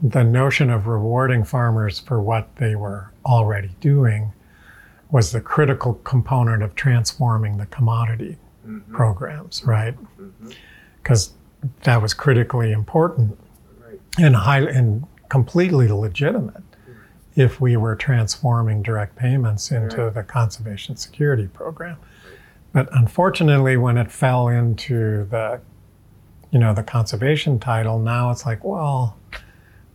The 0.02 0.22
notion 0.22 0.70
of 0.70 0.86
rewarding 0.86 1.44
farmers 1.44 1.98
for 1.98 2.20
what 2.20 2.54
they 2.56 2.76
were 2.76 3.10
already 3.26 3.70
doing 3.80 4.32
was 5.10 5.32
the 5.32 5.40
critical 5.40 5.94
component 5.94 6.62
of 6.62 6.74
transforming 6.74 7.56
the 7.56 7.66
commodity 7.66 8.36
Mhm. 8.66 8.92
programs, 8.92 9.64
right? 9.64 9.96
Mhm. 10.20 10.54
Because 11.02 11.32
that 11.82 12.00
was 12.00 12.14
critically 12.14 12.70
important 12.70 13.38
Right. 13.84 14.00
and 14.18 14.36
highly 14.36 14.72
and 14.72 15.04
completely 15.28 15.88
legitimate 15.88 16.62
if 17.34 17.60
we 17.60 17.76
were 17.76 17.96
transforming 17.96 18.82
direct 18.82 19.16
payments 19.16 19.72
into 19.72 20.04
Right. 20.04 20.14
the 20.14 20.22
conservation 20.22 20.96
security 20.96 21.48
program. 21.48 21.96
But 22.72 22.88
unfortunately, 22.92 23.76
when 23.76 23.96
it 23.96 24.12
fell 24.12 24.46
into 24.48 25.24
the, 25.24 25.60
you 26.50 26.58
know, 26.58 26.72
the 26.74 26.82
conservation 26.82 27.58
title, 27.58 27.98
now 27.98 28.30
it's 28.30 28.44
like, 28.46 28.62
well, 28.62 29.16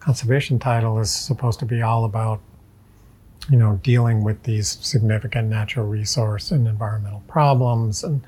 conservation 0.03 0.59
title 0.59 0.99
is 0.99 1.09
supposed 1.09 1.59
to 1.59 1.65
be 1.65 1.81
all 1.81 2.03
about, 2.03 2.41
you 3.49 3.57
know, 3.57 3.79
dealing 3.83 4.23
with 4.23 4.43
these 4.43 4.77
significant 4.81 5.47
natural 5.47 5.87
resource 5.87 6.51
and 6.51 6.67
environmental 6.67 7.23
problems 7.27 8.03
and 8.03 8.21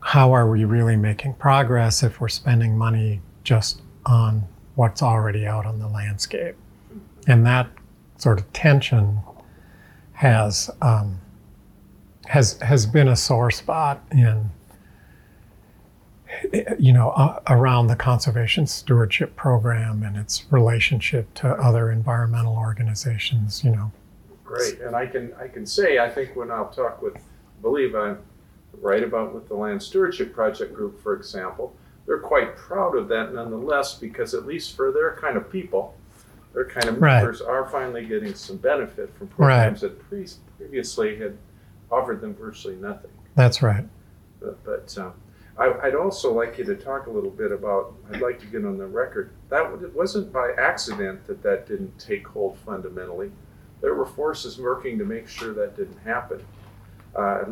how 0.00 0.32
are 0.32 0.48
we 0.48 0.64
really 0.64 0.96
making 0.96 1.34
progress 1.34 2.02
if 2.02 2.20
we're 2.20 2.28
spending 2.28 2.76
money 2.76 3.20
just 3.42 3.80
on 4.06 4.44
what's 4.74 5.02
already 5.02 5.46
out 5.46 5.64
on 5.66 5.78
the 5.78 5.88
landscape? 5.88 6.54
And 7.26 7.44
that 7.46 7.68
sort 8.18 8.38
of 8.38 8.52
tension 8.52 9.18
has 10.12 10.70
um, 10.82 11.20
has 12.26 12.60
has 12.60 12.86
been 12.86 13.08
a 13.08 13.16
sore 13.16 13.50
spot 13.50 14.04
in 14.12 14.50
you 16.78 16.92
know 16.92 17.10
uh, 17.10 17.40
around 17.48 17.86
the 17.88 17.96
conservation 17.96 18.66
stewardship 18.66 19.36
program 19.36 20.02
and 20.02 20.16
its 20.16 20.44
relationship 20.50 21.32
to 21.34 21.48
other 21.48 21.90
environmental 21.90 22.56
organizations. 22.56 23.62
You 23.64 23.72
know, 23.72 23.92
Great, 24.44 24.80
and 24.80 24.94
I 24.94 25.06
can 25.06 25.32
I 25.40 25.48
can 25.48 25.66
say 25.66 25.98
I 25.98 26.08
think 26.08 26.36
when 26.36 26.50
I'll 26.50 26.68
talk 26.70 27.02
with, 27.02 27.16
I 27.16 27.62
believe 27.62 27.94
I'm 27.94 28.18
right 28.80 29.02
about 29.02 29.34
with 29.34 29.48
the 29.48 29.54
Land 29.54 29.82
Stewardship 29.82 30.34
Project 30.34 30.74
Group, 30.74 31.00
for 31.02 31.14
example, 31.14 31.74
they're 32.06 32.18
quite 32.18 32.56
proud 32.56 32.96
of 32.96 33.08
that 33.08 33.32
nonetheless 33.32 33.94
because 33.94 34.34
at 34.34 34.46
least 34.46 34.76
for 34.76 34.92
their 34.92 35.16
kind 35.20 35.36
of 35.36 35.50
people, 35.50 35.94
their 36.52 36.66
kind 36.66 36.86
of 36.88 37.00
Right. 37.00 37.16
members 37.18 37.40
are 37.40 37.66
finally 37.68 38.04
getting 38.04 38.34
some 38.34 38.56
benefit 38.56 39.14
from 39.16 39.28
programs 39.28 39.80
that 39.82 39.98
pre- 40.08 40.26
previously 40.58 41.16
had 41.16 41.38
offered 41.90 42.20
them 42.20 42.34
virtually 42.34 42.76
nothing. 42.76 43.10
that's 43.36 43.62
right. 43.62 43.84
But, 44.40 44.62
but 44.64 44.98
um, 44.98 45.14
I, 45.56 45.72
I'd 45.84 45.94
also 45.94 46.32
like 46.32 46.58
you 46.58 46.64
to 46.64 46.74
talk 46.74 47.06
a 47.06 47.10
little 47.10 47.30
bit 47.30 47.52
about. 47.52 47.94
I'd 48.12 48.20
like 48.20 48.40
to 48.40 48.46
get 48.46 48.64
on 48.64 48.76
the 48.76 48.86
record 48.86 49.30
that 49.50 49.72
it 49.82 49.94
wasn't 49.94 50.32
by 50.32 50.52
accident 50.58 51.26
that 51.26 51.42
that 51.42 51.66
didn't 51.66 51.96
take 51.98 52.26
hold 52.26 52.58
fundamentally. 52.58 53.30
There 53.80 53.94
were 53.94 54.06
forces 54.06 54.58
working 54.58 54.98
to 54.98 55.04
make 55.04 55.28
sure 55.28 55.54
that 55.54 55.76
didn't 55.76 55.98
happen. 55.98 56.44
Uh, 57.14 57.44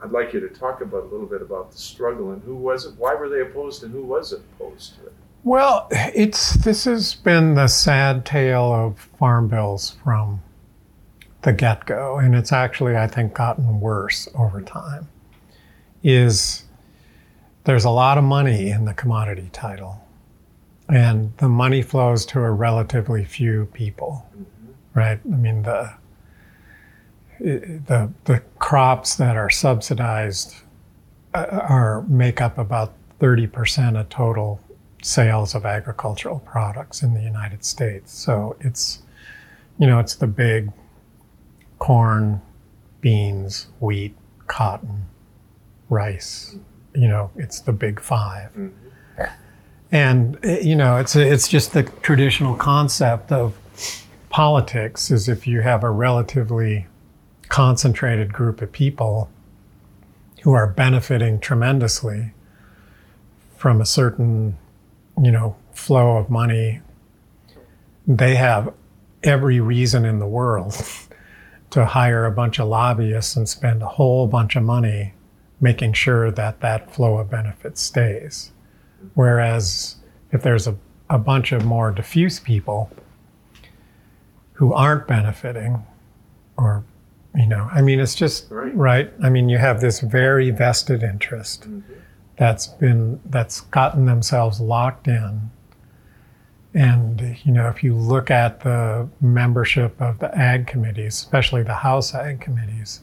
I'd 0.00 0.12
like 0.12 0.32
you 0.32 0.40
to 0.40 0.48
talk 0.48 0.80
about 0.80 1.04
a 1.04 1.06
little 1.06 1.26
bit 1.26 1.42
about 1.42 1.72
the 1.72 1.78
struggle 1.78 2.30
and 2.30 2.42
who 2.44 2.54
was 2.54 2.84
it, 2.84 2.94
why 2.96 3.14
were 3.14 3.28
they 3.28 3.40
opposed, 3.40 3.82
and 3.82 3.92
who 3.92 4.02
was 4.02 4.32
opposed 4.32 4.94
to 4.96 5.06
it. 5.06 5.12
Well, 5.42 5.88
it's 5.90 6.54
this 6.54 6.84
has 6.84 7.14
been 7.14 7.54
the 7.54 7.66
sad 7.66 8.24
tale 8.24 8.72
of 8.72 8.98
farm 9.18 9.48
bills 9.48 9.96
from 10.04 10.42
the 11.42 11.52
get-go, 11.52 12.18
and 12.18 12.36
it's 12.36 12.52
actually 12.52 12.96
I 12.96 13.08
think 13.08 13.34
gotten 13.34 13.80
worse 13.80 14.28
over 14.34 14.60
time. 14.60 15.08
Is 16.04 16.64
there's 17.68 17.84
a 17.84 17.90
lot 17.90 18.16
of 18.16 18.24
money 18.24 18.70
in 18.70 18.86
the 18.86 18.94
commodity 18.94 19.50
title, 19.52 20.02
and 20.88 21.36
the 21.36 21.50
money 21.50 21.82
flows 21.82 22.24
to 22.24 22.40
a 22.40 22.50
relatively 22.50 23.26
few 23.26 23.66
people, 23.74 24.26
right? 24.94 25.20
I 25.30 25.36
mean 25.36 25.64
the 25.64 25.92
the 27.38 28.10
the 28.24 28.42
crops 28.58 29.16
that 29.16 29.36
are 29.36 29.50
subsidized 29.50 30.54
uh, 31.34 31.44
are 31.68 32.06
make 32.08 32.40
up 32.40 32.56
about 32.56 32.94
30% 33.20 34.00
of 34.00 34.08
total 34.08 34.60
sales 35.02 35.54
of 35.54 35.66
agricultural 35.66 36.38
products 36.38 37.02
in 37.02 37.12
the 37.12 37.22
United 37.22 37.66
States. 37.66 38.14
So 38.14 38.56
it's, 38.60 39.02
you 39.78 39.86
know, 39.86 39.98
it's 39.98 40.14
the 40.14 40.26
big 40.26 40.72
corn, 41.78 42.40
beans, 43.02 43.66
wheat, 43.78 44.16
cotton, 44.46 45.04
rice. 45.90 46.56
You 46.94 47.08
know, 47.08 47.30
it's 47.36 47.60
the 47.60 47.72
big 47.72 48.00
5 48.00 48.50
Mhm. 48.56 48.70
And 49.90 50.38
eh, 50.42 50.60
you 50.60 50.76
know, 50.76 50.96
it's 50.96 51.16
it's 51.16 51.48
just 51.48 51.72
the 51.72 51.84
traditional 52.02 52.54
concept 52.54 53.32
of 53.32 53.54
politics 54.28 55.10
is 55.10 55.28
if 55.28 55.46
you 55.46 55.62
have 55.62 55.82
a 55.82 55.90
relatively 55.90 56.86
concentrated 57.48 58.32
group 58.32 58.60
of 58.60 58.70
people 58.72 59.30
who 60.42 60.52
are 60.52 60.66
benefiting 60.66 61.40
tremendously 61.40 62.32
from 63.56 63.80
a 63.80 63.86
certain, 63.86 64.56
you 65.20 65.30
know, 65.30 65.56
flow 65.72 66.16
of 66.18 66.28
money, 66.30 66.80
they 68.06 68.36
have 68.36 68.72
every 69.22 69.58
reason 69.60 70.04
in 70.04 70.18
the 70.18 70.26
world 70.26 70.74
to 71.70 71.84
hire 71.86 72.24
a 72.26 72.30
bunch 72.30 72.58
of 72.58 72.68
lobbyists 72.68 73.34
and 73.36 73.48
spend 73.48 73.82
a 73.82 73.86
whole 73.88 74.26
bunch 74.26 74.54
of 74.56 74.62
money 74.62 75.12
making 75.60 75.92
sure 75.92 76.30
that 76.30 76.60
that 76.60 76.94
flow 76.94 77.18
of 77.18 77.30
benefits 77.30 77.80
stays. 77.80 78.52
Whereas 79.14 79.96
if 80.32 80.42
there's 80.42 80.66
a, 80.66 80.76
a 81.10 81.18
bunch 81.18 81.52
of 81.52 81.64
more 81.64 81.90
diffuse 81.90 82.38
people 82.40 82.90
who 84.54 84.72
aren't 84.72 85.06
benefiting 85.06 85.84
or 86.56 86.84
you 87.34 87.46
know 87.46 87.68
i 87.72 87.80
mean 87.80 88.00
it's 88.00 88.14
just 88.14 88.50
Right. 88.50 88.74
right 88.74 89.12
i 89.22 89.28
mean 89.30 89.48
you 89.48 89.58
have 89.58 89.80
this 89.80 90.00
very 90.00 90.50
vested 90.50 91.02
interest 91.04 91.68
Mhm. 91.70 91.82
that's 92.36 92.66
been 92.66 93.20
that's 93.26 93.60
gotten 93.60 94.06
themselves 94.06 94.60
locked 94.60 95.06
in 95.06 95.50
and 96.74 97.36
you 97.44 97.52
know 97.52 97.68
if 97.68 97.84
you 97.84 97.94
look 97.94 98.30
at 98.30 98.60
the 98.60 99.08
membership 99.20 100.00
of 100.00 100.18
the 100.18 100.36
ag 100.36 100.66
committees 100.66 101.14
especially 101.14 101.62
the 101.62 101.74
house 101.74 102.14
ag 102.14 102.40
committees 102.40 103.02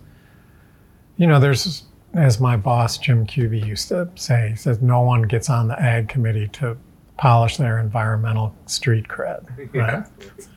you 1.18 1.26
know 1.28 1.39
there's 1.39 1.84
as 2.16 2.39
my 2.39 2.55
boss 2.55 2.97
Jim 2.97 3.26
Cubie 3.26 3.66
used 3.66 3.89
to 3.89 4.09
say 4.16 4.49
he 4.49 4.55
says 4.55 4.82
no 4.82 5.01
one 5.01 5.24
gets 5.24 5.49
on 5.49 5.68
the 5.68 5.80
ag 5.82 6.07
committee 6.07 6.47
to 6.49 6.78
polish 7.18 7.57
their 7.57 7.80
environmental 7.80 8.55
street 8.66 9.07
cred. 9.07 9.45
Yeah. 9.74 10.05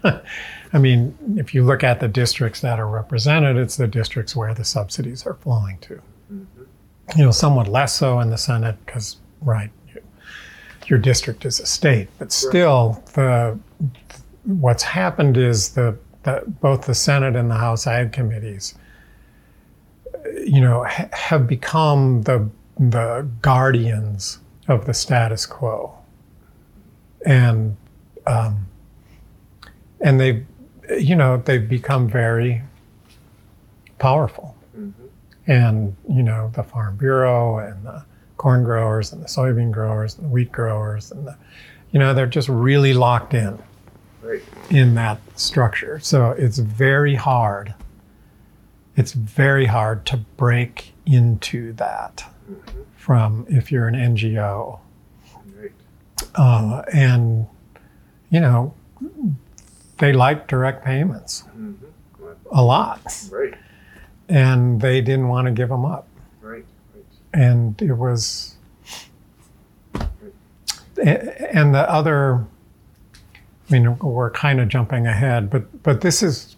Right? 0.05 0.23
I 0.73 0.79
mean, 0.79 1.17
if 1.37 1.55
you 1.55 1.65
look 1.65 1.83
at 1.83 2.01
the 2.01 2.09
districts 2.09 2.61
that 2.61 2.79
are 2.79 2.89
represented, 2.89 3.57
it's 3.57 3.77
the 3.77 3.87
districts 3.87 4.37
where 4.37 4.55
the 4.55 4.65
subsidies 4.65 5.27
are 5.27 5.35
flowing 5.35 5.79
to. 5.79 5.95
Mm-hmm. 6.33 6.63
You 7.17 7.25
know, 7.25 7.31
somewhat 7.31 7.69
less 7.69 7.95
so 7.97 8.21
in 8.21 8.31
the 8.31 8.37
Senate 8.37 8.77
because, 8.85 9.17
right, 9.41 9.71
you, 9.89 10.03
your 10.87 10.99
district 10.99 11.47
is 11.47 11.59
a 11.59 11.67
state, 11.67 12.09
but 12.19 12.33
still, 12.33 13.03
the 13.15 13.59
what's 14.45 14.83
happened 14.83 15.37
is 15.37 15.71
the, 15.71 15.97
the 16.25 16.43
both 16.61 16.87
the 16.87 16.95
Senate 16.95 17.35
and 17.35 17.51
the 17.51 17.57
House 17.57 17.87
Ag 17.87 18.13
committees, 18.13 18.75
you 20.49 20.61
know, 20.61 20.85
ha- 20.85 21.09
have 21.13 21.47
become 21.47 22.23
the 22.23 22.49
the 22.79 23.29
guardians 23.43 24.39
of 24.69 24.87
the 24.87 24.95
status 24.95 25.45
quo, 25.47 25.95
and 27.27 27.77
um, 28.27 28.67
and 30.01 30.19
they've 30.21 30.45
you 30.99 31.15
know 31.17 31.37
they've 31.39 31.69
become 31.69 32.09
very 32.09 32.63
powerful. 33.99 34.55
And 35.47 35.97
you 36.09 36.23
know 36.23 36.51
the 36.55 36.63
farm 36.63 36.97
bureau 36.97 37.59
and 37.59 37.83
the 37.85 38.05
corn 38.37 38.65
growers 38.65 39.13
and 39.13 39.23
the 39.23 39.27
soybean 39.27 39.71
growers 39.73 40.15
and 40.17 40.27
the 40.27 40.29
wheat 40.29 40.53
growers 40.53 41.11
and 41.11 41.27
the 41.27 41.37
you 41.91 41.99
know 41.99 42.13
they're 42.13 42.27
just 42.27 42.49
really 42.51 42.93
locked 42.93 43.33
in 43.35 43.59
Right. 44.23 44.43
in 44.69 44.95
that 44.97 45.21
structure. 45.37 46.01
So 46.01 46.33
it's 46.33 46.59
very 46.59 47.15
hard 47.15 47.73
it's 48.99 49.13
very 49.13 49.67
hard 49.67 50.05
to 50.07 50.17
break 50.37 50.93
into 51.07 51.73
that 51.75 52.25
from 52.97 53.47
if 53.49 53.71
you're 53.71 53.87
an 53.87 53.95
ngo 53.95 54.81
Right. 55.61 55.73
uh, 56.35 56.83
and 56.93 57.47
you 58.31 58.41
know 58.41 58.75
they 59.99 60.13
like 60.13 60.47
direct 60.49 60.85
payments 60.85 61.45
Mhm. 61.57 61.75
a 62.51 62.63
lot 62.63 63.01
Right. 63.31 63.55
and 64.29 64.81
they 64.81 65.01
didn't 65.01 65.29
want 65.29 65.47
to 65.47 65.53
give 65.53 65.69
them 65.69 65.85
up 65.85 66.07
Right. 66.43 66.65
Right. 66.95 67.05
and 67.33 67.81
it 67.81 67.93
was 67.95 68.57
and 71.01 71.75
the 71.75 71.87
other 71.91 72.45
i 73.15 73.73
mean 73.73 73.97
we're 73.99 74.31
kind 74.31 74.61
of 74.61 74.69
jumping 74.69 75.07
ahead 75.07 75.49
but 75.51 75.83
but 75.83 76.01
this 76.01 76.23
is 76.23 76.57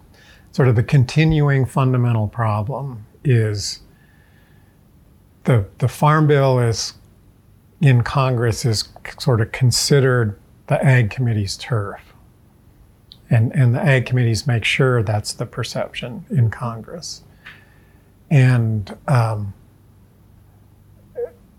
sort 0.53 0.69
of 0.69 0.77
the 0.77 0.83
continuing 0.83 1.65
fundamental 1.67 2.29
problem 2.29 3.07
is 3.25 3.81
the 5.45 5.67
the 5.79 5.89
farm 5.89 6.27
bill 6.27 6.59
is 6.59 6.95
in 7.81 8.03
congress 8.03 8.65
is 8.65 8.89
sort 9.19 9.41
of 9.41 9.53
considered 9.53 10.39
the 10.71 10.83
ag 10.85 11.11
committee's 11.11 11.57
turf. 11.57 12.01
And 13.29 13.53
and 13.55 13.75
the 13.75 13.83
ag 13.83 14.07
committees 14.07 14.47
make 14.47 14.65
sure 14.65 15.03
that's 15.03 15.33
the 15.35 15.45
perception 15.45 16.25
in 16.31 16.49
congress. 16.49 17.23
And 18.31 18.97
um, 19.09 19.53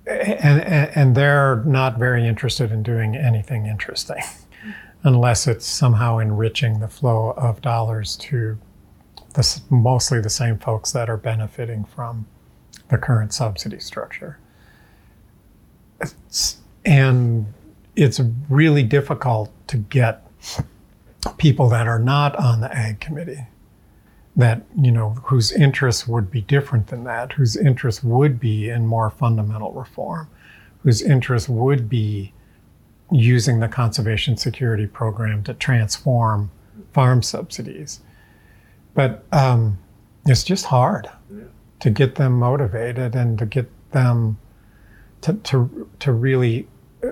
and, 0.08 0.62
and 0.62 0.92
and 0.96 1.16
they're 1.16 1.58
not 1.66 2.00
very 2.00 2.26
interested 2.26 2.72
in 2.72 2.84
doing 2.84 3.18
anything 3.18 3.66
interesting 3.66 4.24
unless 5.04 5.46
it's 5.46 5.66
somehow 5.66 6.18
enriching 6.18 6.80
the 6.80 6.88
flow 6.88 7.32
of 7.32 7.62
dollars 7.62 8.16
to 8.16 8.58
the, 9.34 9.40
s- 9.40 9.62
mostly 9.70 10.20
the 10.20 10.30
same 10.30 10.58
folks 10.58 10.92
that 10.92 11.10
are 11.10 11.18
benefiting 11.18 11.84
from 11.86 12.26
the 12.90 12.98
current 12.98 13.34
subsidy 13.34 13.80
structure. 13.80 14.38
It's- 16.02 16.58
and 16.86 17.46
it's 17.96 18.20
really 18.50 18.84
difficult 18.84 19.52
to 19.68 19.78
get 19.78 20.26
people 21.38 21.70
that 21.70 21.88
are 21.88 22.00
not 22.00 22.36
on 22.38 22.62
the 22.62 22.76
ag 22.76 23.00
committee 23.00 23.46
that 24.36 24.64
you 24.80 24.92
know 24.92 25.10
whose 25.26 25.52
interests 25.52 26.08
would 26.08 26.32
be 26.32 26.42
different 26.42 26.88
than 26.88 27.04
that 27.04 27.34
whose 27.34 27.56
interests 27.56 28.02
would 28.04 28.40
be 28.40 28.70
in 28.70 28.88
more 28.88 29.10
fundamental 29.12 29.72
reform 29.74 30.28
whose 30.82 31.02
interests 31.04 31.48
would 31.48 31.88
be 31.90 32.34
using 33.12 33.60
the 33.60 33.68
conservation 33.68 34.36
security 34.38 34.88
program 34.88 35.44
to 35.44 35.54
transform 35.54 36.50
farm 36.94 37.22
subsidies 37.22 38.00
but 38.94 39.24
um, 39.32 39.78
it's 40.26 40.44
just 40.44 40.66
hard 40.66 41.10
Yeah. 41.34 41.44
to 41.80 41.90
get 41.90 42.16
them 42.16 42.34
motivated 42.40 43.16
and 43.16 43.38
to 43.40 43.46
get 43.46 43.70
them 43.92 44.38
to, 45.22 45.34
to, 45.34 45.90
to 46.00 46.12
really 46.12 46.68
uh, 47.04 47.10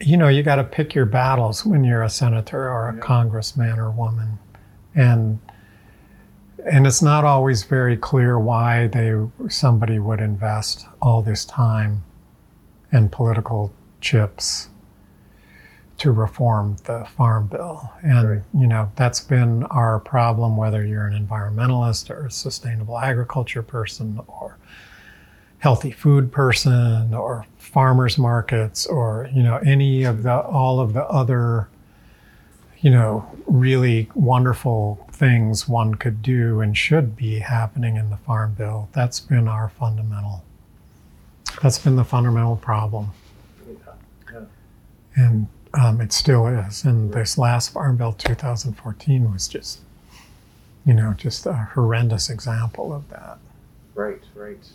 you 0.00 0.16
know 0.16 0.28
you 0.28 0.42
got 0.42 0.56
to 0.56 0.64
pick 0.64 0.94
your 0.94 1.06
battles 1.06 1.64
when 1.66 1.84
you're 1.84 2.02
a 2.02 2.10
senator 2.10 2.68
or 2.70 2.88
a 2.90 2.94
Yeah. 2.94 3.00
congressman 3.00 3.78
or 3.78 3.90
woman 3.90 4.38
and 4.94 5.38
and 6.70 6.86
it's 6.86 7.00
not 7.02 7.24
always 7.24 7.62
very 7.64 7.96
clear 7.96 8.38
why 8.38 8.86
they 8.88 9.14
somebody 9.48 9.98
would 9.98 10.20
invest 10.20 10.86
all 11.00 11.22
this 11.22 11.44
time 11.46 12.02
and 12.92 13.10
political 13.10 13.72
chips 14.00 14.68
to 16.00 16.10
reform 16.12 16.76
the 16.84 17.04
farm 17.16 17.46
bill 17.46 17.90
and 18.02 18.28
Right. 18.28 18.42
you 18.54 18.66
know 18.66 18.90
that's 18.96 19.20
been 19.20 19.64
our 19.64 19.98
problem 20.00 20.56
whether 20.56 20.84
you're 20.84 21.06
an 21.06 21.26
environmentalist 21.26 22.08
or 22.10 22.26
a 22.26 22.30
sustainable 22.30 22.98
agriculture 22.98 23.62
person 23.62 24.18
or 24.26 24.56
healthy 25.58 25.90
food 25.90 26.32
person 26.32 27.12
or 27.12 27.44
farmers 27.58 28.16
markets 28.16 28.86
or 28.86 29.28
you 29.32 29.42
know 29.42 29.56
any 29.58 30.04
of 30.04 30.22
the 30.22 30.32
all 30.34 30.80
of 30.80 30.94
the 30.94 31.04
other 31.04 31.68
you 32.78 32.90
know 32.90 33.30
really 33.46 34.08
wonderful 34.14 35.06
things 35.12 35.68
one 35.68 35.94
could 35.94 36.22
do 36.22 36.60
and 36.62 36.78
should 36.78 37.14
be 37.14 37.38
happening 37.40 37.96
in 37.96 38.08
the 38.08 38.16
farm 38.16 38.54
bill 38.54 38.88
that's 38.92 39.20
been 39.20 39.46
our 39.46 39.68
fundamental 39.68 40.42
that's 41.60 41.78
been 41.78 41.96
the 41.96 42.04
fundamental 42.04 42.56
problem 42.56 43.10
Yeah. 44.32 44.40
and 45.14 45.46
um, 45.74 46.00
it 46.00 46.12
still 46.12 46.46
is 46.46 46.84
and 46.84 47.12
this 47.12 47.38
last 47.38 47.72
farm 47.72 47.96
bill 47.96 48.12
2014 48.12 49.32
was 49.32 49.46
just 49.48 49.80
you 50.84 50.94
know 50.94 51.14
just 51.14 51.46
a 51.46 51.52
horrendous 51.74 52.28
example 52.30 52.92
of 52.92 53.08
that 53.10 53.38
Right, 53.94 54.22
right. 54.34 54.66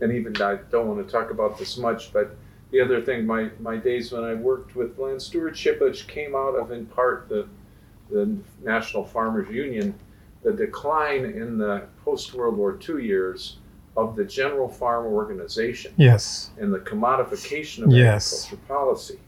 And 0.00 0.12
even 0.12 0.40
I 0.40 0.58
don't 0.70 0.88
want 0.88 1.04
to 1.04 1.10
talk 1.10 1.30
about 1.30 1.58
this 1.58 1.76
much, 1.76 2.12
but 2.12 2.36
the 2.70 2.80
other 2.80 3.02
thing, 3.02 3.26
my, 3.26 3.50
my 3.58 3.76
days 3.76 4.12
when 4.12 4.22
I 4.24 4.34
worked 4.34 4.76
with 4.76 4.98
land 4.98 5.20
stewardship, 5.20 5.80
which 5.80 6.06
came 6.06 6.34
out 6.34 6.54
of 6.54 6.70
in 6.70 6.86
part 6.86 7.28
the 7.28 7.48
the 8.10 8.36
National 8.64 9.04
Farmers 9.04 9.48
Union, 9.48 9.94
the 10.42 10.52
decline 10.52 11.24
in 11.24 11.58
the 11.58 11.84
post 12.04 12.34
World 12.34 12.56
War 12.56 12.76
II 12.88 13.04
years 13.04 13.58
of 13.96 14.16
the 14.16 14.24
general 14.24 14.68
farm 14.68 15.06
organization 15.06 15.92
yes 15.96 16.50
and 16.58 16.72
the 16.72 16.78
commodification 16.78 17.84
of 17.84 17.92
Yes. 17.92 18.46
agriculture 18.46 18.66
policy. 18.66 19.18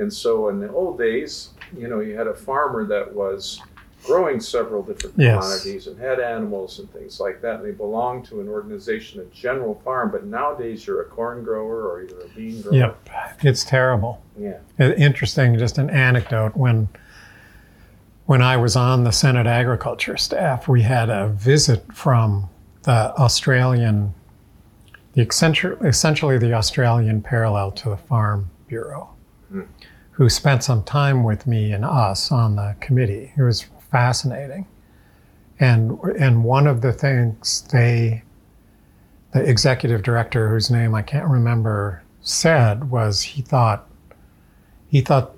And 0.00 0.12
so 0.12 0.48
in 0.48 0.58
the 0.60 0.70
old 0.72 0.98
days, 0.98 1.50
you 1.76 1.86
know, 1.88 2.00
you 2.00 2.16
had 2.16 2.26
a 2.26 2.34
farmer 2.34 2.84
that 2.86 3.14
was 3.14 3.60
growing 4.04 4.40
several 4.40 4.82
different 4.82 5.14
Yes. 5.18 5.34
commodities 5.38 5.86
and 5.86 5.98
had 6.00 6.18
animals 6.20 6.78
and 6.78 6.90
things 6.90 7.20
like 7.20 7.42
that, 7.42 7.56
and 7.56 7.64
they 7.66 7.70
belonged 7.72 8.24
to 8.24 8.40
an 8.40 8.48
organization, 8.48 9.20
a 9.20 9.24
general 9.26 9.74
farm. 9.84 10.10
But 10.10 10.24
nowadays, 10.24 10.86
you're 10.86 11.02
a 11.02 11.04
corn 11.04 11.44
grower 11.44 11.82
or 11.86 12.02
you're 12.02 12.20
a 12.22 12.28
bean 12.34 12.62
grower. 12.62 12.74
yep 12.74 13.08
it's 13.42 13.62
terrible 13.64 14.22
Yeah. 14.38 14.58
Uh, 14.78 14.92
interesting 14.94 15.58
just 15.58 15.76
an 15.78 15.90
anecdote 15.90 16.56
when 16.56 16.88
when 18.26 18.42
i 18.42 18.56
was 18.56 18.76
on 18.76 19.04
the 19.04 19.10
senate 19.12 19.46
agriculture 19.46 20.16
staff 20.16 20.68
we 20.68 20.82
had 20.82 21.08
a 21.10 21.28
visit 21.28 21.82
from 21.92 22.48
the 22.82 23.12
australian 23.18 24.14
the 25.14 25.22
essentially, 25.22 26.38
the 26.38 26.52
australian 26.52 27.20
parallel 27.22 27.70
to 27.72 27.88
the 27.90 27.96
farm 27.96 28.48
bureau. 28.68 29.08
Who 30.20 30.28
spent 30.28 30.62
some 30.62 30.82
time 30.82 31.24
with 31.24 31.46
me 31.46 31.72
and 31.72 31.82
us 31.82 32.30
on 32.30 32.54
the 32.56 32.76
committee 32.78 33.32
it 33.38 33.42
was 33.42 33.62
fascinating 33.90 34.66
and 35.58 35.98
and 36.18 36.44
one 36.44 36.66
of 36.66 36.82
the 36.82 36.92
things 36.92 37.62
they 37.72 38.22
the 39.32 39.40
executive 39.40 40.02
director 40.02 40.50
whose 40.50 40.70
name 40.70 40.94
i 40.94 41.00
can't 41.00 41.26
remember 41.26 42.02
said 42.20 42.90
was 42.90 43.22
he 43.22 43.40
thought 43.40 43.88
he 44.88 45.00
thought 45.00 45.34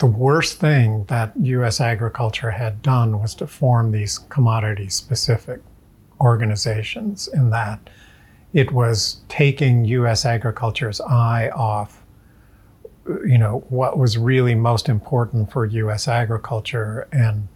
the 0.00 0.06
worst 0.06 0.58
thing 0.58 1.04
that 1.08 1.32
U.S. 1.36 1.78
agriculture 1.78 2.52
had 2.52 2.80
done 2.80 3.20
was 3.20 3.34
to 3.34 3.46
form 3.46 3.90
these 3.90 4.18
commodity-specific 4.18 5.60
organizations, 6.20 7.28
in 7.28 7.50
that 7.50 7.90
it 8.52 8.70
was 8.70 9.20
taking 9.28 9.84
U.S. 9.84 10.24
agriculture's 10.24 11.00
eye 11.00 11.50
off, 11.50 12.03
you 13.06 13.38
know, 13.38 13.64
what 13.68 13.98
was 13.98 14.16
really 14.16 14.54
most 14.54 14.88
important 14.88 15.50
for 15.52 15.66
U.S. 15.66 16.08
agriculture, 16.08 17.06
and 17.12 17.48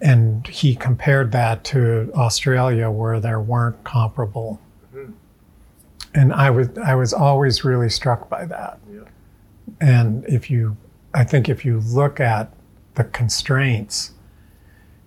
and 0.00 0.46
he 0.46 0.74
compared 0.74 1.30
that 1.32 1.62
to 1.64 2.10
Australia, 2.14 2.90
where 2.90 3.20
there 3.20 3.40
weren't 3.40 3.82
comparable. 3.84 4.58
Mhm. 4.94 5.12
And 6.14 6.32
I 6.32 6.48
was 6.50 6.68
I 6.78 6.94
was 6.94 7.12
always 7.12 7.64
really 7.64 7.90
struck 7.90 8.28
by 8.30 8.46
that 8.46 8.78
Yeah. 8.90 9.00
and 9.80 10.24
if 10.26 10.50
you, 10.50 10.76
I 11.12 11.24
think 11.24 11.48
if 11.48 11.64
you 11.64 11.80
look 11.80 12.18
at 12.18 12.52
the 12.94 13.04
constraints 13.04 14.12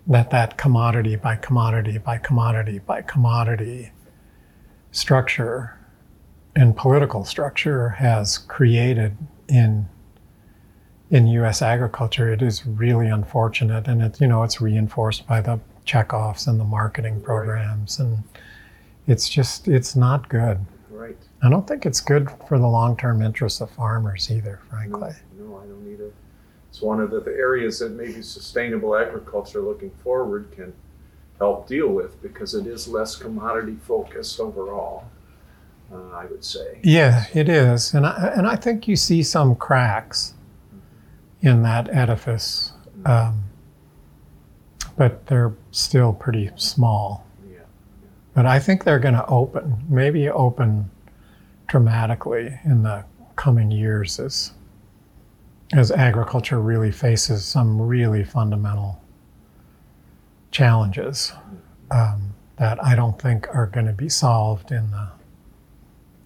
that 0.05 0.29
that 0.29 0.57
commodity 0.57 1.15
by 1.15 1.36
commodity 1.38 1.97
by 1.97 2.17
commodity 2.19 2.79
by 2.79 3.01
commodity 3.01 3.91
structure 4.91 5.77
and 6.55 6.75
political 6.75 7.25
structure 7.25 7.89
has 7.89 8.37
created 8.37 9.17
in 9.47 9.87
in 11.09 11.27
U.S. 11.27 11.61
agriculture, 11.61 12.33
it 12.33 12.41
is 12.41 12.65
really 12.65 13.07
unfortunate, 13.07 13.87
and 13.87 14.01
it's 14.01 14.19
you 14.19 14.27
know 14.27 14.43
it's 14.43 14.59
reinforced 14.61 15.27
by 15.27 15.41
the 15.41 15.59
checkoffs 15.85 16.47
and 16.47 16.59
the 16.59 16.63
marketing 16.63 17.21
programs, 17.21 17.99
and 17.99 18.23
it's 19.07 19.29
just 19.29 19.67
it's 19.67 19.95
not 19.95 20.27
good. 20.29 20.59
Right. 20.89 21.17
I 21.43 21.49
don't 21.49 21.67
think 21.67 21.85
it's 21.85 22.01
good 22.01 22.29
for 22.47 22.57
the 22.57 22.67
long-term 22.67 23.21
interests 23.21 23.61
of 23.61 23.69
farmers 23.69 24.31
either, 24.31 24.61
frankly. 24.69 25.11
No, 25.37 25.45
no 25.45 25.57
I 25.57 25.65
don't 25.65 25.87
either. 25.91 26.11
It's 26.69 26.81
one 26.81 26.99
of 26.99 27.11
the, 27.11 27.19
the 27.19 27.31
areas 27.31 27.79
that 27.79 27.91
maybe 27.91 28.21
sustainable 28.21 28.95
agriculture 28.95 29.61
looking 29.61 29.91
forward 30.03 30.51
can 30.51 30.73
help 31.37 31.67
deal 31.67 31.89
with 31.89 32.21
because 32.21 32.55
it 32.55 32.65
is 32.65 32.87
less 32.87 33.15
commodity 33.15 33.77
focused 33.85 34.39
overall. 34.39 35.05
Uh, 35.93 36.09
I 36.15 36.25
would 36.25 36.43
say. 36.43 36.79
Yeah, 36.83 37.25
it 37.33 37.47
is, 37.49 37.93
and 37.93 38.05
I, 38.05 38.33
and 38.35 38.47
I 38.47 38.55
think 38.55 38.87
you 38.87 38.95
see 38.95 39.21
some 39.21 39.55
cracks 39.55 40.33
in 41.41 41.61
that 41.63 41.87
edifice, 41.89 42.71
um, 43.05 43.43
but 44.97 45.27
they're 45.27 45.53
still 45.71 46.13
pretty 46.13 46.49
small. 46.55 47.27
Yeah. 47.47 47.59
But 48.33 48.45
I 48.47 48.59
think 48.59 48.85
they're 48.85 48.99
going 48.99 49.13
to 49.13 49.25
open, 49.27 49.83
maybe 49.87 50.29
open 50.29 50.89
dramatically 51.67 52.57
in 52.63 52.83
the 52.83 53.05
coming 53.35 53.69
years 53.69 54.19
as 54.19 54.51
as 55.73 55.91
agriculture 55.91 56.59
really 56.59 56.91
faces 56.91 57.43
some 57.43 57.81
really 57.81 58.23
fundamental 58.23 59.01
challenges 60.51 61.33
um, 61.89 62.33
that 62.57 62.83
I 62.83 62.95
don't 62.95 63.19
think 63.19 63.47
are 63.55 63.65
going 63.65 63.87
to 63.87 63.93
be 63.93 64.07
solved 64.07 64.71
in 64.71 64.91
the 64.91 65.07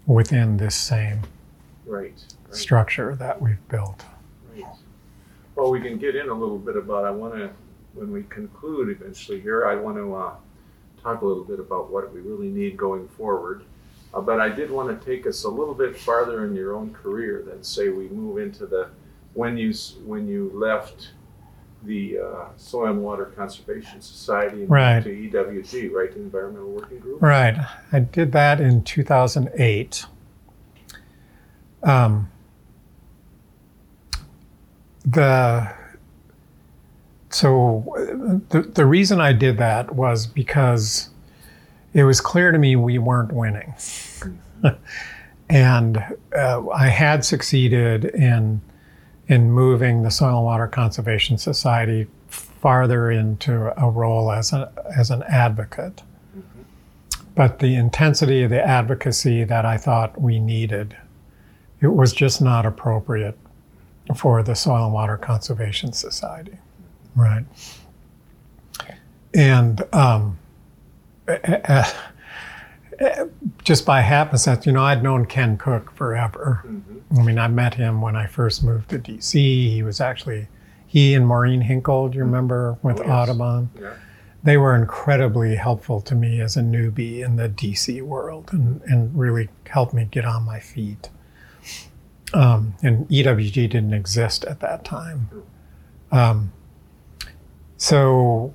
within 0.07 0.57
this 0.57 0.73
same 0.75 1.21
Right. 1.85 2.13
right. 2.45 2.55
structure 2.55 3.15
that 3.15 3.39
we've 3.41 3.65
built. 3.69 4.03
Right. 4.55 4.65
Well, 5.55 5.69
we 5.69 5.79
can 5.81 5.97
get 5.97 6.15
in 6.15 6.29
a 6.29 6.33
little 6.33 6.57
bit 6.57 6.75
about. 6.75 7.05
I 7.05 7.11
want 7.11 7.35
to, 7.35 7.49
when 7.93 8.11
we 8.11 8.23
conclude 8.23 8.89
eventually 8.89 9.39
here, 9.39 9.65
I 9.67 9.75
want 9.75 9.97
to 9.97 10.15
uh, 10.15 10.33
talk 11.01 11.21
a 11.21 11.25
little 11.25 11.43
bit 11.43 11.59
about 11.59 11.91
what 11.91 12.11
we 12.13 12.21
really 12.21 12.49
need 12.49 12.77
going 12.77 13.07
forward. 13.09 13.63
Uh, 14.13 14.21
but 14.21 14.39
I 14.39 14.49
did 14.49 14.71
want 14.71 14.99
to 14.99 15.05
take 15.05 15.27
us 15.27 15.43
a 15.43 15.49
little 15.49 15.73
bit 15.73 15.97
farther 15.97 16.45
in 16.45 16.55
your 16.55 16.73
own 16.73 16.93
career 16.93 17.43
than 17.45 17.63
say 17.63 17.89
we 17.89 18.07
move 18.09 18.37
into 18.37 18.65
the 18.65 18.89
when 19.33 19.57
you 19.57 19.73
when 20.05 20.27
you 20.27 20.49
left 20.53 21.09
the 21.83 22.19
uh, 22.19 22.45
Soil 22.57 22.91
and 22.91 23.03
Water 23.03 23.25
Conservation 23.25 24.01
Society 24.01 24.61
and 24.61 24.69
Right. 24.69 25.03
to 25.03 25.09
EWG, 25.09 25.91
right, 25.91 26.11
the 26.11 26.19
Environmental 26.19 26.69
Working 26.69 26.99
Group. 26.99 27.21
Right. 27.21 27.55
I 27.91 27.99
did 27.99 28.31
that 28.33 28.59
in 28.59 28.83
2008. 28.83 30.05
Um, 31.83 32.29
the 35.05 35.73
so 37.29 38.43
the, 38.49 38.61
the 38.61 38.85
reason 38.85 39.21
I 39.21 39.31
did 39.33 39.57
that 39.57 39.95
was 39.95 40.25
because 40.27 41.09
it 41.93 42.03
was 42.03 42.19
clear 42.19 42.51
to 42.51 42.57
me 42.57 42.75
we 42.75 42.97
weren't 42.97 43.31
winning. 43.31 43.73
and 45.49 46.03
uh, 46.35 46.67
I 46.69 46.87
had 46.87 47.23
succeeded 47.23 48.05
in 48.05 48.61
in 49.27 49.51
moving 49.51 50.03
the 50.03 50.11
Soil 50.11 50.37
and 50.37 50.45
Water 50.45 50.67
Conservation 50.67 51.37
Society 51.37 52.07
farther 52.27 53.11
into 53.11 53.73
a 53.81 53.89
role 53.89 54.31
as, 54.31 54.53
a, 54.53 54.71
as 54.97 55.11
an 55.11 55.23
advocate. 55.23 56.01
But 57.35 57.59
the 57.59 57.75
intensity 57.75 58.43
of 58.43 58.49
the 58.49 58.65
advocacy 58.65 59.43
that 59.43 59.65
I 59.65 59.77
thought 59.77 60.19
we 60.19 60.39
needed, 60.39 60.97
it 61.81 61.87
was 61.87 62.13
just 62.13 62.41
not 62.41 62.65
appropriate 62.65 63.37
for 64.15 64.41
the 64.41 64.55
Soil 64.55 64.85
and 64.85 64.93
Water 64.93 65.17
Conservation 65.17 65.93
Society. 65.93 66.57
Right. 67.15 67.45
And 69.33 69.83
um, 69.93 70.39
just 73.63 73.85
by 73.85 74.01
happenstance, 74.01 74.65
you 74.65 74.71
know, 74.71 74.83
I'd 74.83 75.03
known 75.03 75.25
Ken 75.25 75.57
Cook 75.57 75.91
forever. 75.95 76.63
Mhm. 76.65 77.19
I 77.19 77.23
mean, 77.23 77.37
I 77.39 77.47
met 77.47 77.75
him 77.75 78.01
when 78.01 78.15
I 78.15 78.25
first 78.27 78.63
moved 78.63 78.89
to 78.89 78.99
DC. 78.99 79.69
He 79.71 79.83
was 79.83 80.01
actually, 80.01 80.47
he 80.85 81.13
and 81.13 81.25
Maureen 81.27 81.61
Hinkle, 81.61 82.09
do 82.09 82.17
you 82.17 82.23
remember, 82.23 82.77
with 82.81 82.99
Oh, 82.99 83.03
yes. 83.03 83.11
Audubon? 83.29 83.69
Yeah. 83.79 83.89
They 84.43 84.57
were 84.57 84.75
incredibly 84.75 85.55
helpful 85.55 85.99
to 86.01 86.15
me 86.15 86.39
as 86.41 86.55
a 86.57 86.61
newbie 86.61 87.23
in 87.25 87.35
the 87.35 87.49
DC 87.49 88.01
world 88.01 88.49
and, 88.53 88.81
and 88.85 89.17
really 89.17 89.49
helped 89.67 89.93
me 89.93 90.07
get 90.09 90.25
on 90.25 90.43
my 90.43 90.59
feet. 90.59 91.09
Um, 92.33 92.75
and 92.83 93.07
EWG 93.09 93.69
didn't 93.69 93.93
exist 93.93 94.43
at 94.45 94.59
that 94.59 94.83
time. 94.85 95.29
Um, 96.11 96.51
so 97.77 98.53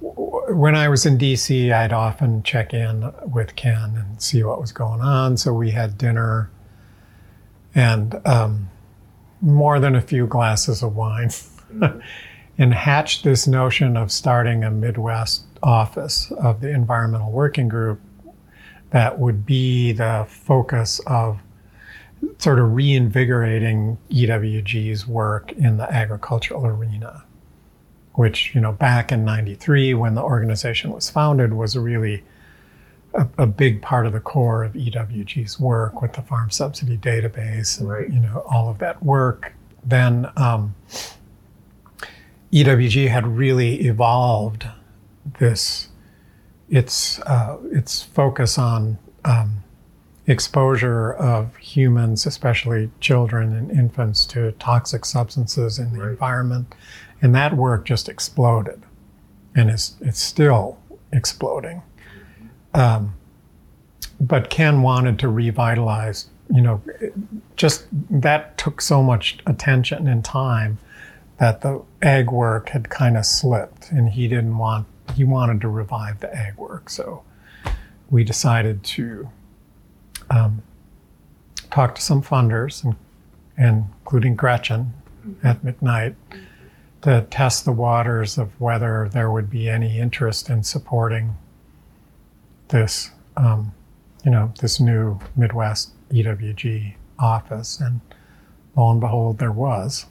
when 0.55 0.75
I 0.75 0.89
was 0.89 1.07
in 1.07 1.19
DC, 1.19 1.73
I'd 1.73 1.93
often 1.93 2.43
check 2.43 2.75
in 2.75 3.13
with 3.33 3.57
Ken 3.57 3.95
and 3.97 4.21
see 4.21 4.43
what 4.43 4.61
was 4.61 4.73
going 4.73 5.01
on. 5.01 5.37
So 5.37 5.53
we 5.53 5.71
had 5.71 5.99
dinner 5.99 6.51
and 7.75 8.21
um, 8.27 8.69
more 9.41 9.81
than 9.81 9.95
a 9.95 10.01
few 10.01 10.27
glasses 10.27 10.83
of 10.83 10.95
wine 10.95 11.31
and 12.59 12.75
hatched 12.75 13.25
this 13.25 13.47
notion 13.47 13.97
of 13.97 14.13
starting 14.13 14.65
a 14.65 14.71
Midwest 14.71 15.45
office 15.63 16.31
of 16.33 16.61
the 16.61 16.71
Environmental 16.71 17.31
Working 17.31 17.69
Group 17.69 18.01
that 18.91 19.19
would 19.19 19.47
be 19.47 19.93
the 19.93 20.27
focus 20.29 21.01
of 21.07 21.41
sort 22.39 22.59
of 22.59 22.73
reinvigorating 22.73 23.99
EWG's 24.11 25.07
work 25.07 25.53
in 25.53 25.79
the 25.79 25.91
agricultural 25.93 26.67
arena, 26.67 27.25
which, 28.15 28.55
you 28.55 28.61
know, 28.61 28.73
back 28.73 29.11
in 29.13 29.25
93 29.25 29.95
when 29.95 30.15
the 30.15 30.23
organization 30.23 30.93
was 30.93 31.09
founded 31.11 31.53
was 31.55 31.77
really 31.77 32.23
a, 33.15 33.27
a 33.39 33.47
big 33.47 33.81
part 33.83 34.07
of 34.07 34.13
the 34.13 34.21
core 34.21 34.65
of 34.65 34.73
EWG's 34.75 35.59
work 35.61 36.01
with 36.03 36.13
the 36.15 36.23
farm 36.23 36.51
subsidy 36.51 36.97
database 36.99 37.79
and, 37.81 37.89
Right. 37.89 38.11
you 38.11 38.21
know, 38.21 38.45
all 38.51 38.69
of 38.69 38.79
that 38.79 39.03
work. 39.03 39.53
Then 39.85 40.31
um, 40.37 40.75
EWG 42.53 43.09
had 43.09 43.27
really 43.27 43.81
evolved 43.87 44.67
this 45.39 45.89
its 46.69 47.19
uh, 47.21 47.57
its 47.71 48.03
focus 48.03 48.59
on 48.59 48.99
um, 49.25 49.63
exposure 50.27 51.13
of 51.15 51.57
humans, 51.57 52.25
especially 52.27 52.91
children 53.01 53.55
and 53.55 53.71
infants, 53.71 54.25
to 54.27 54.53
toxic 54.53 55.05
substances 55.05 55.79
in 55.79 55.93
the 55.93 56.01
Right. 56.01 56.11
environment, 56.11 56.75
and 57.23 57.35
that 57.35 57.57
work 57.57 57.85
just 57.85 58.09
exploded, 58.09 58.83
and 59.55 59.71
it's 59.71 59.97
it's 60.01 60.21
still 60.21 60.79
exploding. 61.13 61.83
Um, 62.75 63.15
but 64.21 64.51
Ken 64.51 64.83
wanted 64.83 65.19
to 65.21 65.29
revitalize. 65.29 66.29
You 66.53 66.61
know, 66.61 66.83
just 67.57 67.87
that 68.11 68.59
took 68.59 68.83
so 68.83 69.03
much 69.03 69.39
attention 69.47 70.07
and 70.07 70.23
time 70.25 70.79
that 71.39 71.63
the 71.63 71.83
ag 72.03 72.31
work 72.31 72.71
had 72.71 72.91
kind 72.91 73.17
of 73.17 73.25
slipped, 73.25 73.91
and 73.91 74.11
he 74.11 74.29
didn't 74.29 74.59
want. 74.59 74.87
He 75.15 75.25
wanted 75.25 75.61
to 75.63 75.69
revive 75.69 76.21
the 76.21 76.35
ag 76.35 76.57
work, 76.57 76.91
so 76.91 77.23
we 78.11 78.25
decided 78.25 78.83
to 78.85 79.29
um, 80.29 80.63
talk 81.71 81.95
to 81.95 82.03
some 82.03 82.23
funders, 82.23 82.85
and, 82.85 82.97
and 83.57 83.87
including 84.01 84.35
Gretchen 84.35 84.93
at 85.43 85.63
McKnight, 85.63 86.15
to 87.03 87.27
test 87.31 87.65
the 87.65 87.73
waters 87.73 88.39
of 88.39 88.59
whether 88.61 89.09
there 89.13 89.31
would 89.31 89.51
be 89.51 89.69
any 89.69 89.99
interest 89.99 90.49
in 90.49 90.63
supporting 90.63 91.37
this, 92.69 93.11
um, 93.37 93.73
you 94.25 94.31
know, 94.31 94.53
this 94.61 94.81
new 94.81 95.19
Midwest 95.37 95.93
EWG 96.11 96.95
office, 97.19 97.81
and 97.81 98.01
lo 98.77 98.91
and 98.91 99.01
behold, 99.01 99.39
there 99.39 99.53
was. 99.53 100.07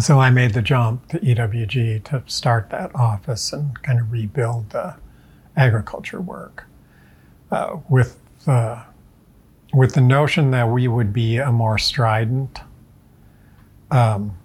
So 0.00 0.18
I 0.18 0.30
made 0.30 0.54
the 0.54 0.62
jump 0.62 1.08
to 1.08 1.18
EWG 1.18 2.04
to 2.04 2.22
start 2.26 2.70
that 2.70 2.94
office 2.94 3.52
and 3.52 3.80
kind 3.82 4.00
of 4.00 4.10
rebuild 4.10 4.70
the 4.70 4.96
agriculture 5.54 6.20
work 6.20 6.64
uh, 7.50 7.76
with 7.90 8.18
the 8.46 8.82
with 9.74 9.94
the 9.94 10.00
notion 10.00 10.50
that 10.50 10.68
we 10.68 10.88
would 10.88 11.12
be 11.12 11.38
a 11.38 11.52
more 11.52 11.78
strident 11.78 12.60
um, 13.90 14.36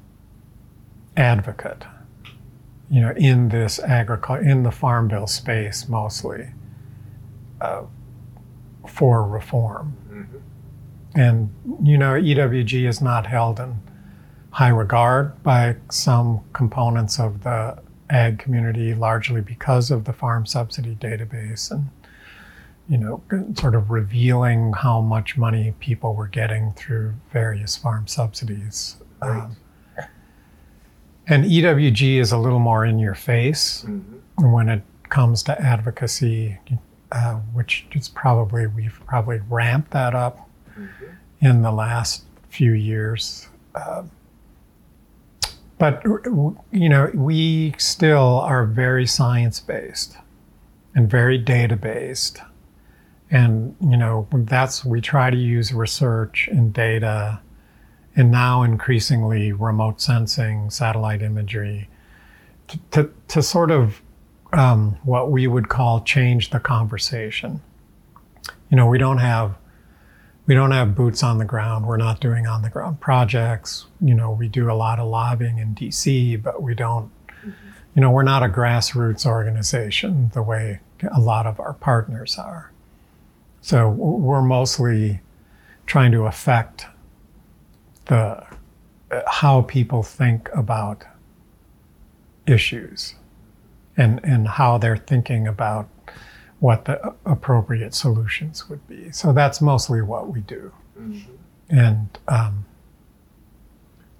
advocate, 1.17 1.83
you 2.89 3.01
know, 3.01 3.13
in 3.17 3.49
this 3.49 3.79
agriculture 3.79 4.43
in 4.43 4.63
the 4.63 4.71
farm 4.71 5.07
bill 5.09 5.27
space 5.27 5.89
mostly 5.89 6.49
uh, 7.59 7.83
for 8.87 9.27
reform 9.27 9.97
Mhm. 10.11 10.41
And, 11.15 11.49
you 11.83 11.97
know, 11.97 12.13
EWG 12.13 12.85
is 12.87 13.01
not 13.01 13.27
held 13.27 13.59
in 13.59 13.79
high 14.51 14.69
regard 14.69 15.41
by 15.43 15.75
some 15.89 16.41
components 16.53 17.19
of 17.19 17.43
the 17.43 17.79
ag 18.09 18.39
community, 18.39 18.93
largely 18.93 19.41
because 19.41 19.91
of 19.91 20.05
the 20.05 20.13
farm 20.13 20.45
subsidy 20.45 20.95
database 20.95 21.71
and, 21.71 21.89
you 22.87 22.97
know, 22.97 23.21
sort 23.55 23.75
of 23.75 23.89
revealing 23.91 24.73
how 24.73 25.01
much 25.01 25.37
money 25.37 25.73
people 25.79 26.15
were 26.15 26.27
getting 26.27 26.71
through 26.73 27.13
various 27.31 27.75
farm 27.75 28.07
subsidies. 28.07 28.97
Right. 29.21 29.41
Um, 29.43 29.57
and 31.27 31.45
EWG 31.45 32.17
is 32.19 32.31
a 32.31 32.37
little 32.37 32.59
more 32.59 32.85
in 32.85 32.99
your 32.99 33.15
face 33.15 33.83
Mhm. 33.87 34.51
when 34.51 34.69
it 34.69 34.81
comes 35.09 35.43
to 35.43 35.61
advocacy, 35.61 36.57
uh, 37.11 37.35
which 37.53 37.87
is 37.93 38.09
probably, 38.09 38.67
we've 38.67 38.99
probably 39.05 39.39
ramped 39.49 39.91
that 39.91 40.13
up 40.15 40.49
Mhm. 40.77 40.87
in 41.39 41.61
the 41.61 41.71
last 41.71 42.23
few 42.49 42.71
years. 42.71 43.47
Uh, 43.75 44.03
but, 45.77 46.03
you 46.71 46.89
know, 46.89 47.11
we 47.13 47.75
still 47.77 48.39
are 48.41 48.65
very 48.65 49.05
science 49.05 49.59
based 49.59 50.17
and 50.95 51.09
very 51.09 51.37
data 51.37 51.75
based. 51.75 52.41
And, 53.29 53.75
you 53.81 53.97
know, 53.97 54.27
that's, 54.31 54.83
we 54.85 55.01
try 55.01 55.29
to 55.29 55.37
use 55.37 55.73
research 55.73 56.47
and 56.51 56.73
data 56.73 57.39
and 58.17 58.31
now 58.31 58.63
increasingly 58.63 59.51
remote 59.53 60.01
sensing, 60.01 60.71
satellite 60.71 61.21
imagery 61.21 61.87
to, 62.67 62.79
to, 62.91 63.11
to 63.27 63.41
sort 63.43 63.69
of 63.69 64.01
um, 64.53 64.97
what 65.03 65.31
we 65.31 65.45
would 65.45 65.69
call 65.69 66.01
change 66.01 66.49
the 66.49 66.59
conversation. 66.59 67.61
You 68.69 68.75
know, 68.75 68.87
we 68.87 68.97
don't 68.97 69.19
have 69.19 69.55
we 70.47 70.55
don't 70.55 70.71
have 70.71 70.95
boots 70.95 71.23
on 71.23 71.39
the 71.39 71.45
ground. 71.45 71.85
We're 71.85 71.97
not 71.97 72.21
doing 72.21 72.47
on 72.47 72.61
the 72.61 72.69
ground 72.69 73.01
projects. 73.01 73.85
You 73.99 74.13
know, 74.13 74.31
we 74.31 74.47
do 74.47 74.71
a 74.71 74.73
lot 74.73 74.97
of 74.97 75.07
lobbying 75.07 75.57
in 75.57 75.75
DC, 75.75 76.41
but 76.41 76.61
we 76.61 76.73
don't. 76.73 77.11
You 77.43 78.01
know, 78.01 78.11
we're 78.11 78.23
not 78.23 78.43
a 78.43 78.47
grassroots 78.47 79.25
organization 79.25 80.31
the 80.33 80.41
way 80.41 80.79
a 81.11 81.19
lot 81.19 81.45
of 81.45 81.59
our 81.59 81.73
partners 81.73 82.37
are. 82.37 82.71
So 83.61 83.89
we're 83.89 84.41
mostly 84.41 85.19
trying 85.85 86.11
to 86.13 86.25
affect 86.25 86.85
the 88.07 88.45
uh, 89.11 89.21
how 89.27 89.61
people 89.61 90.03
think 90.03 90.49
about 90.53 91.03
issues 92.45 93.15
and, 93.95 94.19
and 94.23 94.47
how 94.47 94.77
they're 94.77 94.97
thinking 94.97 95.47
about 95.47 95.87
what 96.59 96.85
the 96.85 97.13
appropriate 97.25 97.93
solutions 97.93 98.69
would 98.69 98.85
be. 98.87 99.11
So 99.11 99.31
that's 99.31 99.61
mostly 99.61 100.01
what 100.01 100.27
we 100.27 100.41
do. 100.41 100.71
Mhm. 100.99 101.23
And 101.69 102.19
um, 102.27 102.65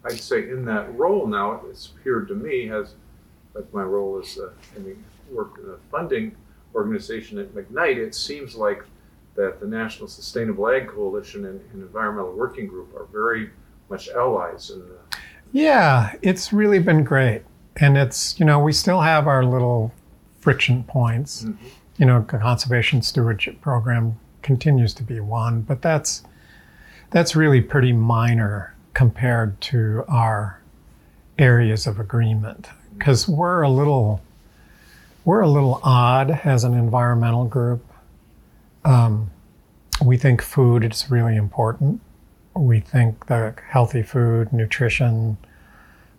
I'd 0.06 0.20
say 0.20 0.50
in 0.50 0.66
that 0.66 0.94
role 0.98 1.28
now, 1.28 1.62
it's 1.70 1.88
appeared 1.88 2.28
to 2.30 2.36
me 2.36 2.72
as 2.72 2.96
like 3.54 3.74
my 3.74 3.84
role 3.84 4.20
as 4.20 4.38
uh, 4.38 4.50
in 4.76 4.84
the 4.84 4.96
work 5.32 5.60
in 5.62 5.70
a 5.70 5.78
funding 5.92 6.36
organization 6.76 7.40
at 7.40 7.54
McKnight, 7.56 7.98
it 7.98 8.14
seems 8.14 8.56
like 8.56 8.84
that 9.36 9.60
the 9.60 9.68
National 9.68 10.08
Sustainable 10.08 10.70
Ag 10.70 10.88
Coalition 10.88 11.46
and, 11.46 11.60
and 11.72 11.82
Environmental 11.82 12.34
Working 12.34 12.68
Group 12.68 12.96
are 12.96 13.06
very 13.06 13.50
much 13.90 14.10
allies 14.10 14.70
in 14.70 14.80
the 14.80 14.98
yeah, 15.52 16.14
it's 16.22 16.52
really 16.52 16.80
been 16.80 17.04
great. 17.04 17.44
And 17.78 17.98
it's, 17.98 18.40
you 18.40 18.46
know, 18.46 18.60
we 18.60 18.74
still 18.74 19.02
have 19.02 19.28
our 19.28 19.44
little 19.44 19.94
friction 20.40 20.84
points. 20.84 21.44
Mhm. 21.44 21.58
You 21.98 22.06
know, 22.06 22.22
conservation 22.22 23.02
stewardship 23.02 23.62
program 23.62 24.20
continues 24.42 24.94
to 24.96 25.04
be 25.04 25.20
one, 25.20 25.62
but 25.62 25.82
that's 25.82 26.24
that's 27.10 27.36
really 27.36 27.62
pretty 27.62 27.94
minor 27.94 28.76
compared 28.94 29.60
to 29.62 30.04
our 30.08 30.60
areas 31.40 31.88
of 31.88 32.00
agreement 32.00 32.68
because 32.98 33.28
we're 33.28 33.62
a 33.62 33.70
little 33.70 34.22
we're 35.24 35.42
a 35.42 35.50
little 35.50 35.80
odd 35.84 36.32
as 36.44 36.64
an 36.64 36.74
environmental 36.74 37.46
group. 37.46 37.86
Um, 38.86 39.32
we 40.04 40.18
think 40.18 40.42
food 40.42 40.84
is 40.84 41.10
really 41.10 41.36
important. 41.36 42.02
We 42.58 42.80
think 42.80 43.28
the 43.28 43.54
healthy 43.70 44.04
food, 44.04 44.52
nutrition 44.52 45.38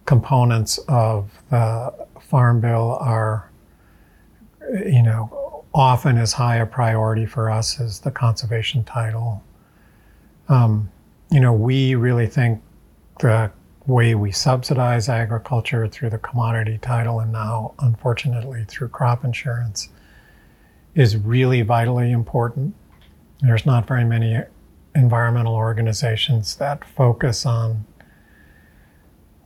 components 0.05 0.79
of 0.89 1.31
the 1.51 1.93
farm 2.21 2.61
bill 2.61 2.97
are, 3.01 3.51
you 4.71 5.03
know, 5.03 5.65
often 5.75 6.17
as 6.17 6.33
high 6.33 6.57
a 6.57 6.67
priority 6.67 7.27
for 7.27 7.51
us 7.51 7.81
as 7.81 8.01
the 8.01 8.11
conservation 8.11 8.85
title. 8.85 9.43
Um, 10.49 10.91
you 11.31 11.41
know, 11.41 11.53
we 11.53 11.95
really 11.95 12.27
think 12.27 12.63
the 13.21 13.51
way 13.87 14.15
we 14.15 14.31
subsidize 14.33 15.09
agriculture 15.09 15.89
through 15.89 16.11
the 16.11 16.19
commodity 16.19 16.79
title 16.79 17.21
and 17.21 17.33
now, 17.33 17.75
unfortunately, 17.81 18.65
through 18.69 18.89
crop 18.89 19.25
insurance 19.25 19.89
is 20.95 21.17
really 21.17 21.63
vitally 21.63 22.13
important. 22.13 22.75
There's 23.41 23.67
not 23.67 23.87
very 23.87 24.05
many 24.05 24.43
environmental 24.95 25.55
organizations 25.55 26.57
that 26.57 26.85
focus 26.85 27.47
on 27.47 27.85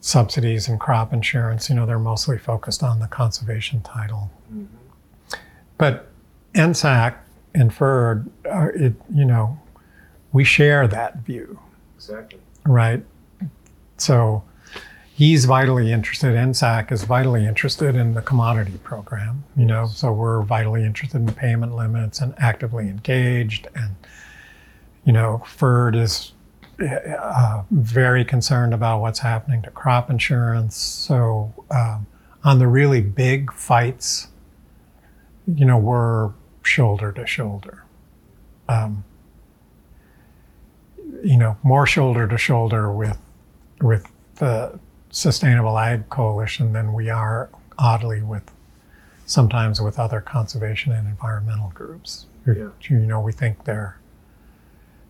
subsidies 0.01 0.69
and 0.69 0.81
crop 0.81 1.13
insurance. 1.13 1.69
You 1.69 1.77
know, 1.77 1.87
they're 1.87 1.99
mostly 1.99 2.39
focused 2.39 2.83
on 2.83 2.99
the 2.99 3.07
conservation 3.07 3.83
title. 3.83 4.31
Mhm. 4.53 4.67
But 5.79 6.09
NSAC 6.55 7.15
and 7.55 7.73
Ferd, 7.73 8.29
are, 8.51 8.71
it, 8.71 8.95
you 9.13 9.25
know, 9.25 9.59
we 10.33 10.45
share 10.45 10.89
that 10.89 11.19
view, 11.19 11.59
exactly. 11.97 12.41
right? 12.65 13.05
So 13.99 14.43
he's 15.15 15.45
vitally 15.45 15.93
interested, 15.93 16.35
NSAC 16.35 16.91
is 16.91 17.05
vitally 17.05 17.47
interested 17.47 17.95
in 17.95 18.15
the 18.15 18.23
commodity 18.23 18.79
program, 18.83 19.45
you 19.57 19.67
know, 19.67 19.87
so 19.87 20.13
we're 20.13 20.43
vitally 20.43 20.85
interested 20.85 21.21
in 21.21 21.33
payment 21.35 21.77
limits 21.77 22.21
and 22.21 22.35
actively 22.39 22.89
engaged. 22.89 23.69
And, 23.75 23.95
you 25.05 25.13
know, 25.13 25.43
Ferd 25.47 25.97
is 25.97 26.33
uh, 26.81 27.63
very 27.71 28.25
concerned 28.25 28.75
about 28.75 29.01
what's 29.01 29.21
happening 29.21 29.63
to 29.63 29.71
crop 29.71 30.11
insurance. 30.11 30.77
So 30.77 31.53
um, 31.71 32.07
on 32.45 32.59
the 32.59 32.67
really 32.67 33.01
big 33.01 33.53
fights, 33.53 34.29
you 35.47 35.65
know, 35.65 35.79
we're 35.79 36.33
shoulder 36.63 37.13
to 37.13 37.27
shoulder. 37.27 37.85
Um, 38.69 39.05
you 41.23 41.37
know, 41.37 41.57
more 41.63 41.87
shoulder 41.87 42.27
to 42.27 42.39
shoulder 42.39 42.93
with 42.93 43.19
with 43.81 44.07
the 44.37 44.79
Sustainable 45.11 45.79
Ag 45.79 46.09
Coalition 46.09 46.73
than 46.73 46.93
we 46.93 47.11
are, 47.11 47.51
oddly, 47.79 48.23
with 48.23 48.51
sometimes 49.27 49.81
with 49.81 49.99
other 49.99 50.21
conservation 50.21 50.93
and 50.93 51.07
environmental 51.07 51.71
groups. 51.75 52.27
Yeah. 52.47 52.71
You 52.83 52.99
know, 52.99 53.21
we 53.21 53.33
think 53.33 53.65
their 53.65 53.99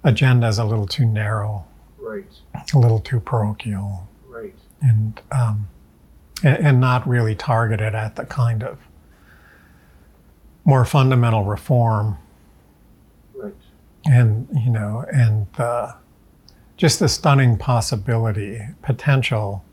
agenda 0.04 0.48
is 0.48 0.58
a 0.58 0.64
little 0.64 0.86
too 0.86 1.06
narrow, 1.06 1.64
Right, 1.98 2.26
a 2.74 2.78
little 2.78 2.98
too 3.00 3.20
parochial, 3.20 4.08
right. 4.28 4.54
and 4.80 5.20
um, 5.30 5.68
and, 6.42 6.66
and 6.66 6.80
not 6.80 7.06
really 7.08 7.34
targeted 7.34 7.94
at 7.94 8.16
the 8.16 8.24
kind 8.26 8.62
of 8.62 8.78
more 10.64 10.84
fundamental 10.84 11.44
reform 11.44 12.16
Right. 13.34 13.54
and 14.04 14.48
you 14.54 14.70
know 14.70 15.04
and 15.12 15.46
uh, 15.58 15.92
just 16.76 16.98
the 17.00 17.08
stunning 17.08 17.56
possibility 17.58 18.60
potential 18.82 19.64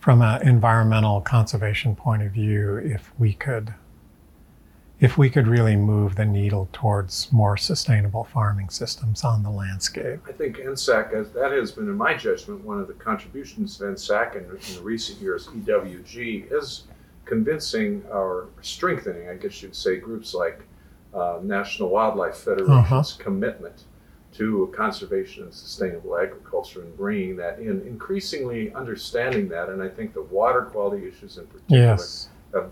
from 0.00 0.22
an 0.22 0.46
environmental 0.46 1.20
conservation 1.20 1.94
point 1.96 2.22
of 2.22 2.32
view 2.32 2.76
if 2.76 3.10
we 3.18 3.32
could 3.32 3.74
if 4.98 5.18
we 5.18 5.28
could 5.28 5.46
really 5.46 5.76
move 5.76 6.14
the 6.16 6.24
needle 6.24 6.68
towards 6.72 7.30
more 7.30 7.56
sustainable 7.56 8.24
farming 8.24 8.70
systems 8.70 9.24
on 9.24 9.42
the 9.42 9.50
landscape 9.50 10.20
I 10.26 10.32
think 10.32 10.56
NSAC, 10.56 11.12
as 11.12 11.30
that 11.32 11.52
has 11.52 11.72
been, 11.72 11.84
in 11.88 11.96
my 11.96 12.14
judgment, 12.14 12.64
one 12.64 12.80
of 12.80 12.88
the 12.88 12.94
contributions 12.94 13.80
of 13.80 13.88
NSAC 13.94 14.36
in, 14.36 14.44
in 14.44 14.74
the 14.74 14.82
recent 14.82 15.20
years, 15.20 15.48
EWG, 15.48 16.50
is 16.52 16.84
convincing 17.26 18.02
or 18.10 18.48
strengthening, 18.62 19.28
I 19.28 19.34
guess 19.34 19.62
you'd 19.62 19.76
say, 19.76 19.96
groups 19.98 20.32
like 20.32 20.62
uh, 21.12 21.40
National 21.42 21.88
Wildlife 21.90 22.36
Federation's 22.36 22.68
Uh-huh. 22.68 23.02
commitment 23.18 23.84
to 24.34 24.72
conservation 24.76 25.44
and 25.44 25.52
sustainable 25.54 26.16
agriculture 26.18 26.82
and 26.82 26.94
bringing 26.96 27.36
that 27.36 27.58
in, 27.58 27.80
increasingly 27.86 28.72
understanding 28.74 29.48
that. 29.48 29.68
And 29.70 29.82
I 29.82 29.88
think 29.88 30.12
the 30.14 30.22
water 30.22 30.62
quality 30.62 31.06
issues 31.08 31.38
in 31.38 31.46
particular 31.46 31.82
yes 31.82 32.28
have 32.54 32.70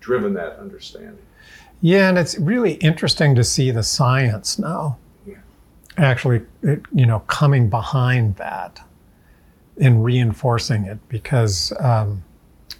driven 0.00 0.34
that 0.34 0.58
understanding. 0.58 1.18
Yeah 1.80 2.08
and 2.08 2.18
it's 2.18 2.38
really 2.38 2.74
interesting 2.74 3.34
to 3.34 3.44
see 3.44 3.70
the 3.70 3.82
science 3.82 4.58
now 4.58 4.96
Yeah. 5.26 5.36
actually 5.96 6.42
it, 6.62 6.82
you 6.92 7.06
know 7.06 7.20
coming 7.20 7.68
behind 7.68 8.36
that 8.36 8.80
and 9.80 10.02
reinforcing 10.04 10.84
it 10.84 10.98
because 11.08 11.72
um, 11.80 12.22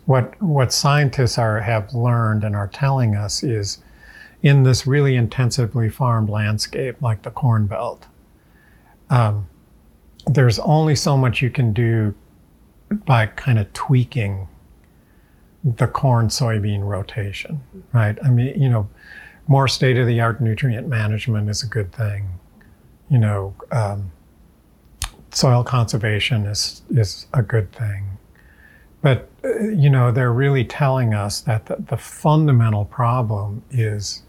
what 0.07 0.41
what 0.43 0.73
scientists 0.73 1.37
are 1.39 1.61
have 1.61 1.93
learned 1.93 2.43
and 2.45 2.57
are 2.57 2.69
telling 2.69 3.15
us 3.17 3.43
is 3.43 3.79
in 4.43 4.63
this 4.63 4.87
really 4.87 5.17
intensively 5.17 5.89
farmed 5.91 6.31
landscape 6.31 7.01
like 7.03 7.23
the 7.23 7.31
corn 7.31 7.67
belt 7.67 8.07
um, 9.11 9.47
there's 10.27 10.59
only 10.61 10.97
so 10.97 11.17
much 11.17 11.41
you 11.43 11.51
can 11.51 11.73
do 11.73 12.15
by 13.05 13.27
kind 13.27 13.59
of 13.59 13.71
tweaking 13.73 14.49
the 15.75 15.89
corn 15.89 16.29
soybean 16.29 16.85
rotation, 16.85 17.61
right? 17.93 18.17
I 18.25 18.31
mean, 18.31 18.61
you 18.61 18.69
know, 18.69 18.89
more 19.49 19.67
state 19.67 19.99
of 19.99 20.07
the 20.07 20.21
art 20.21 20.41
nutrient 20.41 20.87
management 20.87 21.49
is 21.49 21.63
a 21.63 21.67
good 21.67 21.93
thing. 21.93 22.29
You 23.11 23.19
know, 23.19 23.55
um, 23.73 24.13
soil 25.33 25.65
conservation 25.65 26.47
is 26.47 26.83
is 26.91 27.27
a 27.35 27.43
good 27.43 27.73
thing, 27.73 28.05
but 29.03 29.29
uh, 29.45 29.59
you 29.59 29.91
know, 29.91 30.13
they're 30.13 30.33
really 30.33 30.65
telling 30.65 31.15
us 31.15 31.41
that 31.43 31.67
the, 31.67 31.77
the 31.77 31.97
fundamental 31.97 32.85
problem 32.85 33.63
is, 33.71 34.23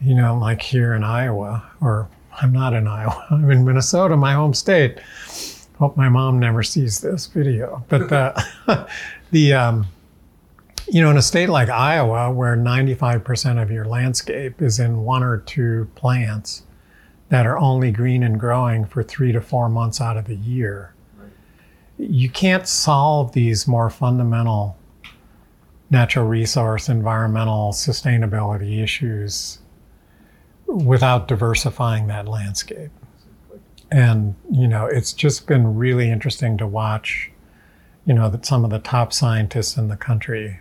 you 0.00 0.14
know, 0.14 0.36
like 0.36 0.60
here 0.60 0.92
in 0.92 1.04
Iowa, 1.04 1.64
or 1.80 2.08
I'm 2.40 2.52
not 2.52 2.74
in 2.74 2.86
Iowa, 2.86 3.26
I'm 3.30 3.50
in 3.50 3.64
Minnesota, 3.64 4.16
my 4.16 4.34
home 4.34 4.52
state. 4.52 4.98
Hope 5.78 5.96
my 5.96 6.10
mom 6.10 6.38
never 6.38 6.62
sees 6.62 7.00
this 7.00 7.26
video, 7.26 7.82
but 7.88 8.10
the 8.10 8.88
the 9.32 9.54
um, 9.54 9.86
you 10.88 11.00
know, 11.00 11.10
in 11.10 11.16
a 11.16 11.22
state 11.22 11.48
like 11.48 11.68
Iowa, 11.68 12.30
where 12.30 12.56
95% 12.56 13.62
of 13.62 13.70
your 13.70 13.84
landscape 13.84 14.60
is 14.60 14.78
in 14.78 15.02
one 15.02 15.22
or 15.22 15.38
two 15.38 15.88
plants 15.94 16.62
that 17.28 17.46
are 17.46 17.58
only 17.58 17.90
green 17.90 18.22
and 18.22 18.38
growing 18.38 18.84
for 18.84 19.02
three 19.02 19.32
to 19.32 19.40
four 19.40 19.68
months 19.68 20.00
out 20.00 20.16
of 20.16 20.26
the 20.26 20.36
year, 20.36 20.94
you 21.98 22.28
can't 22.28 22.66
solve 22.66 23.32
these 23.32 23.66
more 23.66 23.88
fundamental 23.90 24.76
natural 25.92 26.26
resource, 26.26 26.88
environmental 26.88 27.70
sustainability 27.70 28.82
issues 28.82 29.58
without 30.66 31.28
diversifying 31.28 32.06
that 32.06 32.26
landscape. 32.26 32.90
And, 33.90 34.34
you 34.50 34.66
know, 34.66 34.86
it's 34.86 35.12
just 35.12 35.46
been 35.46 35.76
really 35.76 36.10
interesting 36.10 36.56
to 36.56 36.66
watch, 36.66 37.30
you 38.06 38.14
know, 38.14 38.30
that 38.30 38.46
some 38.46 38.64
of 38.64 38.70
the 38.70 38.78
top 38.78 39.12
scientists 39.12 39.76
in 39.76 39.88
the 39.88 39.98
country 39.98 40.60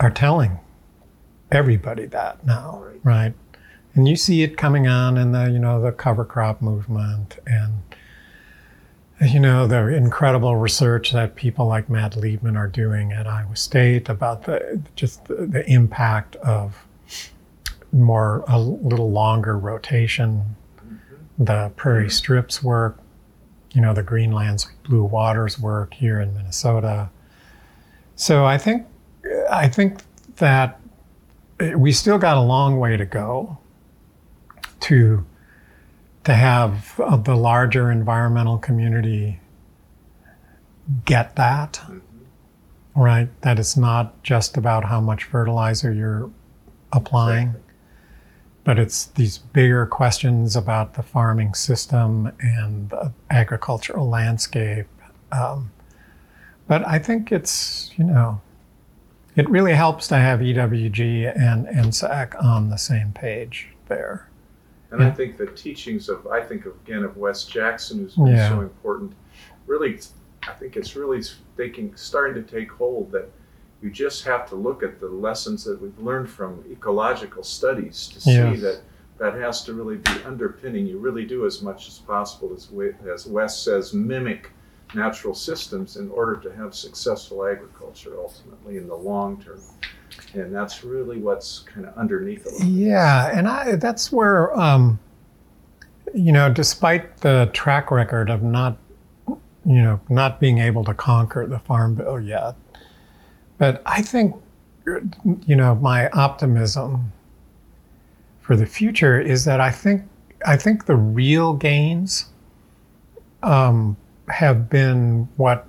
are 0.00 0.10
telling 0.10 0.58
everybody 1.50 2.06
that 2.06 2.44
now, 2.44 2.82
right. 2.84 3.00
right? 3.04 3.34
And 3.94 4.06
you 4.06 4.16
see 4.16 4.42
it 4.42 4.56
coming 4.56 4.86
on 4.86 5.16
in 5.16 5.32
the, 5.32 5.50
you 5.50 5.58
know, 5.58 5.80
the 5.80 5.92
cover 5.92 6.24
crop 6.24 6.60
movement 6.60 7.38
and, 7.46 7.82
you 9.20 9.40
know, 9.40 9.66
the 9.66 9.88
incredible 9.88 10.56
research 10.56 11.12
that 11.12 11.34
people 11.34 11.66
like 11.66 11.88
Matt 11.88 12.12
Liebman 12.12 12.56
are 12.58 12.68
doing 12.68 13.12
at 13.12 13.26
Iowa 13.26 13.56
State 13.56 14.10
about 14.10 14.44
the 14.44 14.82
just 14.96 15.24
the, 15.24 15.46
the 15.46 15.68
impact 15.70 16.36
of 16.36 16.84
more 17.92 18.44
a 18.48 18.58
little 18.58 19.10
longer 19.10 19.56
rotation, 19.58 20.56
mm-hmm. 20.76 21.44
the 21.44 21.72
prairie 21.76 22.02
mm-hmm. 22.02 22.10
strips 22.10 22.62
work, 22.62 22.98
you 23.72 23.80
know, 23.80 23.94
the 23.94 24.02
Greenlands 24.02 24.66
Blue 24.84 25.04
Waters 25.04 25.58
work 25.58 25.94
here 25.94 26.20
in 26.20 26.34
Minnesota. 26.34 27.08
So 28.14 28.44
I 28.44 28.58
think 28.58 28.86
I 29.50 29.68
think 29.68 30.00
that 30.36 30.80
we 31.76 31.92
still 31.92 32.18
got 32.18 32.36
a 32.36 32.42
long 32.42 32.78
way 32.78 32.96
to 32.96 33.04
go 33.04 33.58
to 34.80 35.24
to 36.24 36.34
have 36.34 37.00
uh, 37.00 37.16
the 37.16 37.36
larger 37.36 37.90
environmental 37.90 38.58
community 38.58 39.40
get 41.04 41.36
that 41.36 41.74
mm-hmm. 41.84 43.00
right 43.00 43.28
that 43.42 43.58
it's 43.58 43.76
not 43.76 44.22
just 44.22 44.56
about 44.56 44.84
how 44.84 45.00
much 45.00 45.24
fertilizer 45.24 45.92
you're 45.92 46.30
applying 46.92 47.54
but 48.64 48.78
it's 48.78 49.06
these 49.06 49.38
bigger 49.38 49.86
questions 49.86 50.56
about 50.56 50.94
the 50.94 51.02
farming 51.02 51.54
system 51.54 52.32
and 52.40 52.90
the 52.90 53.12
agricultural 53.30 54.08
landscape 54.08 54.86
um, 55.32 55.70
but 56.68 56.86
i 56.86 56.98
think 56.98 57.32
it's 57.32 57.90
you 57.96 58.04
know 58.04 58.40
it 59.36 59.48
really 59.50 59.74
helps 59.74 60.08
to 60.08 60.16
have 60.16 60.40
EWG 60.40 61.38
and 61.38 61.66
NSAC 61.66 62.42
on 62.42 62.70
the 62.70 62.76
same 62.76 63.12
page 63.12 63.68
there. 63.86 64.28
And 64.90 65.00
yeah. 65.00 65.08
I 65.08 65.10
think 65.10 65.36
the 65.36 65.46
teachings 65.46 66.08
of, 66.08 66.26
I 66.26 66.40
think 66.40 66.64
again 66.64 67.04
of 67.04 67.16
Wes 67.16 67.44
Jackson, 67.44 67.98
who's 67.98 68.14
been 68.14 68.28
yeah. 68.28 68.48
so 68.48 68.60
important, 68.62 69.12
really, 69.66 70.00
I 70.48 70.52
think 70.52 70.76
it's 70.76 70.96
really 70.96 71.22
taking, 71.56 71.94
starting 71.96 72.42
to 72.42 72.50
take 72.50 72.70
hold 72.70 73.12
that 73.12 73.30
you 73.82 73.90
just 73.90 74.24
have 74.24 74.48
to 74.48 74.54
look 74.54 74.82
at 74.82 75.00
the 75.00 75.08
lessons 75.08 75.64
that 75.64 75.80
we've 75.80 75.98
learned 75.98 76.30
from 76.30 76.64
ecological 76.70 77.42
studies 77.42 78.08
to 78.08 78.20
see 78.20 78.32
yes. 78.32 78.60
that 78.60 78.80
that 79.18 79.34
has 79.34 79.64
to 79.64 79.72
really 79.72 79.96
be 79.96 80.12
underpinning. 80.24 80.86
You 80.86 80.98
really 80.98 81.24
do 81.24 81.46
as 81.46 81.62
much 81.62 81.88
as 81.88 81.98
possible, 81.98 82.52
as, 82.54 82.70
as 83.08 83.26
Wes 83.26 83.58
says, 83.58 83.94
mimic 83.94 84.50
natural 84.94 85.34
systems 85.34 85.96
in 85.96 86.10
order 86.10 86.36
to 86.36 86.54
have 86.56 86.74
successful 86.74 87.46
agriculture 87.46 88.14
ultimately 88.18 88.76
in 88.76 88.86
the 88.86 88.94
long 88.94 89.42
term. 89.42 89.60
And 90.34 90.54
that's 90.54 90.84
really 90.84 91.18
what's 91.18 91.60
kind 91.60 91.86
of 91.86 91.96
underneath 91.96 92.46
it. 92.46 92.64
Yeah, 92.64 93.30
and 93.36 93.48
I, 93.48 93.76
that's 93.76 94.12
where, 94.12 94.56
um, 94.58 94.98
you 96.14 96.32
know, 96.32 96.52
despite 96.52 97.18
the 97.18 97.50
track 97.52 97.90
record 97.90 98.30
of 98.30 98.42
not, 98.42 98.78
you 99.28 99.82
know, 99.82 100.00
not 100.08 100.38
being 100.40 100.58
able 100.58 100.84
to 100.84 100.94
conquer 100.94 101.46
the 101.46 101.58
farm 101.58 101.96
bill 101.96 102.20
yet, 102.20 102.54
but 103.58 103.82
I 103.84 104.02
think, 104.02 104.36
you 105.46 105.56
know, 105.56 105.74
my 105.74 106.08
optimism 106.10 107.12
for 108.40 108.54
the 108.54 108.66
future 108.66 109.20
is 109.20 109.44
that 109.44 109.60
I 109.60 109.72
think 109.72 110.02
I 110.46 110.56
think 110.56 110.86
the 110.86 110.94
real 110.94 111.54
gains 111.54 112.26
um, 113.42 113.96
have 114.28 114.68
been 114.68 115.28
what 115.36 115.66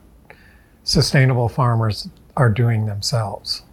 sustainable 0.83 1.49
farmers 1.49 2.09
are 2.35 2.49
doing 2.49 2.85
themselves. 2.85 3.63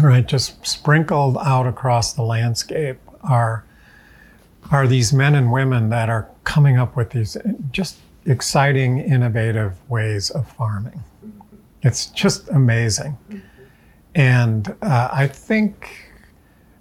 Right, 0.00 0.26
just 0.26 0.66
sprinkled 0.66 1.38
out 1.38 1.66
across 1.66 2.12
the 2.12 2.22
landscape 2.22 2.98
are 3.22 3.64
are 4.70 4.86
these 4.86 5.12
men 5.12 5.34
and 5.36 5.52
women 5.52 5.90
that 5.90 6.08
are 6.08 6.28
coming 6.44 6.76
up 6.76 6.96
with 6.96 7.10
these 7.10 7.36
just 7.70 7.98
exciting, 8.26 8.98
innovative 8.98 9.74
ways 9.88 10.30
of 10.30 10.50
farming. 10.52 11.02
It's 11.82 12.06
just 12.06 12.48
amazing. 12.48 13.16
And 14.16 14.74
uh, 14.82 15.08
I 15.12 15.28
think 15.28 16.10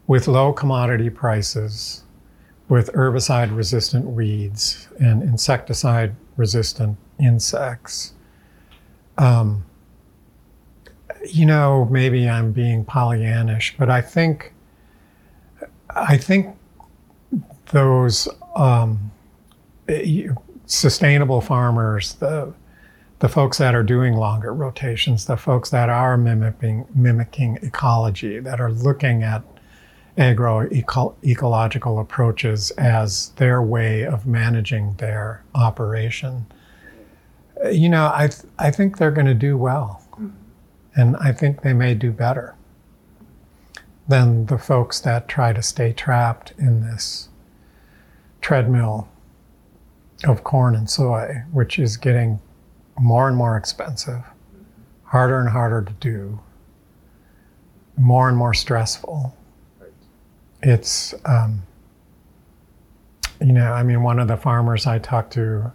with 0.07 0.27
low 0.27 0.51
commodity 0.51 1.09
prices, 1.09 2.03
with 2.69 2.91
herbicide 2.93 3.55
resistant 3.55 4.05
weeds 4.05 4.87
and 4.99 5.21
insecticide 5.21 6.15
resistant 6.37 6.97
insects. 7.19 8.13
Um, 9.17 9.65
you 11.31 11.45
know, 11.45 11.85
maybe 11.85 12.29
I'm 12.29 12.51
being 12.51 12.85
Pollyannish, 12.85 13.73
but 13.77 13.89
I 13.89 14.01
think 14.01 14.53
I 15.89 16.17
think 16.17 16.55
those 17.71 18.27
um, 18.55 19.11
sustainable 20.65 21.41
farmers, 21.41 22.15
the 22.15 22.53
the 23.19 23.29
folks 23.29 23.57
that 23.57 23.73
are 23.73 23.83
doing 23.83 24.13
longer 24.13 24.53
rotations, 24.53 25.25
the 25.25 25.37
folks 25.37 25.69
that 25.69 25.89
are 25.89 26.17
mimicking 26.17 26.85
mimicking 26.93 27.57
ecology, 27.61 28.39
that 28.39 28.59
are 28.59 28.71
looking 28.71 29.23
at 29.23 29.41
agro 30.17 30.69
ecological 31.23 31.99
approaches 31.99 32.71
as 32.71 33.29
their 33.37 33.61
way 33.61 34.05
of 34.05 34.25
managing 34.25 34.93
their 34.95 35.43
operation 35.53 36.45
you 37.71 37.89
know, 37.89 38.11
I, 38.13 38.27
th- 38.27 38.51
I 38.59 38.71
think 38.71 38.97
they're 38.97 39.11
going 39.11 39.27
to 39.27 39.33
do 39.33 39.57
well. 39.57 40.03
Mm-hmm. 40.11 40.29
And 40.95 41.17
I 41.17 41.31
think 41.31 41.61
they 41.61 41.73
may 41.73 41.93
do 41.93 42.11
better 42.11 42.55
than 44.07 44.45
the 44.45 44.57
folks 44.57 44.99
that 45.01 45.27
try 45.27 45.51
to 45.51 45.61
stay 45.61 45.91
trapped 45.91 46.53
in 46.57 46.81
this 46.81 47.29
treadmill 48.41 49.07
of 50.23 50.43
corn 50.43 50.75
and 50.75 50.89
soy, 50.89 51.43
which 51.51 51.79
is 51.79 51.97
getting 51.97 52.39
more 52.99 53.27
and 53.27 53.35
more 53.35 53.57
expensive, 53.57 54.21
harder 55.05 55.39
and 55.39 55.49
harder 55.49 55.81
to 55.81 55.93
do, 55.93 56.39
more 57.97 58.29
and 58.29 58.37
more 58.37 58.53
stressful. 58.53 59.35
It's, 60.61 61.13
um, 61.25 61.63
you 63.41 63.51
know, 63.51 63.73
I 63.73 63.83
mean, 63.83 64.03
one 64.03 64.19
of 64.19 64.27
the 64.27 64.37
farmers 64.37 64.87
I 64.87 64.99
talked 64.99 65.33
to 65.33 65.71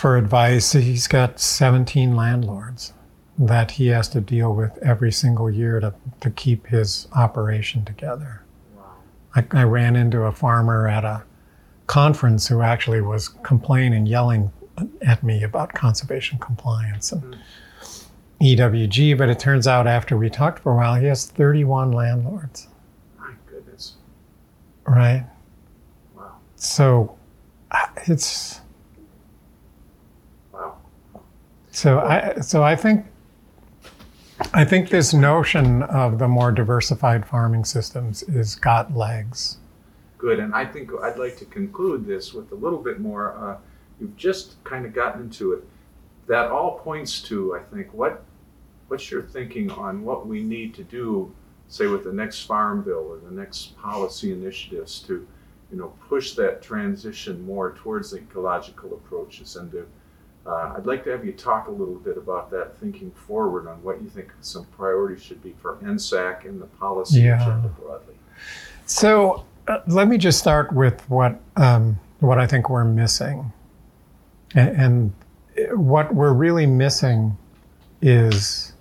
for 0.00 0.16
advice. 0.16 0.72
He's 0.72 1.06
got 1.06 1.38
17 1.38 2.16
landlords 2.16 2.94
that 3.38 3.72
he 3.72 3.88
has 3.88 4.08
to 4.08 4.20
deal 4.22 4.54
with 4.54 4.78
every 4.78 5.12
single 5.12 5.50
year 5.50 5.78
to, 5.78 5.94
to 6.20 6.30
keep 6.30 6.66
his 6.66 7.06
operation 7.14 7.84
together. 7.84 8.42
Wow. 8.74 8.94
I, 9.36 9.44
I 9.52 9.62
ran 9.64 9.96
into 9.96 10.22
a 10.22 10.32
farmer 10.32 10.88
at 10.88 11.04
a 11.04 11.22
conference 11.86 12.48
who 12.48 12.62
actually 12.62 13.02
was 13.02 13.28
complaining, 13.28 14.06
yelling 14.06 14.50
at 15.02 15.22
me 15.22 15.42
about 15.42 15.74
conservation 15.74 16.38
compliance 16.38 17.12
and 17.12 17.22
mm-hmm. 17.22 18.42
EWG, 18.42 19.18
but 19.18 19.28
it 19.28 19.38
turns 19.38 19.66
out 19.66 19.86
after 19.86 20.16
we 20.16 20.30
talked 20.30 20.60
for 20.60 20.72
a 20.72 20.76
while, 20.76 20.94
he 20.94 21.06
has 21.08 21.26
31 21.26 21.92
landlords. 21.92 22.68
My 23.18 23.32
goodness. 23.46 23.96
Right? 24.86 25.26
Wow. 26.16 26.36
so 26.56 27.18
it's 28.06 28.60
Wow. 30.52 30.76
So 31.80 31.98
I 32.00 32.40
so 32.40 32.62
I 32.62 32.76
think 32.76 33.06
I 34.52 34.66
think 34.66 34.90
this 34.90 35.14
notion 35.14 35.82
of 35.84 36.18
the 36.18 36.28
more 36.28 36.52
diversified 36.52 37.24
farming 37.24 37.64
systems 37.64 38.22
is 38.24 38.54
got 38.54 38.94
legs. 38.94 39.56
Good. 40.18 40.40
And 40.40 40.54
I 40.54 40.66
think 40.66 40.90
I'd 41.02 41.18
like 41.18 41.38
to 41.38 41.46
conclude 41.46 42.04
this 42.04 42.34
with 42.34 42.52
a 42.52 42.54
little 42.54 42.78
bit 42.78 43.00
more. 43.00 43.34
Uh, 43.38 43.56
you've 43.98 44.16
just 44.16 44.62
kind 44.64 44.84
of 44.84 44.92
gotten 44.92 45.22
into 45.22 45.54
it. 45.54 45.64
That 46.26 46.50
all 46.50 46.78
points 46.78 47.22
to, 47.22 47.56
I 47.56 47.60
think, 47.74 47.94
what 47.94 48.24
what's 48.88 49.10
your 49.10 49.22
thinking 49.22 49.70
on 49.70 50.04
what 50.04 50.26
we 50.26 50.42
need 50.42 50.74
to 50.74 50.84
do, 50.84 51.32
say, 51.68 51.86
with 51.86 52.04
the 52.04 52.12
next 52.12 52.42
farm 52.42 52.82
bill 52.82 53.06
or 53.08 53.18
the 53.18 53.34
next 53.34 53.78
policy 53.78 54.32
initiatives 54.32 55.00
to, 55.06 55.26
you 55.72 55.78
know, 55.78 55.94
push 56.10 56.34
that 56.34 56.60
transition 56.60 57.42
more 57.46 57.72
towards 57.72 58.10
the 58.10 58.18
ecological 58.18 58.92
approaches 58.92 59.56
and 59.56 59.72
to 59.72 59.86
uh, 60.46 60.74
I'd 60.76 60.86
like 60.86 61.04
to 61.04 61.10
have 61.10 61.24
you 61.24 61.32
talk 61.32 61.68
a 61.68 61.70
little 61.70 61.96
bit 61.96 62.16
about 62.16 62.50
that 62.50 62.76
thinking 62.78 63.10
forward 63.10 63.66
on 63.68 63.82
what 63.82 64.00
you 64.02 64.08
think 64.08 64.32
some 64.40 64.64
priorities 64.66 65.22
should 65.22 65.42
be 65.42 65.54
for 65.60 65.76
NSAC 65.76 66.44
and 66.46 66.60
the 66.60 66.66
policy 66.66 67.20
Yeah. 67.20 67.42
agenda 67.42 67.68
broadly. 67.68 68.14
So 68.86 69.44
uh, 69.68 69.78
let 69.86 70.08
me 70.08 70.18
just 70.18 70.38
start 70.38 70.72
with 70.72 71.08
what 71.10 71.40
um, 71.56 71.98
what 72.20 72.38
I 72.38 72.46
think 72.46 72.68
we're 72.68 72.84
missing, 72.84 73.52
and, 74.54 75.12
and 75.56 75.78
what 75.78 76.14
we're 76.14 76.32
really 76.32 76.66
missing 76.66 77.36
is 78.02 78.72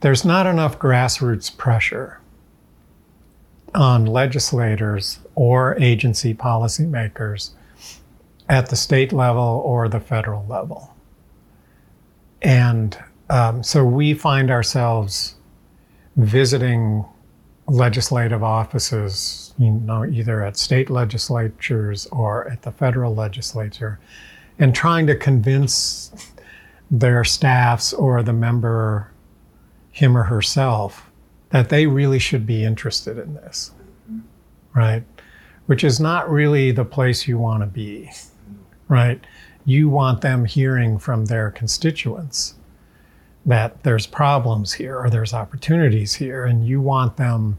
there's 0.00 0.24
not 0.24 0.46
enough 0.46 0.78
grassroots 0.78 1.54
pressure 1.56 2.20
on 3.74 4.04
legislators 4.06 5.20
or 5.34 5.76
agency 5.78 6.34
policymakers 6.34 7.50
at 8.50 8.68
the 8.68 8.76
state 8.76 9.12
level 9.12 9.62
or 9.64 9.88
the 9.88 10.00
federal 10.00 10.44
level, 10.46 10.94
and 12.42 12.98
um, 13.30 13.62
so 13.62 13.84
we 13.84 14.12
find 14.12 14.50
ourselves 14.50 15.36
visiting 16.16 17.04
legislative 17.68 18.42
offices, 18.42 19.54
you 19.56 19.70
know, 19.70 20.04
either 20.04 20.44
at 20.44 20.56
state 20.56 20.90
legislatures 20.90 22.06
or 22.06 22.48
at 22.48 22.62
the 22.62 22.72
federal 22.72 23.14
legislature, 23.14 24.00
and 24.58 24.74
trying 24.74 25.06
to 25.06 25.14
convince 25.14 26.32
their 26.90 27.22
staffs 27.22 27.92
or 27.92 28.22
the 28.24 28.32
member, 28.32 29.12
him 29.92 30.16
or 30.16 30.24
herself, 30.24 31.08
that 31.50 31.68
they 31.68 31.86
really 31.86 32.18
should 32.18 32.44
be 32.44 32.64
interested 32.64 33.16
in 33.16 33.34
this, 33.34 33.70
right? 34.74 35.04
Which 35.66 35.84
is 35.84 36.00
not 36.00 36.28
really 36.28 36.72
the 36.72 36.84
place 36.84 37.28
you 37.28 37.38
want 37.38 37.62
to 37.62 37.66
be, 37.66 38.10
right? 38.90 39.24
You 39.64 39.88
want 39.88 40.20
them 40.20 40.44
hearing 40.44 40.98
from 40.98 41.24
their 41.24 41.50
constituents 41.50 42.54
that 43.46 43.82
there's 43.84 44.06
problems 44.06 44.74
here 44.74 44.98
or 44.98 45.08
there's 45.08 45.32
opportunities 45.32 46.14
here 46.14 46.44
and 46.44 46.66
you 46.66 46.78
want 46.78 47.16
them 47.16 47.56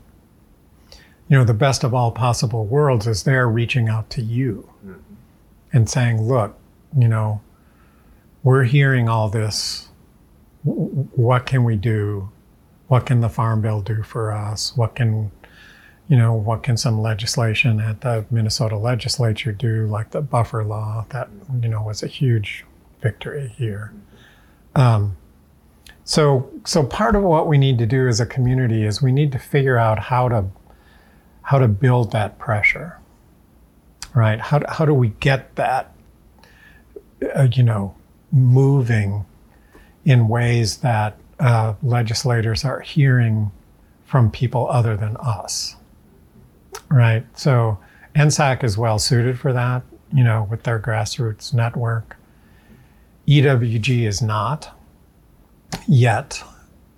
you 1.28 1.36
know 1.36 1.44
the 1.44 1.56
best 1.56 1.84
of 1.84 1.92
all 1.92 2.12
possible 2.12 2.68
worlds 2.68 3.08
is 3.08 3.24
they're 3.24 3.48
reaching 3.48 3.90
out 3.90 4.08
to 4.12 4.22
you 4.22 4.70
mm-hmm. 4.86 5.00
and 5.74 5.90
saying 5.90 6.22
look 6.22 6.56
you 6.96 7.08
know 7.08 7.42
we're 8.44 8.64
hearing 8.64 9.08
all 9.08 9.30
this. 9.30 9.90
What 10.64 11.46
can 11.46 11.64
we 11.64 11.76
do? 11.76 12.30
What 12.88 13.06
can 13.06 13.22
the 13.22 13.30
farm 13.30 13.62
bill 13.62 13.82
do 13.82 14.04
for 14.04 14.32
us? 14.32 14.76
What 14.76 14.96
can 14.96 15.32
you 16.12 16.18
know 16.18 16.34
what 16.34 16.62
can 16.62 16.76
some 16.76 17.02
legislation 17.02 17.80
at 17.80 18.02
the 18.02 18.26
minnesota 18.30 18.78
legislature 18.78 19.52
do 19.52 19.88
like 19.88 20.12
the 20.12 20.22
buffer 20.22 20.64
law 20.64 21.06
that 21.10 21.30
you 21.64 21.70
know 21.70 21.82
was 21.82 22.04
a 22.04 22.08
huge 22.08 22.66
victory 23.02 23.48
here 23.58 23.94
um, 24.76 25.18
so, 26.04 26.50
so 26.66 26.84
part 26.84 27.16
of 27.16 27.24
what 27.24 27.48
we 27.48 27.58
need 27.58 27.78
to 27.78 27.86
do 27.86 28.08
as 28.08 28.20
a 28.20 28.26
community 28.26 28.86
is 28.86 29.02
we 29.02 29.12
need 29.12 29.32
to 29.32 29.40
figure 29.40 29.78
out 29.78 30.00
how 30.00 30.28
to 30.30 30.46
how 31.44 31.58
to 31.58 31.68
build 31.68 32.12
that 32.12 32.38
pressure, 32.38 33.00
right? 34.14 34.40
How 34.40 34.60
do, 34.60 34.66
how 34.70 34.86
do 34.86 34.94
we 34.94 35.10
get 35.20 35.56
that, 35.56 35.92
uh, 37.36 37.48
you 37.52 37.64
know, 37.64 37.96
moving 38.32 39.26
in 40.06 40.28
ways 40.28 40.78
that 40.78 41.18
uh, 41.40 41.74
legislators 41.82 42.64
are 42.64 42.80
hearing 42.82 43.52
from 44.06 44.30
people 44.30 44.70
other 44.70 44.96
than 44.96 45.18
us, 45.18 45.76
right? 46.92 47.26
So, 47.38 47.80
NSAC 48.16 48.64
is 48.64 48.78
well 48.78 49.00
suited 49.00 49.40
for 49.40 49.54
that, 49.54 49.84
you 50.14 50.24
know, 50.24 50.48
with 50.50 50.64
their 50.64 50.80
grassroots 50.80 51.54
network. 51.54 52.18
EWG 53.28 54.06
is 54.06 54.22
not 54.22 54.78
yet, 55.88 56.44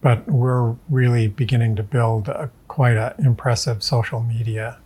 but 0.01 0.27
we're 0.27 0.75
really 0.89 1.27
beginning 1.27 1.75
to 1.75 1.83
build 1.83 2.27
a, 2.27 2.49
quite 2.67 2.97
an 2.97 3.13
impressive 3.23 3.83
social 3.83 4.21
media 4.21 4.79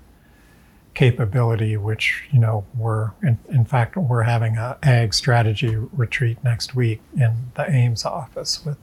capability, 0.94 1.78
which 1.78 2.24
you 2.32 2.40
know 2.40 2.66
we're 2.76 3.12
in, 3.22 3.38
in 3.50 3.64
fact 3.64 3.96
we're 3.96 4.24
having 4.24 4.58
a 4.58 4.78
ag 4.82 5.14
strategy 5.14 5.76
retreat 5.76 6.44
next 6.44 6.76
week 6.76 7.02
in 7.16 7.52
the 7.56 7.70
Ames 7.70 8.04
office 8.04 8.66
with 8.66 8.78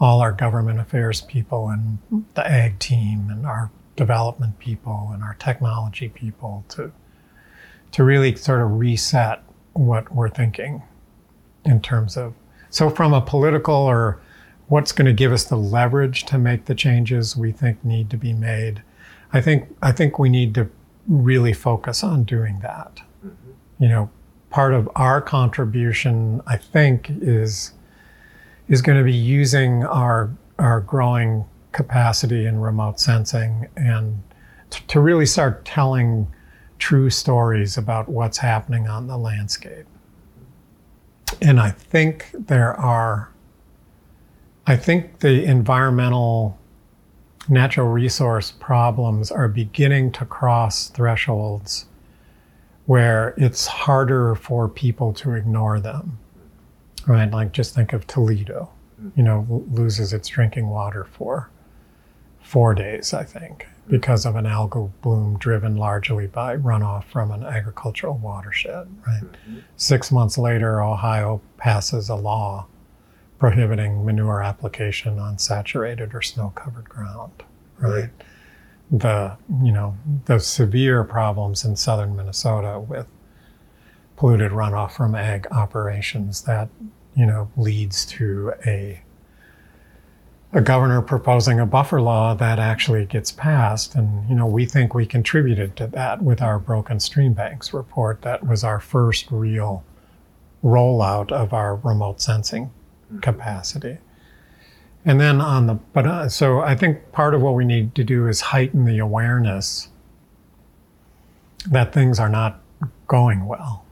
all 0.00 0.20
our 0.20 0.30
government 0.30 0.78
affairs 0.78 1.20
people 1.22 1.68
and 1.70 1.98
the 2.34 2.48
ag 2.48 2.78
team 2.78 3.28
and 3.30 3.44
our 3.46 3.70
development 3.98 4.56
people 4.60 5.10
and 5.12 5.24
our 5.24 5.34
technology 5.34 6.08
people 6.08 6.64
to 6.68 6.92
to 7.90 8.04
really 8.04 8.32
sort 8.36 8.60
of 8.60 8.78
reset 8.78 9.42
what 9.72 10.14
we're 10.14 10.28
thinking 10.28 10.80
in 11.64 11.82
terms 11.82 12.16
of 12.16 12.32
so 12.70 12.88
from 12.88 13.12
a 13.12 13.20
political 13.20 13.74
or 13.74 14.20
what's 14.68 14.92
going 14.92 15.04
to 15.06 15.12
give 15.12 15.32
us 15.32 15.42
the 15.44 15.56
leverage 15.56 16.24
to 16.24 16.38
make 16.38 16.66
the 16.66 16.76
changes 16.76 17.36
we 17.36 17.50
think 17.50 17.84
need 17.84 18.08
to 18.08 18.16
be 18.16 18.32
made 18.32 18.84
i 19.32 19.40
think 19.40 19.68
i 19.82 19.90
think 19.90 20.16
we 20.16 20.28
need 20.28 20.54
to 20.54 20.70
really 21.08 21.54
focus 21.54 22.04
on 22.04 22.22
doing 22.22 22.60
that. 22.60 23.00
Mm-hmm. 23.26 23.82
You 23.82 23.88
know 23.88 24.10
part 24.50 24.74
of 24.74 24.88
our 24.94 25.20
contribution 25.20 26.40
i 26.46 26.56
think 26.56 27.10
is 27.10 27.72
is 28.68 28.80
going 28.80 28.96
to 28.96 29.04
be 29.04 29.12
using 29.12 29.84
our 29.84 30.30
our 30.56 30.82
growing 30.82 31.44
capacity 31.78 32.44
in 32.44 32.60
remote 32.60 33.00
sensing 33.00 33.68
and 33.76 34.22
t- 34.68 34.84
to 34.88 35.00
really 35.00 35.26
start 35.26 35.64
telling 35.64 36.26
true 36.78 37.08
stories 37.08 37.78
about 37.78 38.08
what's 38.08 38.38
happening 38.38 38.86
on 38.86 39.06
the 39.06 39.16
landscape 39.16 39.86
and 41.40 41.60
I 41.60 41.70
think 41.70 42.30
there 42.32 42.74
are, 42.74 43.30
I 44.66 44.76
think 44.76 45.20
the 45.20 45.44
environmental 45.44 46.58
natural 47.48 47.88
resource 47.88 48.50
problems 48.50 49.30
are 49.30 49.48
beginning 49.48 50.12
to 50.12 50.24
cross 50.24 50.88
thresholds 50.88 51.86
where 52.86 53.34
it's 53.36 53.66
harder 53.66 54.34
for 54.34 54.68
people 54.68 55.12
to 55.14 55.32
ignore 55.32 55.80
them. 55.80 56.18
Right? 57.06 57.30
Like 57.30 57.52
just 57.52 57.74
think 57.74 57.92
of 57.92 58.06
Toledo, 58.06 58.70
you 59.16 59.22
know, 59.22 59.64
loses 59.70 60.12
its 60.12 60.28
drinking 60.28 60.68
water 60.68 61.04
for 61.04 61.50
four 62.48 62.74
days, 62.74 63.12
I 63.12 63.24
think, 63.24 63.66
because 63.88 64.24
of 64.24 64.34
an 64.34 64.46
algal 64.46 64.90
bloom 65.02 65.36
driven 65.36 65.76
largely 65.76 66.26
by 66.26 66.56
runoff 66.56 67.04
from 67.04 67.30
an 67.30 67.44
agricultural 67.44 68.16
watershed, 68.16 68.88
right? 69.06 69.22
Mm-hmm. 69.22 69.58
Six 69.76 70.10
months 70.10 70.38
later, 70.38 70.82
Ohio 70.82 71.42
passes 71.58 72.08
a 72.08 72.14
law 72.14 72.66
prohibiting 73.38 74.02
manure 74.02 74.42
application 74.42 75.18
on 75.18 75.36
saturated 75.36 76.14
or 76.14 76.22
snow 76.22 76.50
covered 76.56 76.88
ground, 76.88 77.42
right? 77.76 78.08
The, 78.90 79.36
you 79.62 79.70
know, 79.70 79.98
the 80.24 80.38
severe 80.38 81.04
problems 81.04 81.66
in 81.66 81.76
southern 81.76 82.16
Minnesota 82.16 82.80
with 82.80 83.06
polluted 84.16 84.52
runoff 84.52 84.92
from 84.92 85.14
ag 85.14 85.46
operations 85.50 86.42
that, 86.44 86.70
you 87.14 87.26
know, 87.26 87.50
leads 87.58 88.06
to 88.06 88.54
a 88.66 89.02
a 90.52 90.60
governor 90.62 91.02
proposing 91.02 91.60
a 91.60 91.66
buffer 91.66 92.00
law 92.00 92.34
that 92.34 92.58
actually 92.58 93.04
gets 93.04 93.30
passed. 93.30 93.94
And, 93.94 94.28
you 94.28 94.34
know, 94.34 94.46
we 94.46 94.64
think 94.64 94.94
we 94.94 95.04
contributed 95.04 95.76
to 95.76 95.86
that 95.88 96.22
with 96.22 96.40
our 96.40 96.58
Broken 96.58 97.00
Stream 97.00 97.34
Banks 97.34 97.74
report. 97.74 98.22
That 98.22 98.46
was 98.46 98.64
our 98.64 98.80
first 98.80 99.30
real 99.30 99.84
rollout 100.64 101.30
of 101.32 101.52
our 101.52 101.76
remote 101.76 102.20
sensing 102.20 102.70
capacity. 103.20 103.98
And 105.04 105.20
then 105.20 105.40
on 105.40 105.66
the, 105.66 105.74
but 105.74 106.06
uh, 106.06 106.28
so 106.28 106.60
I 106.60 106.74
think 106.74 107.12
part 107.12 107.34
of 107.34 107.42
what 107.42 107.54
we 107.54 107.64
need 107.64 107.94
to 107.94 108.04
do 108.04 108.26
is 108.26 108.40
heighten 108.40 108.84
the 108.84 108.98
awareness 108.98 109.88
that 111.70 111.92
things 111.92 112.18
are 112.18 112.28
not 112.28 112.60
going 113.06 113.46
well. 113.46 113.84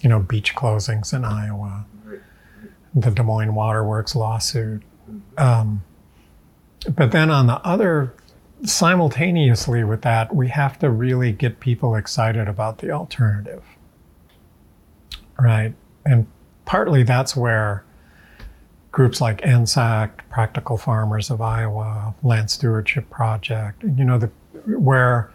You 0.00 0.08
know, 0.08 0.20
beach 0.20 0.54
closings 0.54 1.14
in 1.14 1.24
Iowa, 1.24 1.86
the 2.94 3.10
Des 3.10 3.22
Moines 3.22 3.54
Waterworks 3.54 4.16
lawsuit. 4.16 4.82
Um, 5.38 5.82
but 6.94 7.12
then 7.12 7.30
on 7.30 7.46
the 7.46 7.60
other 7.66 8.14
simultaneously 8.64 9.84
with 9.84 10.02
that, 10.02 10.34
we 10.34 10.48
have 10.48 10.78
to 10.80 10.90
really 10.90 11.32
get 11.32 11.60
people 11.60 11.94
excited 11.94 12.48
about 12.48 12.78
the 12.78 12.90
alternative. 12.90 13.62
Right? 15.38 15.74
And 16.04 16.26
partly 16.64 17.02
that's 17.02 17.36
where 17.36 17.84
groups 18.90 19.20
like 19.20 19.40
NSAC, 19.40 20.10
Practical 20.30 20.76
Farmers 20.76 21.30
of 21.30 21.40
Iowa, 21.40 22.14
Land 22.22 22.50
Stewardship 22.50 23.08
Project, 23.10 23.82
you 23.82 24.04
know, 24.04 24.18
the, 24.18 24.30
where 24.66 25.30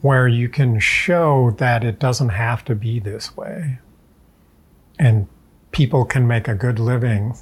where 0.00 0.26
you 0.26 0.48
can 0.48 0.80
show 0.80 1.50
that 1.58 1.84
it 1.84 1.98
doesn't 1.98 2.30
have 2.30 2.64
to 2.64 2.74
be 2.74 2.98
this 2.98 3.36
way 3.36 3.78
and 4.98 5.26
people 5.72 6.04
can 6.04 6.26
make 6.26 6.48
a 6.48 6.54
good 6.54 6.78
living 6.78 7.36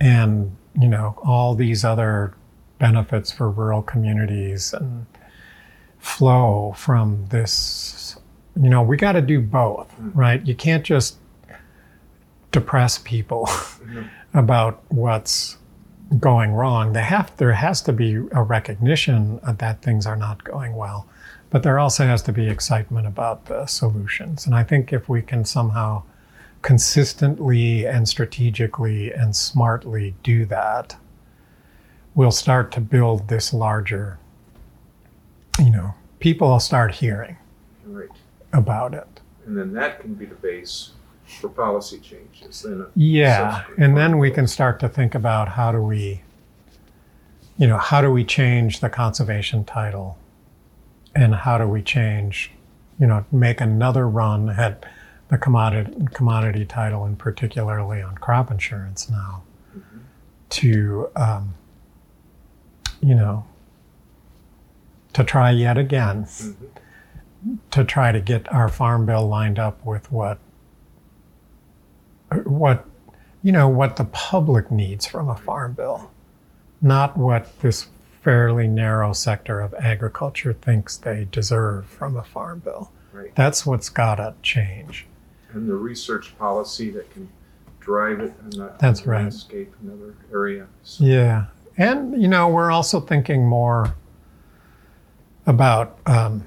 and 0.00 0.54
you 0.78 0.88
know 0.88 1.18
all 1.24 1.54
these 1.54 1.84
other 1.84 2.34
benefits 2.78 3.32
for 3.32 3.50
rural 3.50 3.82
communities 3.82 4.72
and 4.72 5.06
flow 5.98 6.74
from 6.76 7.26
this 7.30 8.18
you 8.60 8.68
know 8.68 8.82
we 8.82 8.96
got 8.96 9.12
to 9.12 9.22
do 9.22 9.40
both 9.40 9.90
mm-hmm. 9.92 10.18
right? 10.18 10.46
You 10.46 10.54
can't 10.54 10.84
just 10.84 11.16
depress 12.52 12.98
people 12.98 13.46
mm-hmm. 13.46 14.02
about 14.38 14.82
what's 14.88 15.56
going 16.20 16.52
wrong. 16.52 16.92
They 16.92 17.02
have 17.02 17.36
there 17.36 17.52
has 17.52 17.82
to 17.82 17.92
be 17.92 18.14
a 18.32 18.42
recognition 18.42 19.40
that 19.58 19.82
things 19.82 20.06
are 20.06 20.16
not 20.16 20.44
going 20.44 20.76
well 20.76 21.08
but 21.50 21.62
there 21.62 21.78
also 21.78 22.04
has 22.04 22.22
to 22.22 22.32
be 22.32 22.48
excitement 22.48 23.06
about 23.06 23.46
the 23.46 23.66
solutions. 23.66 24.46
And 24.46 24.54
i 24.54 24.62
think 24.62 24.92
if 24.92 25.08
we 25.08 25.22
can 25.22 25.44
somehow 25.44 26.02
consistently 26.62 27.86
and 27.86 28.08
strategically 28.08 29.12
and 29.12 29.34
smartly 29.36 30.14
do 30.22 30.44
that 30.46 30.96
we'll 32.14 32.30
start 32.30 32.72
to 32.72 32.80
build 32.80 33.28
this 33.28 33.52
larger 33.52 34.18
you 35.58 35.70
know 35.70 35.94
people 36.18 36.48
will 36.48 36.60
start 36.60 36.96
hearing 36.96 37.36
Right. 37.84 38.08
about 38.52 38.94
it 38.94 39.20
And 39.46 39.56
then 39.56 39.72
that 39.74 40.00
can 40.00 40.14
be 40.14 40.24
the 40.26 40.34
base 40.34 40.90
for 41.40 41.48
policy 41.48 41.98
changes. 41.98 42.62
Then 42.62 42.86
Yeah, 42.94 43.64
and 43.78 43.96
then 43.96 44.18
we 44.18 44.30
can 44.30 44.46
start 44.46 44.78
to 44.80 44.88
think 44.88 45.14
about 45.14 45.48
how 45.50 45.72
do 45.72 45.80
we, 45.82 46.22
you 47.58 47.66
know, 47.66 47.78
how 47.78 48.00
do 48.00 48.12
we 48.12 48.24
change 48.24 48.78
the 48.80 48.88
conservation 48.88 49.64
title, 49.64 50.18
and 51.16 51.34
how 51.34 51.58
do 51.58 51.66
we 51.66 51.82
change, 51.82 52.52
you 53.00 53.06
know, 53.08 53.24
make 53.32 53.60
another 53.60 54.08
run 54.08 54.50
at 54.50 54.84
the 55.28 55.38
commodity 55.38 55.92
commodity 56.12 56.64
title, 56.64 57.04
and 57.04 57.18
particularly 57.18 58.00
on 58.02 58.16
crop 58.16 58.50
insurance 58.50 59.10
now, 59.10 59.42
to, 60.50 61.08
um, 61.16 61.54
you 63.00 63.14
know, 63.14 63.44
to 65.12 65.24
try 65.24 65.50
yet 65.50 65.76
again 65.78 66.24
Mhm. 66.24 66.54
to 67.70 67.84
try 67.84 68.12
to 68.12 68.20
get 68.20 68.50
our 68.52 68.68
farm 68.68 69.06
bill 69.06 69.26
lined 69.26 69.58
up 69.58 69.84
with 69.84 70.10
what 70.12 70.38
what 72.44 72.84
you 73.42 73.52
know 73.52 73.68
what 73.68 73.96
the 73.96 74.04
public 74.04 74.70
needs 74.70 75.06
from 75.06 75.28
a 75.28 75.36
farm 75.36 75.72
bill 75.72 76.10
not 76.82 77.16
what 77.16 77.58
this 77.60 77.86
fairly 78.22 78.66
narrow 78.66 79.12
sector 79.12 79.60
of 79.60 79.72
agriculture 79.74 80.52
thinks 80.52 80.96
they 80.96 81.24
deserve 81.30 81.86
from 81.86 82.16
a 82.16 82.22
farm 82.24 82.58
bill 82.60 82.90
Right. 83.12 83.34
that's 83.34 83.64
what's 83.64 83.88
got 83.88 84.16
to 84.16 84.34
change 84.42 85.06
And 85.56 85.66
the 85.68 85.74
research 85.74 86.36
policy 86.38 86.90
that 86.90 87.10
can 87.10 87.28
drive 87.80 88.20
it 88.20 88.34
in 88.44 88.58
that 88.58 88.78
That's 88.78 89.06
right. 89.06 89.22
landscape, 89.22 89.72
another 89.82 90.14
area. 90.30 90.66
So, 90.82 91.04
Yeah. 91.04 91.46
And, 91.78 92.20
you 92.20 92.28
know, 92.28 92.48
we're 92.48 92.70
also 92.70 93.00
thinking 93.00 93.46
more 93.46 93.94
about, 95.46 95.98
um, 96.06 96.46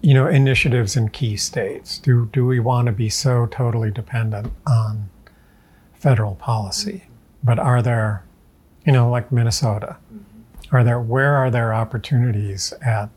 you 0.00 0.14
know, 0.14 0.26
initiatives 0.26 0.96
in 0.96 1.08
key 1.10 1.36
states. 1.36 1.98
Do, 1.98 2.30
do 2.32 2.46
we 2.46 2.60
want 2.60 2.86
to 2.86 2.92
be 2.92 3.08
so 3.10 3.46
totally 3.46 3.90
dependent 3.90 4.52
on 4.66 5.10
federal 5.92 6.34
policy? 6.34 7.04
But 7.44 7.58
are 7.58 7.82
there, 7.82 8.24
you 8.86 8.92
know, 8.92 9.10
like 9.10 9.30
Minnesota, 9.30 9.96
are 10.72 10.84
there, 10.84 11.00
where 11.00 11.34
are 11.34 11.50
there 11.50 11.74
opportunities 11.74 12.72
at 12.80 13.10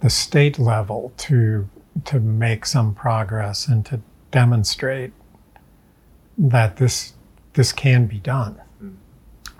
the 0.00 0.10
state 0.10 0.58
level 0.58 1.12
to, 1.18 1.68
to 2.04 2.20
make 2.20 2.66
some 2.66 2.94
progress 2.94 3.66
and 3.66 3.84
to 3.86 4.00
demonstrate 4.30 5.12
that 6.38 6.76
this, 6.76 7.14
this 7.54 7.72
can 7.72 8.06
be 8.06 8.18
done? 8.18 8.60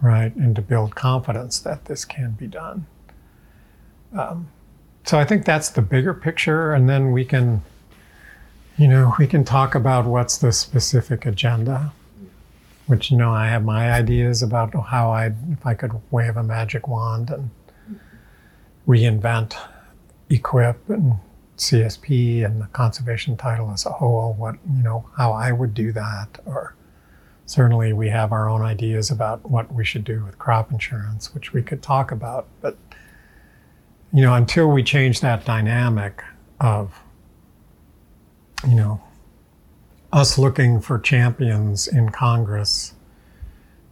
right? 0.00 0.34
And 0.36 0.54
to 0.56 0.62
build 0.62 0.94
confidence 0.94 1.58
that 1.60 1.86
this 1.86 2.04
can 2.04 2.32
be 2.32 2.46
done. 2.46 2.86
Um, 4.16 4.48
so 5.04 5.18
I 5.18 5.24
think 5.24 5.44
that's 5.44 5.70
the 5.70 5.82
bigger 5.82 6.14
picture, 6.14 6.72
and 6.72 6.88
then 6.88 7.12
we 7.12 7.24
can, 7.24 7.62
you 8.76 8.88
know, 8.88 9.14
we 9.18 9.26
can 9.26 9.44
talk 9.44 9.74
about 9.74 10.04
what's 10.04 10.38
the 10.38 10.52
specific 10.52 11.26
agenda. 11.26 11.92
Which 12.86 13.10
you 13.10 13.16
know, 13.16 13.32
I 13.32 13.48
have 13.48 13.64
my 13.64 13.90
ideas 13.90 14.44
about 14.44 14.72
how 14.72 15.10
I, 15.10 15.32
if 15.50 15.66
I 15.66 15.74
could 15.74 15.92
wave 16.12 16.36
a 16.36 16.42
magic 16.44 16.86
wand 16.86 17.30
and 17.30 17.50
reinvent, 18.86 19.56
EQIP, 20.30 20.76
and 20.88 21.14
CSP 21.56 22.44
and 22.44 22.60
the 22.60 22.66
conservation 22.66 23.36
title 23.36 23.70
as 23.70 23.86
a 23.86 23.90
whole. 23.90 24.34
What 24.34 24.56
you 24.76 24.82
know, 24.82 25.08
how 25.16 25.32
I 25.32 25.52
would 25.52 25.74
do 25.74 25.92
that, 25.92 26.38
or 26.44 26.74
certainly 27.46 27.92
we 27.92 28.08
have 28.08 28.32
our 28.32 28.48
own 28.48 28.62
ideas 28.62 29.10
about 29.10 29.48
what 29.50 29.72
we 29.72 29.84
should 29.84 30.04
do 30.04 30.24
with 30.24 30.38
crop 30.38 30.70
insurance, 30.70 31.34
which 31.34 31.52
we 31.52 31.62
could 31.62 31.82
talk 31.82 32.12
about. 32.12 32.46
But 32.60 32.76
you 34.12 34.22
know, 34.22 34.34
until 34.34 34.68
we 34.68 34.82
change 34.82 35.20
that 35.20 35.44
dynamic 35.44 36.22
of 36.60 37.00
you 38.66 38.74
know 38.74 39.02
us 40.12 40.38
looking 40.38 40.80
for 40.80 40.98
champions 40.98 41.86
in 41.86 42.10
Congress 42.10 42.94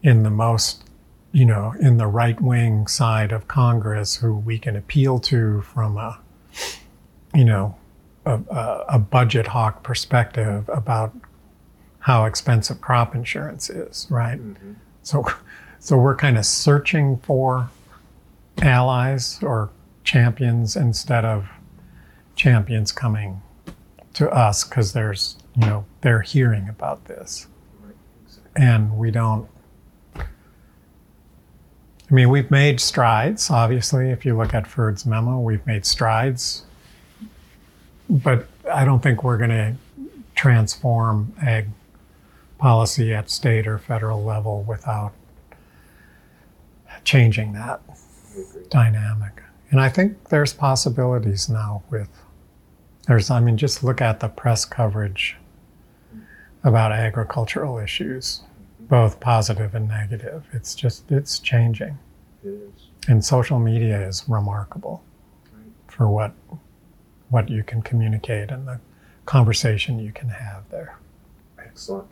in 0.02 0.22
the 0.22 0.30
most 0.30 0.84
you 1.32 1.44
know 1.44 1.74
in 1.80 1.96
the 1.96 2.06
right 2.06 2.40
wing 2.40 2.86
side 2.86 3.32
of 3.32 3.48
Congress 3.48 4.16
who 4.16 4.34
we 4.34 4.58
can 4.58 4.76
appeal 4.76 5.18
to 5.18 5.62
from 5.62 5.96
a 5.96 6.18
you 7.34 7.44
know 7.44 7.74
a, 8.26 8.34
a, 8.50 8.84
a 8.90 8.98
budget 8.98 9.46
hawk 9.48 9.82
perspective 9.82 10.68
about 10.72 11.14
how 12.00 12.24
expensive 12.26 12.80
crop 12.80 13.14
insurance 13.14 13.68
is, 13.70 14.06
right? 14.10 14.38
Mhm. 14.40 14.76
So, 15.02 15.24
so 15.78 15.96
we're 15.98 16.16
kind 16.16 16.36
of 16.38 16.46
searching 16.46 17.18
for 17.18 17.68
allies 18.62 19.38
or 19.42 19.70
champions 20.04 20.76
instead 20.76 21.24
of 21.24 21.48
champions 22.36 22.92
coming 22.92 23.40
to 24.14 24.30
us 24.30 24.64
because 24.64 24.92
there's, 24.92 25.36
you 25.56 25.66
know, 25.66 25.84
they're 26.02 26.20
hearing 26.22 26.68
about 26.68 27.04
this, 27.06 27.46
Right. 27.82 27.94
Exactly. 28.26 28.62
and 28.62 28.96
we 28.96 29.10
don't. 29.10 29.48
I 30.16 30.24
mean, 32.14 32.28
we've 32.28 32.50
made 32.50 32.80
strides. 32.80 33.50
Obviously, 33.50 34.10
if 34.10 34.24
you 34.26 34.36
look 34.36 34.52
at 34.54 34.66
Ferd's 34.66 35.06
memo, 35.06 35.38
we've 35.40 35.66
made 35.66 35.86
strides, 35.86 36.64
but 38.08 38.46
I 38.72 38.84
don't 38.84 39.02
think 39.02 39.22
we're 39.24 39.38
going 39.38 39.50
to 39.50 39.74
transform 40.34 41.32
ag 41.42 41.68
policy 42.58 43.14
at 43.14 43.30
state 43.30 43.66
or 43.66 43.78
federal 43.78 44.22
level 44.24 44.62
without 44.62 45.12
changing 47.04 47.52
that 47.52 47.80
dynamic. 48.70 49.42
And 49.70 49.80
I 49.80 49.88
think 49.88 50.28
there's 50.28 50.52
possibilities 50.52 51.48
now 51.48 51.82
with 51.90 52.08
there's 53.06 53.30
I 53.30 53.40
mean 53.40 53.56
just 53.56 53.84
look 53.84 54.00
at 54.00 54.20
the 54.20 54.28
press 54.28 54.64
coverage 54.64 55.36
about 56.62 56.92
agricultural 56.92 57.78
issues, 57.78 58.40
both 58.80 59.20
positive 59.20 59.74
and 59.74 59.86
negative. 59.86 60.44
It's 60.52 60.74
just 60.74 61.10
it's 61.10 61.38
changing. 61.38 61.98
It 62.42 62.48
is. 62.48 62.70
And 63.08 63.22
social 63.24 63.58
media 63.58 64.06
is 64.08 64.24
remarkable 64.28 65.02
Right. 65.52 65.64
for 65.88 66.08
what 66.08 66.32
what 67.34 67.50
you 67.50 67.64
can 67.64 67.82
communicate 67.82 68.52
and 68.52 68.68
the 68.68 68.78
conversation 69.26 69.98
you 69.98 70.12
can 70.12 70.28
have 70.28 70.62
there. 70.70 70.96
Excellent. 71.58 72.06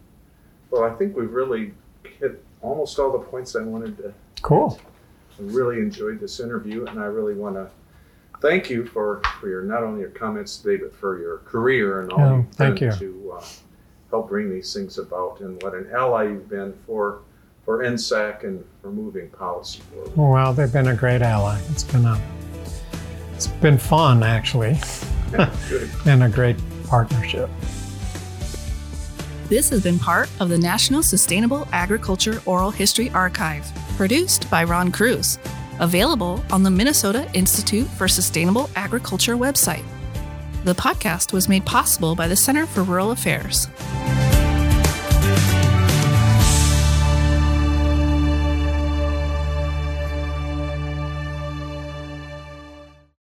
Well, 0.72 0.82
I 0.82 0.90
think 0.96 1.16
we've 1.16 1.30
really 1.32 1.72
hit 2.18 2.42
almost 2.60 2.98
all 2.98 3.12
the 3.12 3.20
points 3.20 3.54
I 3.54 3.62
wanted 3.62 3.96
to 3.98 4.12
Cool. 4.42 4.80
I 5.38 5.42
really 5.42 5.78
enjoyed 5.78 6.18
this 6.18 6.40
interview, 6.40 6.84
and 6.86 6.98
I 6.98 7.04
really 7.04 7.34
want 7.34 7.54
to 7.54 7.70
thank 8.40 8.68
you 8.68 8.84
for, 8.84 9.22
for 9.40 9.48
your 9.48 9.62
not 9.62 9.84
only 9.84 10.00
your 10.00 10.10
comments 10.10 10.58
today, 10.58 10.82
but 10.82 10.92
for 10.92 11.20
your 11.20 11.38
career 11.38 12.00
and 12.02 12.10
all 12.12 12.18
Yeah, 12.18 12.36
you've 12.38 12.50
thank 12.54 12.78
done 12.80 12.90
you. 12.90 12.96
to 12.98 13.32
uh, 13.38 13.44
help 14.10 14.28
bring 14.28 14.50
these 14.52 14.74
things 14.74 14.98
about, 14.98 15.38
and 15.40 15.62
what 15.62 15.74
an 15.74 15.88
ally 15.94 16.24
you've 16.24 16.48
been 16.50 16.74
for 16.84 17.20
for 17.64 17.84
NSAC 17.84 18.42
and 18.42 18.64
for 18.82 18.90
moving 18.90 19.30
policy 19.30 19.80
forward. 19.92 20.16
Well, 20.16 20.52
they've 20.52 20.72
been 20.72 20.88
a 20.88 20.96
great 20.96 21.22
ally. 21.22 21.60
It's 21.70 21.84
been 21.84 22.04
a 22.04 22.20
it's 23.34 23.46
been 23.46 23.78
fun 23.78 24.24
actually. 24.24 24.76
and 26.06 26.22
a 26.22 26.28
great 26.28 26.56
partnership. 26.86 27.48
This 29.48 29.68
has 29.70 29.82
been 29.82 29.98
part 29.98 30.30
of 30.40 30.48
the 30.48 30.56
National 30.58 31.02
Sustainable 31.02 31.68
Agriculture 31.72 32.40
Oral 32.46 32.70
History 32.70 33.10
Archive, 33.10 33.66
produced 33.96 34.48
by 34.50 34.64
Ron 34.64 34.90
Kroese. 34.90 35.38
available 35.80 36.42
on 36.52 36.62
the 36.62 36.70
Minnesota 36.70 37.28
Institute 37.34 37.88
for 37.88 38.06
Sustainable 38.06 38.70
Agriculture 38.76 39.36
website. 39.36 39.84
The 40.64 40.74
podcast 40.74 41.32
was 41.32 41.48
made 41.48 41.66
possible 41.66 42.14
by 42.14 42.28
the 42.28 42.36
Center 42.36 42.66
for 42.66 42.82
Rural 42.84 43.10
Affairs. 43.10 43.66